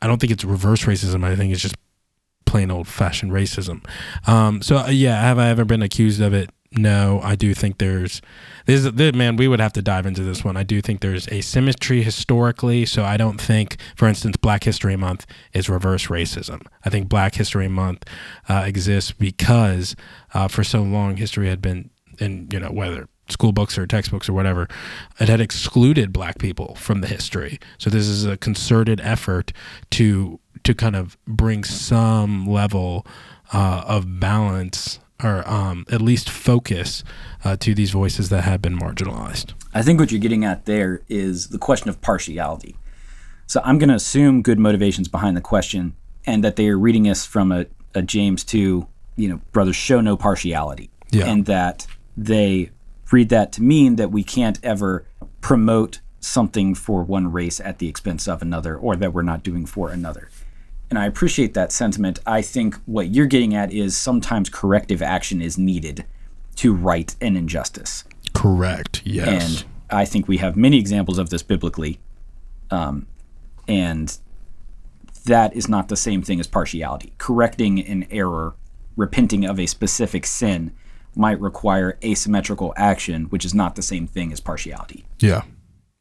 i 0.00 0.06
don't 0.06 0.20
think 0.20 0.32
it's 0.32 0.44
reverse 0.44 0.84
racism. 0.84 1.24
I 1.24 1.34
think 1.34 1.52
it's 1.52 1.62
just 1.62 1.76
plain 2.46 2.70
old 2.70 2.86
fashioned 2.86 3.32
racism. 3.32 3.84
Um, 4.28 4.62
so 4.62 4.76
uh, 4.76 4.88
yeah 4.88 5.20
have 5.20 5.38
i 5.38 5.48
ever 5.48 5.64
been 5.64 5.82
accused 5.82 6.20
of 6.20 6.32
it 6.32 6.50
no, 6.76 7.20
I 7.22 7.34
do 7.34 7.54
think 7.54 7.78
there's 7.78 8.22
this, 8.66 8.88
this 8.92 9.14
man. 9.14 9.36
We 9.36 9.48
would 9.48 9.60
have 9.60 9.72
to 9.74 9.82
dive 9.82 10.06
into 10.06 10.22
this 10.22 10.44
one. 10.44 10.56
I 10.56 10.62
do 10.62 10.80
think 10.80 11.00
there's 11.00 11.28
asymmetry 11.28 12.02
historically. 12.02 12.86
So 12.86 13.04
I 13.04 13.16
don't 13.16 13.40
think, 13.40 13.76
for 13.94 14.08
instance, 14.08 14.36
Black 14.36 14.64
History 14.64 14.96
Month 14.96 15.26
is 15.52 15.68
reverse 15.68 16.06
racism. 16.06 16.66
I 16.84 16.90
think 16.90 17.08
Black 17.08 17.34
History 17.34 17.68
Month 17.68 18.04
uh, 18.48 18.64
exists 18.66 19.12
because 19.12 19.94
uh, 20.32 20.48
for 20.48 20.64
so 20.64 20.82
long 20.82 21.16
history 21.16 21.48
had 21.48 21.60
been 21.60 21.90
in 22.18 22.48
you 22.52 22.60
know 22.60 22.70
whether 22.70 23.08
school 23.28 23.52
books 23.52 23.78
or 23.78 23.86
textbooks 23.86 24.28
or 24.28 24.32
whatever, 24.32 24.68
it 25.18 25.28
had 25.28 25.40
excluded 25.40 26.12
black 26.12 26.38
people 26.38 26.74
from 26.76 27.00
the 27.00 27.06
history. 27.06 27.58
So 27.78 27.90
this 27.90 28.06
is 28.06 28.24
a 28.24 28.36
concerted 28.36 29.00
effort 29.00 29.52
to 29.92 30.38
to 30.64 30.74
kind 30.74 30.94
of 30.96 31.18
bring 31.26 31.64
some 31.64 32.46
level 32.46 33.06
uh, 33.52 33.84
of 33.86 34.20
balance 34.20 35.00
or 35.22 35.48
um, 35.48 35.86
at 35.90 36.00
least 36.00 36.28
focus 36.28 37.04
uh, 37.44 37.56
to 37.56 37.74
these 37.74 37.90
voices 37.90 38.28
that 38.30 38.42
have 38.42 38.60
been 38.62 38.78
marginalized. 38.78 39.52
I 39.74 39.82
think 39.82 40.00
what 40.00 40.10
you're 40.10 40.20
getting 40.20 40.44
at 40.44 40.66
there 40.66 41.02
is 41.08 41.48
the 41.48 41.58
question 41.58 41.88
of 41.88 42.00
partiality. 42.00 42.76
So 43.46 43.60
I'm 43.64 43.78
going 43.78 43.88
to 43.88 43.94
assume 43.94 44.42
good 44.42 44.58
motivations 44.58 45.08
behind 45.08 45.36
the 45.36 45.40
question 45.40 45.94
and 46.26 46.42
that 46.44 46.56
they 46.56 46.68
are 46.68 46.78
reading 46.78 47.08
us 47.08 47.26
from 47.26 47.52
a, 47.52 47.66
a 47.94 48.02
James 48.02 48.44
2, 48.44 48.86
you 49.16 49.28
know, 49.28 49.40
brothers 49.52 49.76
show 49.76 50.00
no 50.00 50.16
partiality. 50.16 50.90
Yeah. 51.10 51.26
And 51.26 51.46
that 51.46 51.86
they 52.16 52.70
read 53.10 53.28
that 53.28 53.52
to 53.52 53.62
mean 53.62 53.96
that 53.96 54.10
we 54.10 54.24
can't 54.24 54.58
ever 54.62 55.04
promote 55.40 56.00
something 56.20 56.74
for 56.74 57.02
one 57.02 57.30
race 57.30 57.60
at 57.60 57.78
the 57.78 57.88
expense 57.88 58.28
of 58.28 58.42
another 58.42 58.76
or 58.76 58.96
that 58.96 59.12
we're 59.12 59.22
not 59.22 59.42
doing 59.42 59.66
for 59.66 59.90
another 59.90 60.30
and 60.92 60.98
I 60.98 61.06
appreciate 61.06 61.54
that 61.54 61.72
sentiment. 61.72 62.18
I 62.26 62.42
think 62.42 62.74
what 62.84 63.08
you're 63.14 63.24
getting 63.24 63.54
at 63.54 63.72
is 63.72 63.96
sometimes 63.96 64.50
corrective 64.50 65.00
action 65.00 65.40
is 65.40 65.56
needed 65.56 66.04
to 66.56 66.74
right 66.74 67.16
an 67.22 67.34
injustice. 67.34 68.04
Correct. 68.34 69.00
Yes. 69.02 69.62
And 69.62 69.64
I 69.88 70.04
think 70.04 70.28
we 70.28 70.36
have 70.36 70.54
many 70.54 70.78
examples 70.78 71.16
of 71.16 71.30
this 71.30 71.42
biblically. 71.42 71.98
Um, 72.70 73.06
and 73.66 74.18
that 75.24 75.56
is 75.56 75.66
not 75.66 75.88
the 75.88 75.96
same 75.96 76.20
thing 76.20 76.38
as 76.40 76.46
partiality. 76.46 77.14
Correcting 77.16 77.80
an 77.80 78.06
error, 78.10 78.52
repenting 78.94 79.46
of 79.46 79.58
a 79.58 79.64
specific 79.64 80.26
sin, 80.26 80.72
might 81.16 81.40
require 81.40 81.96
asymmetrical 82.04 82.74
action, 82.76 83.24
which 83.30 83.46
is 83.46 83.54
not 83.54 83.76
the 83.76 83.82
same 83.82 84.06
thing 84.06 84.30
as 84.30 84.40
partiality. 84.40 85.06
Yeah. 85.20 85.44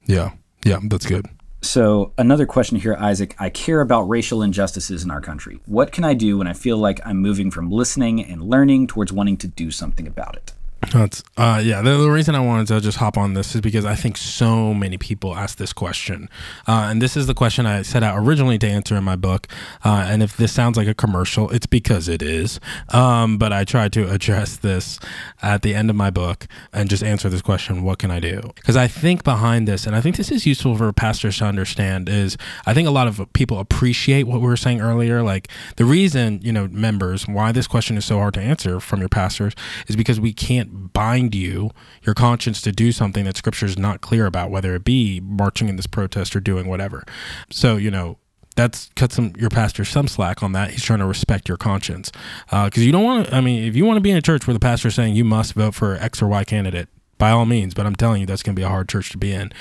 Yeah. 0.05 0.31
Yeah. 0.65 0.79
That's 0.83 1.05
good. 1.05 1.27
So, 1.63 2.11
another 2.17 2.47
question 2.47 2.77
here, 2.77 2.95
Isaac. 2.99 3.35
I 3.37 3.49
care 3.49 3.81
about 3.81 4.09
racial 4.09 4.41
injustices 4.41 5.03
in 5.03 5.11
our 5.11 5.21
country. 5.21 5.59
What 5.67 5.91
can 5.91 6.03
I 6.03 6.15
do 6.15 6.39
when 6.39 6.47
I 6.47 6.53
feel 6.53 6.77
like 6.77 6.99
I'm 7.05 7.17
moving 7.17 7.51
from 7.51 7.69
listening 7.69 8.23
and 8.25 8.41
learning 8.41 8.87
towards 8.87 9.13
wanting 9.13 9.37
to 9.37 9.47
do 9.47 9.69
something 9.69 10.07
about 10.07 10.35
it? 10.35 10.53
That's 10.89 11.23
uh, 11.37 11.61
yeah. 11.63 11.81
The, 11.81 11.97
the, 11.97 12.09
reason 12.11 12.33
I 12.35 12.39
wanted 12.39 12.67
to 12.67 12.81
just 12.81 12.97
hop 12.97 13.17
on 13.17 13.33
this 13.33 13.53
is 13.55 13.61
because 13.61 13.85
I 13.85 13.95
think 13.95 14.17
so 14.17 14.73
many 14.73 14.97
people 14.97 15.35
ask 15.35 15.57
this 15.57 15.73
question, 15.73 16.27
uh, 16.67 16.87
and 16.89 17.01
this 17.01 17.15
is 17.15 17.27
the 17.27 17.33
question 17.33 17.65
I 17.65 17.83
set 17.83 18.03
out 18.03 18.17
originally 18.17 18.57
to 18.59 18.67
answer 18.67 18.95
in 18.95 19.03
my 19.03 19.15
book. 19.15 19.47
Uh, 19.85 20.05
and 20.07 20.23
if 20.23 20.35
this 20.35 20.51
sounds 20.51 20.77
like 20.77 20.87
a 20.87 20.93
commercial, 20.93 21.49
it's 21.51 21.67
because 21.67 22.09
it 22.09 22.21
is. 22.21 22.59
Um, 22.89 23.37
but 23.37 23.53
I 23.53 23.63
tried 23.63 23.93
to 23.93 24.09
address 24.09 24.57
this 24.57 24.99
at 25.41 25.61
the 25.61 25.75
end 25.75 25.89
of 25.89 25.95
my 25.95 26.09
book 26.09 26.47
and 26.73 26.89
just 26.89 27.03
answer 27.03 27.29
this 27.29 27.43
question: 27.43 27.83
What 27.83 27.99
can 27.99 28.09
I 28.09 28.19
do? 28.19 28.51
Because 28.55 28.75
I 28.75 28.87
think 28.87 29.23
behind 29.23 29.67
this, 29.67 29.85
and 29.85 29.95
I 29.95 30.01
think 30.01 30.17
this 30.17 30.31
is 30.31 30.45
useful 30.47 30.75
for 30.75 30.91
pastors 30.91 31.37
to 31.37 31.45
understand, 31.45 32.09
is 32.09 32.37
I 32.65 32.73
think 32.73 32.87
a 32.87 32.91
lot 32.91 33.07
of 33.07 33.31
people 33.33 33.59
appreciate 33.59 34.23
what 34.23 34.41
we 34.41 34.47
were 34.47 34.57
saying 34.57 34.81
earlier. 34.81 35.21
Like 35.21 35.47
the 35.77 35.85
reason, 35.85 36.39
you 36.41 36.51
know, 36.51 36.67
members, 36.67 37.27
why 37.27 37.51
this 37.51 37.67
question 37.67 37.97
is 37.97 38.05
so 38.05 38.17
hard 38.17 38.33
to 38.33 38.41
answer 38.41 38.79
from 38.79 38.99
your 38.99 39.09
pastors 39.09 39.53
is 39.87 39.95
because 39.95 40.19
we 40.19 40.33
can't 40.33 40.70
bind 40.71 41.35
you, 41.35 41.71
your 42.03 42.15
conscience, 42.15 42.61
to 42.61 42.71
do 42.71 42.91
something 42.91 43.25
that 43.25 43.37
scripture 43.37 43.65
is 43.65 43.77
not 43.77 44.01
clear 44.01 44.25
about, 44.25 44.49
whether 44.49 44.75
it 44.75 44.83
be 44.83 45.19
marching 45.19 45.69
in 45.69 45.75
this 45.75 45.87
protest 45.87 46.35
or 46.35 46.39
doing 46.39 46.67
whatever. 46.67 47.03
So, 47.49 47.77
you 47.77 47.91
know, 47.91 48.17
that's 48.55 48.89
cut 48.95 49.11
some 49.11 49.33
your 49.37 49.49
pastor 49.49 49.85
some 49.85 50.07
slack 50.07 50.43
on 50.43 50.51
that. 50.53 50.71
He's 50.71 50.83
trying 50.83 50.99
to 50.99 51.05
respect 51.05 51.47
your 51.47 51.57
conscience 51.57 52.11
because 52.45 52.77
uh, 52.77 52.81
you 52.81 52.91
don't 52.91 53.03
want 53.03 53.27
to. 53.27 53.35
I 53.35 53.41
mean, 53.41 53.63
if 53.63 53.75
you 53.75 53.85
want 53.85 53.97
to 53.97 54.01
be 54.01 54.11
in 54.11 54.17
a 54.17 54.21
church 54.21 54.45
where 54.45 54.53
the 54.53 54.59
pastor 54.59 54.89
is 54.89 54.95
saying 54.95 55.15
you 55.15 55.23
must 55.23 55.53
vote 55.53 55.73
for 55.73 55.95
X 55.95 56.21
or 56.21 56.27
Y 56.27 56.43
candidate, 56.43 56.89
by 57.17 57.29
all 57.29 57.45
means. 57.45 57.73
But 57.73 57.85
I'm 57.85 57.95
telling 57.95 58.21
you, 58.21 58.27
that's 58.27 58.43
going 58.43 58.55
to 58.55 58.59
be 58.59 58.63
a 58.63 58.69
hard 58.69 58.89
church 58.89 59.11
to 59.11 59.17
be 59.17 59.31
in. 59.31 59.53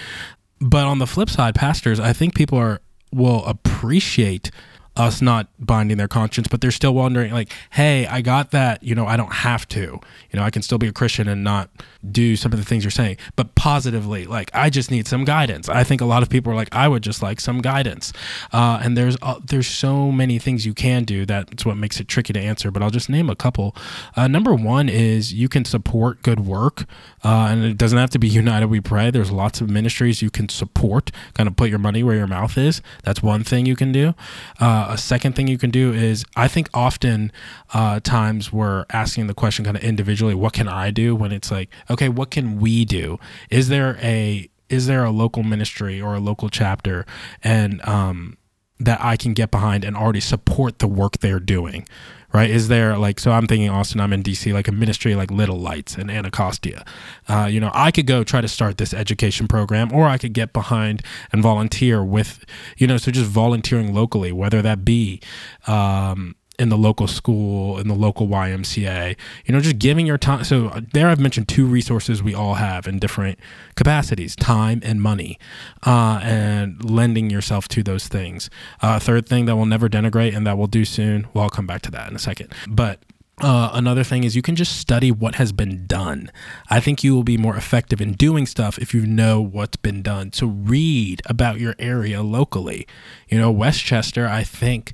But 0.60 0.84
on 0.84 0.98
the 0.98 1.06
flip 1.06 1.30
side, 1.30 1.54
pastors, 1.54 2.00
I 2.00 2.12
think 2.12 2.34
people 2.34 2.58
are 2.58 2.80
will 3.12 3.44
appreciate 3.44 4.50
us 4.96 5.22
not 5.22 5.48
binding 5.58 5.96
their 5.96 6.08
conscience, 6.08 6.48
but 6.48 6.60
they're 6.60 6.70
still 6.70 6.94
wondering, 6.94 7.32
like, 7.32 7.52
hey, 7.70 8.06
I 8.06 8.20
got 8.20 8.50
that. 8.50 8.82
You 8.82 8.94
know, 8.94 9.06
I 9.06 9.16
don't 9.16 9.32
have 9.32 9.66
to. 9.68 9.80
You 9.80 10.00
know, 10.34 10.42
I 10.42 10.50
can 10.50 10.62
still 10.62 10.78
be 10.78 10.88
a 10.88 10.92
Christian 10.92 11.28
and 11.28 11.44
not 11.44 11.70
do 12.08 12.36
some 12.36 12.52
of 12.52 12.58
the 12.58 12.64
things 12.64 12.84
you're 12.84 12.90
saying, 12.90 13.16
but 13.36 13.54
positively, 13.54 14.24
like, 14.24 14.50
I 14.54 14.70
just 14.70 14.90
need 14.90 15.06
some 15.06 15.24
guidance. 15.24 15.68
I 15.68 15.84
think 15.84 16.00
a 16.00 16.04
lot 16.04 16.22
of 16.22 16.30
people 16.30 16.52
are 16.52 16.56
like, 16.56 16.74
I 16.74 16.88
would 16.88 17.02
just 17.02 17.22
like 17.22 17.40
some 17.40 17.60
guidance. 17.60 18.12
Uh, 18.52 18.80
and 18.82 18.96
there's 18.96 19.16
uh, 19.22 19.40
there's 19.44 19.66
so 19.66 20.10
many 20.10 20.38
things 20.38 20.64
you 20.64 20.74
can 20.74 21.04
do. 21.04 21.26
That's 21.26 21.64
what 21.64 21.76
makes 21.76 22.00
it 22.00 22.08
tricky 22.08 22.32
to 22.32 22.40
answer. 22.40 22.70
But 22.70 22.82
I'll 22.82 22.90
just 22.90 23.08
name 23.10 23.28
a 23.28 23.36
couple. 23.36 23.76
Uh, 24.16 24.28
number 24.28 24.54
one 24.54 24.88
is 24.88 25.32
you 25.32 25.48
can 25.48 25.64
support 25.64 26.22
good 26.22 26.40
work, 26.40 26.86
uh, 27.24 27.48
and 27.50 27.64
it 27.64 27.76
doesn't 27.76 27.98
have 27.98 28.10
to 28.10 28.18
be 28.18 28.28
United 28.40 28.66
We 28.66 28.80
Pray. 28.80 29.10
There's 29.10 29.30
lots 29.30 29.60
of 29.60 29.68
ministries 29.68 30.22
you 30.22 30.30
can 30.30 30.48
support. 30.48 31.10
Kind 31.34 31.48
of 31.48 31.56
put 31.56 31.70
your 31.70 31.78
money 31.78 32.02
where 32.02 32.16
your 32.16 32.26
mouth 32.26 32.56
is. 32.56 32.80
That's 33.04 33.22
one 33.22 33.44
thing 33.44 33.66
you 33.66 33.76
can 33.76 33.92
do. 33.92 34.14
Uh, 34.58 34.86
a 34.88 34.98
second 34.98 35.34
thing 35.34 35.48
you 35.48 35.58
can 35.58 35.70
do 35.70 35.92
is 35.92 36.24
I 36.36 36.48
think 36.48 36.68
often 36.72 37.32
uh, 37.74 38.00
times 38.00 38.52
we're 38.52 38.86
asking 38.90 39.26
the 39.26 39.34
question 39.34 39.64
kind 39.64 39.76
of 39.76 39.82
individually, 39.82 40.34
what 40.34 40.52
can 40.52 40.68
I 40.68 40.90
do? 40.90 41.14
When 41.14 41.32
it's 41.32 41.50
like, 41.50 41.68
okay, 41.90 42.08
what 42.08 42.30
can 42.30 42.58
we 42.58 42.84
do? 42.84 43.18
Is 43.50 43.68
there 43.68 43.98
a 44.00 44.48
is 44.68 44.86
there 44.86 45.04
a 45.04 45.10
local 45.10 45.42
ministry 45.42 46.00
or 46.00 46.14
a 46.14 46.20
local 46.20 46.48
chapter 46.48 47.04
and 47.42 47.86
um, 47.86 48.38
that 48.78 49.00
I 49.02 49.16
can 49.16 49.34
get 49.34 49.50
behind 49.50 49.84
and 49.84 49.96
already 49.96 50.20
support 50.20 50.78
the 50.78 50.86
work 50.86 51.18
they're 51.18 51.40
doing? 51.40 51.86
Right? 52.32 52.48
Is 52.48 52.68
there 52.68 52.96
like 52.96 53.18
so? 53.18 53.32
I'm 53.32 53.48
thinking 53.48 53.68
Austin. 53.68 54.00
I'm 54.00 54.12
in 54.12 54.22
DC, 54.22 54.52
like 54.52 54.68
a 54.68 54.72
ministry 54.72 55.16
like 55.16 55.32
Little 55.32 55.58
Lights 55.58 55.96
and 55.96 56.08
Anacostia. 56.08 56.84
Uh, 57.28 57.48
you 57.50 57.58
know, 57.58 57.72
I 57.74 57.90
could 57.90 58.06
go 58.06 58.22
try 58.22 58.40
to 58.40 58.46
start 58.46 58.78
this 58.78 58.94
education 58.94 59.48
program, 59.48 59.92
or 59.92 60.06
I 60.06 60.16
could 60.16 60.32
get 60.32 60.52
behind 60.52 61.02
and 61.32 61.42
volunteer 61.42 62.04
with, 62.04 62.44
you 62.76 62.86
know, 62.86 62.98
so 62.98 63.10
just 63.10 63.28
volunteering 63.28 63.92
locally, 63.92 64.30
whether 64.30 64.62
that 64.62 64.84
be 64.84 65.20
um, 65.66 66.36
in 66.60 66.68
the 66.68 66.76
local 66.76 67.06
school, 67.06 67.78
in 67.78 67.88
the 67.88 67.94
local 67.94 68.28
YMCA, 68.28 69.16
you 69.46 69.54
know, 69.54 69.60
just 69.60 69.78
giving 69.78 70.06
your 70.06 70.18
time. 70.18 70.44
So 70.44 70.66
uh, 70.66 70.82
there 70.92 71.08
I've 71.08 71.18
mentioned 71.18 71.48
two 71.48 71.64
resources 71.64 72.22
we 72.22 72.34
all 72.34 72.54
have 72.54 72.86
in 72.86 72.98
different 72.98 73.38
capacities, 73.76 74.36
time 74.36 74.82
and 74.84 75.00
money, 75.00 75.38
uh, 75.86 76.20
and 76.22 76.84
lending 76.84 77.30
yourself 77.30 77.66
to 77.68 77.82
those 77.82 78.08
things. 78.08 78.50
Uh, 78.82 78.98
third 78.98 79.26
thing 79.26 79.46
that 79.46 79.56
we'll 79.56 79.64
never 79.64 79.88
denigrate 79.88 80.36
and 80.36 80.46
that 80.46 80.58
we'll 80.58 80.66
do 80.66 80.84
soon. 80.84 81.26
Well, 81.32 81.44
I'll 81.44 81.50
come 81.50 81.66
back 81.66 81.80
to 81.82 81.90
that 81.92 82.10
in 82.10 82.14
a 82.14 82.18
second. 82.18 82.52
But 82.68 83.00
uh, 83.40 83.70
another 83.72 84.04
thing 84.04 84.24
is 84.24 84.36
you 84.36 84.42
can 84.42 84.54
just 84.54 84.76
study 84.76 85.10
what 85.10 85.36
has 85.36 85.52
been 85.52 85.86
done. 85.86 86.30
I 86.68 86.78
think 86.78 87.02
you 87.02 87.14
will 87.14 87.22
be 87.22 87.38
more 87.38 87.56
effective 87.56 88.02
in 88.02 88.12
doing 88.12 88.44
stuff 88.44 88.76
if 88.78 88.92
you 88.92 89.06
know 89.06 89.40
what's 89.40 89.78
been 89.78 90.02
done. 90.02 90.34
So 90.34 90.46
read 90.46 91.22
about 91.24 91.58
your 91.58 91.74
area 91.78 92.22
locally. 92.22 92.86
You 93.30 93.38
know, 93.38 93.50
West 93.50 93.82
Chester, 93.82 94.28
I 94.28 94.44
think 94.44 94.92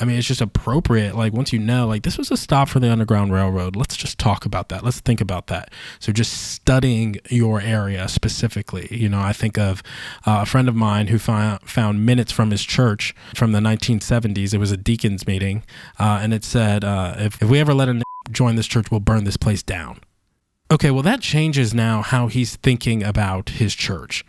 I 0.00 0.04
mean, 0.04 0.16
it's 0.18 0.26
just 0.26 0.40
appropriate. 0.40 1.14
Like 1.14 1.32
once 1.32 1.52
you 1.52 1.58
know, 1.58 1.86
like 1.86 2.02
this 2.02 2.16
was 2.18 2.30
a 2.30 2.36
stop 2.36 2.68
for 2.68 2.80
the 2.80 2.90
Underground 2.90 3.32
Railroad. 3.32 3.76
Let's 3.76 3.96
just 3.96 4.18
talk 4.18 4.44
about 4.46 4.68
that. 4.70 4.84
Let's 4.84 5.00
think 5.00 5.20
about 5.20 5.48
that. 5.48 5.70
So 6.00 6.12
just 6.12 6.52
studying 6.52 7.16
your 7.28 7.60
area 7.60 8.08
specifically. 8.08 8.88
You 8.90 9.08
know, 9.08 9.20
I 9.20 9.32
think 9.32 9.58
of 9.58 9.82
uh, 10.26 10.40
a 10.42 10.46
friend 10.46 10.68
of 10.68 10.74
mine 10.74 11.08
who 11.08 11.18
found 11.18 11.62
found 11.62 12.04
minutes 12.06 12.32
from 12.32 12.50
his 12.50 12.62
church 12.62 13.14
from 13.34 13.52
the 13.52 13.60
1970s. 13.60 14.54
It 14.54 14.58
was 14.58 14.72
a 14.72 14.76
deacons 14.76 15.26
meeting, 15.26 15.62
uh, 15.98 16.20
and 16.22 16.32
it 16.32 16.44
said, 16.44 16.84
uh, 16.84 17.14
if, 17.18 17.42
"If 17.42 17.48
we 17.48 17.58
ever 17.58 17.74
let 17.74 17.88
a 17.88 17.92
n- 17.92 18.02
join 18.30 18.56
this 18.56 18.66
church, 18.66 18.90
we'll 18.90 19.00
burn 19.00 19.24
this 19.24 19.36
place 19.36 19.62
down." 19.62 20.00
Okay, 20.70 20.90
well 20.90 21.02
that 21.02 21.20
changes 21.20 21.74
now 21.74 22.00
how 22.00 22.28
he's 22.28 22.56
thinking 22.56 23.02
about 23.02 23.50
his 23.50 23.74
church 23.74 24.24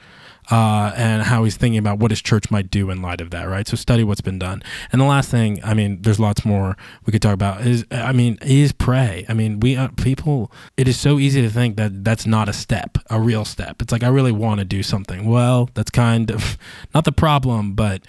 uh, 0.52 0.92
and 0.96 1.24
how 1.24 1.44
he's 1.44 1.56
thinking 1.58 1.78
about 1.78 2.00
what 2.00 2.12
his 2.12 2.22
church 2.22 2.52
might 2.52 2.70
do 2.70 2.90
in 2.90 3.02
light 3.02 3.22
of 3.22 3.32
that, 3.32 3.44
right? 3.46 3.68
So 3.68 3.76
study 3.76 4.04
what's 4.04 4.22
been 4.22 4.40
done. 4.40 4.64
And 4.92 5.00
the 5.00 5.06
last 5.06 5.32
thing, 5.32 5.64
I 5.64 5.74
mean, 5.74 6.02
there's 6.02 6.20
lots 6.20 6.46
more 6.46 6.76
we 7.06 7.12
could 7.12 7.22
talk 7.22 7.34
about. 7.34 7.62
Is 7.62 7.86
I 7.92 8.12
mean, 8.12 8.38
is 8.42 8.72
pray. 8.72 9.26
I 9.30 9.34
mean, 9.34 9.60
we 9.60 9.76
uh, 9.76 9.90
people. 9.98 10.52
It 10.78 10.88
is 10.88 11.00
so 11.00 11.20
easy 11.20 11.42
to 11.42 11.50
think 11.50 11.78
that 11.78 12.04
that's 12.04 12.26
not 12.26 12.50
a 12.50 12.54
step, 12.54 12.98
a 13.10 13.20
real 13.20 13.46
step. 13.46 13.82
It's 13.82 13.92
like 13.92 14.04
I 14.04 14.10
really 14.10 14.32
want 14.32 14.60
to 14.60 14.66
do 14.66 14.84
something. 14.84 15.26
Well, 15.26 15.70
that's 15.74 15.92
kind 15.92 16.30
of 16.32 16.58
not 16.94 17.06
the 17.06 17.12
problem, 17.12 17.74
but 17.74 18.04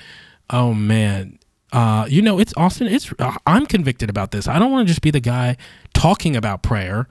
oh 0.51 0.75
man, 0.75 1.39
uh, 1.73 2.07
you 2.09 2.23
know, 2.23 2.39
it's 2.39 2.55
Austin. 2.57 2.87
It's 2.89 3.13
I'm 3.47 3.67
convicted 3.67 4.11
about 4.11 4.31
this. 4.31 4.49
I 4.49 4.59
don't 4.59 4.71
want 4.71 4.87
to 4.87 4.91
just 4.91 5.03
be 5.03 5.11
the 5.11 5.21
guy 5.21 5.57
talking 5.93 6.37
about 6.37 6.63
prayer. 6.63 7.09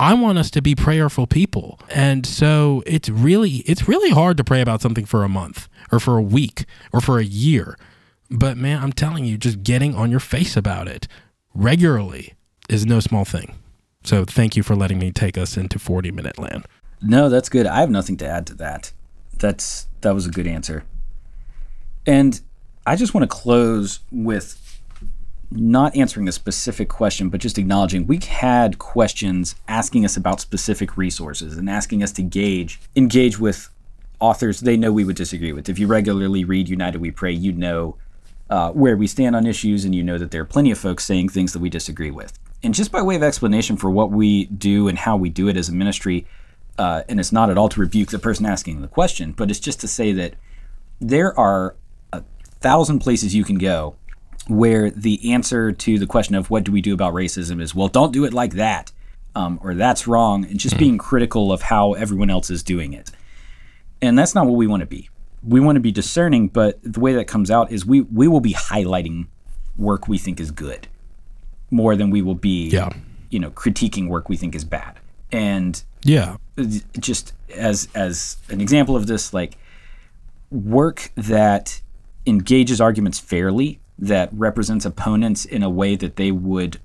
I 0.00 0.14
want 0.14 0.38
us 0.38 0.50
to 0.52 0.62
be 0.62 0.74
prayerful 0.74 1.26
people. 1.26 1.78
And 1.90 2.24
so 2.24 2.82
it's 2.86 3.10
really 3.10 3.56
it's 3.66 3.86
really 3.86 4.10
hard 4.10 4.38
to 4.38 4.44
pray 4.44 4.62
about 4.62 4.80
something 4.80 5.04
for 5.04 5.24
a 5.24 5.28
month 5.28 5.68
or 5.92 6.00
for 6.00 6.16
a 6.16 6.22
week 6.22 6.64
or 6.90 7.02
for 7.02 7.18
a 7.18 7.24
year. 7.24 7.76
But 8.30 8.56
man, 8.56 8.82
I'm 8.82 8.94
telling 8.94 9.26
you, 9.26 9.36
just 9.36 9.62
getting 9.62 9.94
on 9.94 10.10
your 10.10 10.18
face 10.18 10.56
about 10.56 10.88
it 10.88 11.06
regularly 11.54 12.32
is 12.70 12.86
no 12.86 13.00
small 13.00 13.26
thing. 13.26 13.56
So 14.02 14.24
thank 14.24 14.56
you 14.56 14.62
for 14.62 14.74
letting 14.74 14.98
me 14.98 15.12
take 15.12 15.36
us 15.36 15.58
into 15.58 15.78
40 15.78 16.10
minute 16.12 16.38
land. 16.38 16.64
No, 17.02 17.28
that's 17.28 17.50
good. 17.50 17.66
I 17.66 17.80
have 17.80 17.90
nothing 17.90 18.16
to 18.18 18.26
add 18.26 18.46
to 18.46 18.54
that. 18.54 18.92
That's 19.36 19.86
that 20.00 20.14
was 20.14 20.24
a 20.24 20.30
good 20.30 20.46
answer. 20.46 20.84
And 22.06 22.40
I 22.86 22.96
just 22.96 23.12
want 23.12 23.30
to 23.30 23.36
close 23.36 24.00
with 24.10 24.69
not 25.50 25.96
answering 25.96 26.28
a 26.28 26.32
specific 26.32 26.88
question, 26.88 27.28
but 27.28 27.40
just 27.40 27.58
acknowledging 27.58 28.06
we 28.06 28.18
had 28.18 28.78
questions 28.78 29.56
asking 29.66 30.04
us 30.04 30.16
about 30.16 30.40
specific 30.40 30.96
resources 30.96 31.56
and 31.56 31.68
asking 31.68 32.02
us 32.02 32.12
to 32.12 32.22
gauge, 32.22 32.80
engage 32.94 33.38
with 33.38 33.68
authors 34.20 34.60
they 34.60 34.76
know 34.76 34.92
we 34.92 35.04
would 35.04 35.16
disagree 35.16 35.52
with. 35.52 35.68
If 35.68 35.78
you 35.78 35.86
regularly 35.86 36.44
read 36.44 36.68
United 36.68 37.00
We 37.00 37.10
Pray, 37.10 37.32
you 37.32 37.52
know 37.52 37.96
uh, 38.48 38.70
where 38.72 38.96
we 38.96 39.06
stand 39.06 39.34
on 39.34 39.46
issues 39.46 39.84
and 39.84 39.94
you 39.94 40.02
know 40.02 40.18
that 40.18 40.30
there 40.30 40.42
are 40.42 40.46
plenty 40.46 40.70
of 40.70 40.78
folks 40.78 41.04
saying 41.04 41.28
things 41.28 41.52
that 41.52 41.60
we 41.60 41.70
disagree 41.70 42.10
with. 42.10 42.38
And 42.62 42.74
just 42.74 42.92
by 42.92 43.00
way 43.00 43.16
of 43.16 43.22
explanation 43.22 43.76
for 43.76 43.90
what 43.90 44.10
we 44.10 44.44
do 44.46 44.88
and 44.88 44.98
how 44.98 45.16
we 45.16 45.30
do 45.30 45.48
it 45.48 45.56
as 45.56 45.68
a 45.68 45.72
ministry, 45.72 46.26
uh, 46.78 47.02
and 47.08 47.18
it's 47.18 47.32
not 47.32 47.48
at 47.48 47.56
all 47.56 47.68
to 47.68 47.80
rebuke 47.80 48.10
the 48.10 48.18
person 48.18 48.44
asking 48.46 48.82
the 48.82 48.88
question, 48.88 49.32
but 49.32 49.50
it's 49.50 49.60
just 49.60 49.80
to 49.80 49.88
say 49.88 50.12
that 50.12 50.34
there 51.00 51.38
are 51.38 51.74
a 52.12 52.22
thousand 52.60 52.98
places 52.98 53.34
you 53.34 53.44
can 53.44 53.56
go 53.56 53.96
where 54.46 54.90
the 54.90 55.32
answer 55.32 55.72
to 55.72 55.98
the 55.98 56.06
question 56.06 56.34
of 56.34 56.50
what 56.50 56.64
do 56.64 56.72
we 56.72 56.80
do 56.80 56.94
about 56.94 57.14
racism 57.14 57.60
is, 57.60 57.74
well, 57.74 57.88
don't 57.88 58.12
do 58.12 58.24
it 58.24 58.32
like 58.32 58.54
that, 58.54 58.92
um, 59.34 59.60
or 59.62 59.74
that's 59.74 60.06
wrong, 60.06 60.44
and 60.44 60.58
just 60.58 60.74
mm-hmm. 60.74 60.84
being 60.84 60.98
critical 60.98 61.52
of 61.52 61.62
how 61.62 61.92
everyone 61.94 62.30
else 62.30 62.50
is 62.50 62.62
doing 62.62 62.92
it. 62.92 63.10
And 64.02 64.18
that's 64.18 64.34
not 64.34 64.46
what 64.46 64.54
we 64.54 64.66
want 64.66 64.80
to 64.80 64.86
be. 64.86 65.08
We 65.42 65.60
want 65.60 65.76
to 65.76 65.80
be 65.80 65.92
discerning, 65.92 66.48
but 66.48 66.78
the 66.82 67.00
way 67.00 67.14
that 67.14 67.26
comes 67.26 67.50
out 67.50 67.70
is 67.70 67.86
we 67.86 68.02
we 68.02 68.28
will 68.28 68.40
be 68.40 68.52
highlighting 68.52 69.28
work 69.76 70.08
we 70.08 70.18
think 70.18 70.40
is 70.40 70.50
good 70.50 70.88
more 71.70 71.96
than 71.96 72.10
we 72.10 72.20
will 72.20 72.34
be, 72.34 72.68
yeah. 72.68 72.90
you 73.30 73.38
know, 73.38 73.50
critiquing 73.50 74.08
work 74.08 74.28
we 74.28 74.36
think 74.36 74.54
is 74.54 74.64
bad. 74.64 74.98
And 75.32 75.82
yeah, 76.02 76.36
just 76.98 77.32
as 77.54 77.88
as 77.94 78.36
an 78.48 78.60
example 78.60 78.96
of 78.96 79.06
this, 79.06 79.32
like 79.32 79.56
work 80.50 81.10
that 81.14 81.80
engages 82.26 82.80
arguments 82.80 83.18
fairly 83.18 83.79
that 84.00 84.30
represents 84.32 84.84
opponents 84.84 85.44
in 85.44 85.62
a 85.62 85.70
way 85.70 85.94
that 85.94 86.16
they 86.16 86.32
would 86.32 86.80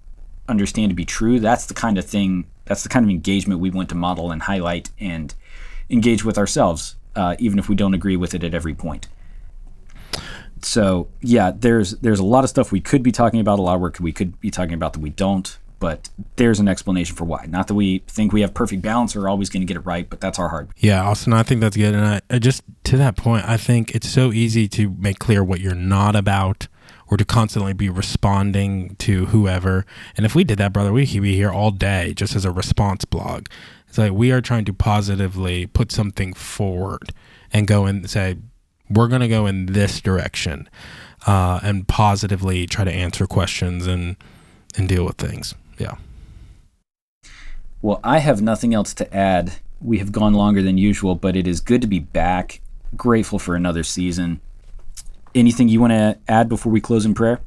understand 0.47 0.91
to 0.91 0.95
be 0.95 1.05
true. 1.05 1.39
That's 1.39 1.66
the 1.66 1.74
kind 1.74 1.97
of 1.97 2.05
thing, 2.05 2.45
that's 2.66 2.84
the 2.84 2.89
kind 2.89 3.05
of 3.05 3.09
engagement 3.09 3.59
we 3.59 3.72
want 3.72 3.89
to 3.89 3.95
model 3.95 4.32
and 4.32 4.43
highlight 4.43 4.91
and 4.99 5.34
engage 5.89 6.24
with 6.24 6.38
ourselves, 6.38 6.95
uh, 7.16 7.36
even 7.39 7.57
if 7.57 7.70
we 7.70 7.76
don't 7.76 7.93
agree 7.93 8.18
with 8.18 8.34
it 8.34 8.43
at 8.43 8.53
every 8.53 8.74
point. 8.74 9.07
So 10.61 11.07
yeah, 11.22 11.51
there's 11.55 11.91
there's 11.97 12.20
a 12.20 12.26
lot 12.26 12.43
of 12.43 12.49
stuff 12.49 12.72
we 12.72 12.82
could 12.82 13.03
be 13.03 13.11
talking 13.11 13.39
about, 13.39 13.59
a 13.59 13.61
lot 13.61 13.76
of 13.76 13.82
work 13.82 13.97
we 13.99 14.11
could 14.11 14.39
be 14.39 14.51
talking 14.51 14.74
about 14.74 14.93
that 14.93 14.99
we 14.99 15.09
don't. 15.09 15.57
But 15.78 16.09
there's 16.38 16.59
an 16.59 16.68
explanation 16.70 17.16
for 17.16 17.26
why. 17.26 17.45
Not 17.47 17.68
that 17.68 17.74
we 17.76 17.99
think 18.07 18.32
we 18.32 18.41
have 18.41 18.53
perfect 18.53 18.82
balance 18.82 19.16
or 19.16 19.24
are 19.24 19.30
always 19.30 19.49
going 19.49 19.61
to 19.61 19.68
get 19.68 19.78
it 19.78 19.86
right, 19.86 20.09
but 20.09 20.22
that's 20.22 20.39
our 20.39 20.47
heart. 20.47 20.70
Yeah, 20.78 21.03
Austin, 21.03 21.34
I 21.34 21.43
think 21.43 21.59
that's 21.61 21.76
good. 21.76 21.93
And 21.93 22.05
I, 22.05 22.22
I 22.30 22.39
just 22.39 22.63
to 22.86 22.97
that 22.97 23.18
point, 23.18 23.47
I 23.47 23.57
think 23.57 23.93
it's 23.93 24.09
so 24.09 24.32
easy 24.32 24.68
to 24.70 24.95
make 24.97 25.20
clear 25.20 25.43
what 25.43 25.59
you're 25.59 25.76
not 25.76 26.16
about 26.16 26.68
or 27.10 27.18
to 27.18 27.26
constantly 27.26 27.74
be 27.74 27.89
responding 27.89 28.95
to 28.97 29.28
whoever. 29.28 29.86
And 30.18 30.26
if 30.26 30.36
we 30.36 30.43
did 30.43 30.58
that, 30.58 30.74
brother, 30.74 30.91
we 30.91 31.06
could 31.06 31.22
be 31.22 31.36
here 31.36 31.51
all 31.51 31.72
day 31.72 32.14
just 32.14 32.36
as 32.36 32.45
a 32.45 32.51
response 32.51 33.06
blog. 33.06 33.47
It's 33.88 33.97
like 33.97 34.12
we 34.12 34.32
are 34.32 34.41
trying 34.41 34.66
to 34.66 34.74
positively 34.74 35.68
put 35.68 35.91
something 35.91 36.34
forward 36.34 37.14
and 37.53 37.68
go 37.68 37.86
and 37.86 38.10
say, 38.10 38.38
we're 38.89 39.08
going 39.08 39.22
to 39.22 39.28
go 39.28 39.45
in 39.45 39.68
this 39.68 40.01
direction 40.01 40.70
uh, 41.26 41.60
and 41.64 41.88
positively 41.88 42.66
try 42.66 42.84
to 42.84 42.91
answer 42.91 43.26
questions 43.26 43.88
and, 43.88 44.16
and 44.78 44.88
deal 44.89 45.06
with 45.06 45.18
things. 45.18 45.56
Yeah. 45.78 45.95
Well, 47.82 47.99
I 48.03 48.20
have 48.20 48.41
nothing 48.41 48.74
else 48.74 48.93
to 48.95 49.16
add. 49.16 49.53
We 49.80 49.99
have 49.99 50.12
gone 50.12 50.34
longer 50.34 50.62
than 50.62 50.78
usual, 50.78 51.16
but 51.16 51.36
it 51.36 51.47
is 51.47 51.60
good 51.62 51.82
to 51.82 51.88
be 51.88 51.99
back. 51.99 52.62
Grateful 52.95 53.39
for 53.39 53.56
another 53.56 53.84
season 53.84 54.39
anything 55.36 55.67
you 55.67 55.79
want 55.79 55.91
to 55.91 56.17
add 56.27 56.49
before 56.49 56.71
we 56.71 56.81
close 56.81 57.05
in 57.05 57.13
prayer? 57.13 57.41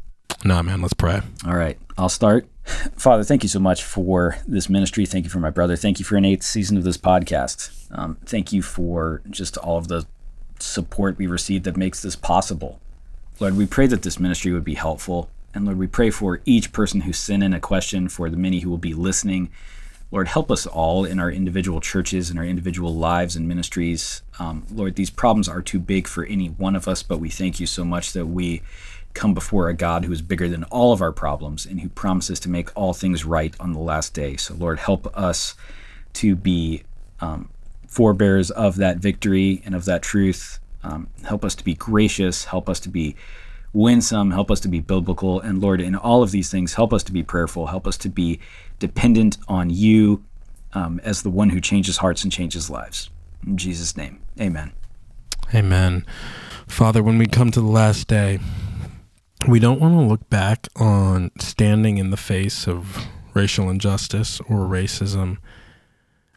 No, 0.44 0.62
man, 0.62 0.80
let's 0.80 0.94
pray. 0.94 1.20
All 1.46 1.56
right, 1.56 1.78
I'll 1.96 2.08
start. 2.08 2.46
Father, 2.96 3.24
thank 3.24 3.42
you 3.42 3.48
so 3.48 3.58
much 3.58 3.82
for 3.82 4.36
this 4.46 4.68
ministry. 4.68 5.06
Thank 5.06 5.24
you 5.24 5.30
for 5.30 5.40
my 5.40 5.50
brother. 5.50 5.74
Thank 5.74 5.98
you 5.98 6.04
for 6.04 6.16
an 6.16 6.24
eighth 6.24 6.42
season 6.42 6.76
of 6.76 6.84
this 6.84 6.98
podcast. 6.98 7.70
Um, 7.90 8.18
thank 8.26 8.52
you 8.52 8.62
for 8.62 9.22
just 9.30 9.56
all 9.56 9.78
of 9.78 9.88
the 9.88 10.06
support 10.60 11.16
we 11.18 11.26
received 11.26 11.64
that 11.64 11.76
makes 11.76 12.02
this 12.02 12.14
possible. 12.14 12.78
Lord, 13.40 13.56
we 13.56 13.66
pray 13.66 13.86
that 13.86 14.02
this 14.02 14.20
ministry 14.20 14.52
would 14.52 14.64
be 14.64 14.74
helpful. 14.74 15.30
And 15.54 15.64
Lord, 15.64 15.78
we 15.78 15.86
pray 15.86 16.10
for 16.10 16.40
each 16.44 16.72
person 16.72 17.00
who 17.02 17.12
sent 17.12 17.42
in 17.42 17.54
a 17.54 17.60
question, 17.60 18.08
for 18.08 18.28
the 18.28 18.36
many 18.36 18.60
who 18.60 18.70
will 18.70 18.78
be 18.78 18.94
listening. 18.94 19.50
Lord, 20.10 20.28
help 20.28 20.50
us 20.50 20.66
all 20.66 21.04
in 21.04 21.18
our 21.18 21.30
individual 21.30 21.80
churches 21.80 22.30
and 22.30 22.38
our 22.38 22.44
individual 22.44 22.94
lives 22.94 23.36
and 23.36 23.46
ministries. 23.46 24.22
Um, 24.38 24.66
Lord, 24.70 24.94
these 24.94 25.10
problems 25.10 25.48
are 25.48 25.60
too 25.60 25.78
big 25.78 26.08
for 26.08 26.24
any 26.24 26.48
one 26.48 26.74
of 26.74 26.88
us, 26.88 27.02
but 27.02 27.20
we 27.20 27.28
thank 27.28 27.60
you 27.60 27.66
so 27.66 27.84
much 27.84 28.12
that 28.14 28.26
we 28.26 28.62
come 29.12 29.34
before 29.34 29.68
a 29.68 29.74
God 29.74 30.04
who 30.04 30.12
is 30.12 30.22
bigger 30.22 30.48
than 30.48 30.64
all 30.64 30.92
of 30.92 31.02
our 31.02 31.12
problems 31.12 31.66
and 31.66 31.80
who 31.80 31.88
promises 31.90 32.40
to 32.40 32.48
make 32.48 32.74
all 32.74 32.94
things 32.94 33.24
right 33.24 33.54
on 33.60 33.72
the 33.72 33.78
last 33.80 34.14
day. 34.14 34.36
So, 34.36 34.54
Lord, 34.54 34.78
help 34.78 35.14
us 35.16 35.54
to 36.14 36.36
be 36.36 36.84
um, 37.20 37.50
forebearers 37.86 38.50
of 38.50 38.76
that 38.76 38.98
victory 38.98 39.62
and 39.64 39.74
of 39.74 39.84
that 39.86 40.02
truth. 40.02 40.58
Um, 40.82 41.08
help 41.24 41.44
us 41.44 41.54
to 41.56 41.64
be 41.64 41.74
gracious. 41.74 42.46
Help 42.46 42.68
us 42.68 42.80
to 42.80 42.88
be 42.88 43.16
winsome. 43.72 44.30
Help 44.30 44.50
us 44.50 44.60
to 44.60 44.68
be 44.68 44.80
biblical. 44.80 45.40
And 45.40 45.60
Lord, 45.60 45.80
in 45.80 45.94
all 45.94 46.22
of 46.22 46.30
these 46.30 46.50
things, 46.50 46.74
help 46.74 46.92
us 46.92 47.02
to 47.04 47.12
be 47.12 47.22
prayerful. 47.22 47.66
Help 47.66 47.86
us 47.86 47.96
to 47.98 48.08
be 48.08 48.40
dependent 48.78 49.38
on 49.48 49.70
you 49.70 50.24
um, 50.72 51.00
as 51.04 51.22
the 51.22 51.30
one 51.30 51.50
who 51.50 51.60
changes 51.60 51.98
hearts 51.98 52.22
and 52.22 52.32
changes 52.32 52.70
lives. 52.70 53.10
In 53.46 53.56
Jesus' 53.56 53.96
name, 53.96 54.20
amen. 54.40 54.72
Amen. 55.54 56.04
Father, 56.66 57.02
when 57.02 57.18
we 57.18 57.26
come 57.26 57.50
to 57.50 57.60
the 57.60 57.66
last 57.66 58.08
day, 58.08 58.38
we 59.46 59.58
don't 59.58 59.80
want 59.80 59.94
to 59.94 60.00
look 60.00 60.28
back 60.28 60.66
on 60.76 61.30
standing 61.38 61.98
in 61.98 62.10
the 62.10 62.16
face 62.16 62.66
of 62.66 63.06
racial 63.34 63.70
injustice 63.70 64.40
or 64.40 64.66
racism. 64.66 65.38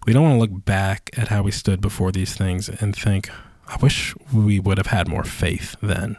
We 0.05 0.13
don't 0.13 0.23
want 0.23 0.35
to 0.35 0.39
look 0.39 0.65
back 0.65 1.09
at 1.17 1.27
how 1.27 1.43
we 1.43 1.51
stood 1.51 1.81
before 1.81 2.11
these 2.11 2.35
things 2.35 2.69
and 2.69 2.95
think, 2.95 3.29
I 3.67 3.77
wish 3.77 4.15
we 4.33 4.59
would 4.59 4.77
have 4.77 4.87
had 4.87 5.07
more 5.07 5.23
faith 5.23 5.75
then. 5.81 6.17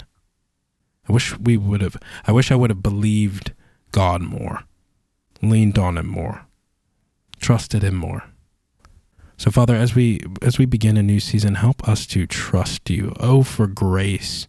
I 1.09 1.12
wish 1.12 1.36
we 1.38 1.57
would 1.57 1.80
have, 1.80 1.96
I 2.26 2.32
wish 2.32 2.50
I 2.50 2.55
would 2.55 2.70
have 2.70 2.82
believed 2.82 3.53
God 3.90 4.22
more, 4.22 4.64
leaned 5.40 5.78
on 5.78 5.98
Him 5.98 6.07
more, 6.07 6.46
trusted 7.40 7.82
Him 7.82 7.96
more. 7.96 8.24
So 9.36 9.50
Father, 9.50 9.74
as 9.74 9.96
we 9.96 10.20
as 10.40 10.59
we 10.59 10.66
begin 10.66 10.96
a 10.96 11.03
new 11.03 11.18
season, 11.18 11.57
help 11.57 11.88
us 11.88 12.07
to 12.07 12.28
trust 12.28 12.88
you. 12.88 13.12
Oh, 13.18 13.42
for 13.42 13.66
grace 13.66 14.46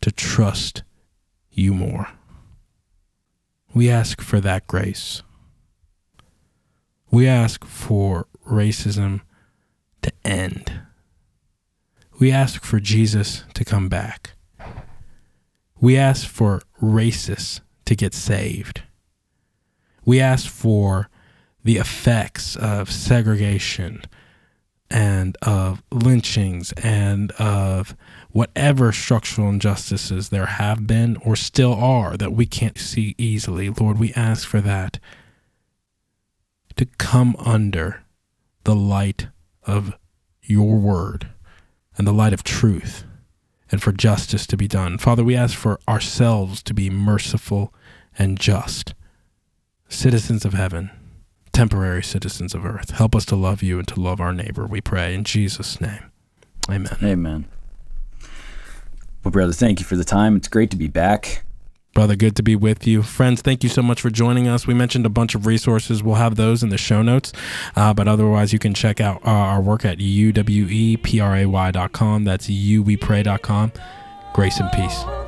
to 0.00 0.10
trust 0.10 0.82
you 1.50 1.72
more. 1.72 2.08
We 3.72 3.88
ask 3.88 4.20
for 4.20 4.40
that 4.40 4.66
grace. 4.66 5.22
We 7.10 7.28
ask 7.28 7.64
for 7.64 8.26
racism 8.48 9.20
to 10.02 10.12
end. 10.24 10.80
We 12.18 12.32
ask 12.32 12.64
for 12.64 12.80
Jesus 12.80 13.44
to 13.54 13.64
come 13.64 13.88
back. 13.88 14.35
We 15.80 15.96
ask 15.96 16.26
for 16.26 16.62
racists 16.80 17.60
to 17.84 17.94
get 17.94 18.14
saved. 18.14 18.82
We 20.04 20.20
ask 20.20 20.48
for 20.48 21.10
the 21.64 21.76
effects 21.76 22.56
of 22.56 22.90
segregation 22.90 24.02
and 24.88 25.36
of 25.42 25.82
lynchings 25.90 26.72
and 26.72 27.32
of 27.32 27.96
whatever 28.30 28.92
structural 28.92 29.48
injustices 29.48 30.28
there 30.28 30.46
have 30.46 30.86
been 30.86 31.16
or 31.24 31.34
still 31.34 31.74
are 31.74 32.16
that 32.16 32.32
we 32.32 32.46
can't 32.46 32.78
see 32.78 33.14
easily. 33.18 33.68
Lord, 33.68 33.98
we 33.98 34.12
ask 34.14 34.46
for 34.46 34.60
that 34.60 35.00
to 36.76 36.86
come 36.98 37.34
under 37.38 38.04
the 38.64 38.76
light 38.76 39.28
of 39.64 39.96
your 40.42 40.78
word 40.78 41.28
and 41.96 42.06
the 42.06 42.12
light 42.12 42.32
of 42.32 42.44
truth 42.44 43.04
and 43.70 43.82
for 43.82 43.92
justice 43.92 44.46
to 44.46 44.56
be 44.56 44.68
done. 44.68 44.98
Father, 44.98 45.24
we 45.24 45.36
ask 45.36 45.56
for 45.56 45.78
ourselves 45.88 46.62
to 46.62 46.74
be 46.74 46.90
merciful 46.90 47.72
and 48.18 48.38
just, 48.38 48.94
citizens 49.88 50.44
of 50.44 50.54
heaven 50.54 50.90
temporary 51.56 52.02
citizens 52.02 52.54
of 52.54 52.66
earth. 52.66 52.90
Help 52.90 53.16
us 53.16 53.24
to 53.24 53.34
love 53.34 53.62
you 53.62 53.78
and 53.78 53.88
to 53.88 53.98
love 53.98 54.20
our 54.20 54.34
neighbor, 54.34 54.66
we 54.66 54.82
pray. 54.82 55.14
In 55.14 55.24
Jesus' 55.24 55.80
name. 55.80 56.10
Amen. 56.68 56.98
Amen. 57.02 57.48
Well, 59.24 59.32
brother, 59.32 59.54
thank 59.54 59.80
you 59.80 59.86
for 59.86 59.96
the 59.96 60.04
time. 60.04 60.36
It's 60.36 60.48
great 60.48 60.70
to 60.72 60.76
be 60.76 60.88
back. 60.88 61.45
Brother, 61.96 62.14
good 62.14 62.36
to 62.36 62.42
be 62.42 62.54
with 62.54 62.86
you. 62.86 63.02
Friends, 63.02 63.40
thank 63.40 63.64
you 63.64 63.70
so 63.70 63.80
much 63.80 64.02
for 64.02 64.10
joining 64.10 64.48
us. 64.48 64.66
We 64.66 64.74
mentioned 64.74 65.06
a 65.06 65.08
bunch 65.08 65.34
of 65.34 65.46
resources. 65.46 66.02
We'll 66.02 66.16
have 66.16 66.36
those 66.36 66.62
in 66.62 66.68
the 66.68 66.76
show 66.76 67.00
notes. 67.00 67.32
Uh, 67.74 67.94
but 67.94 68.06
otherwise, 68.06 68.52
you 68.52 68.58
can 68.58 68.74
check 68.74 69.00
out 69.00 69.24
uh, 69.24 69.30
our 69.30 69.62
work 69.62 69.86
at 69.86 69.96
uwepray.com. 69.96 72.24
That's 72.24 72.48
uwepray.com. 72.48 73.72
Grace 74.34 74.60
and 74.60 74.70
peace. 74.72 75.25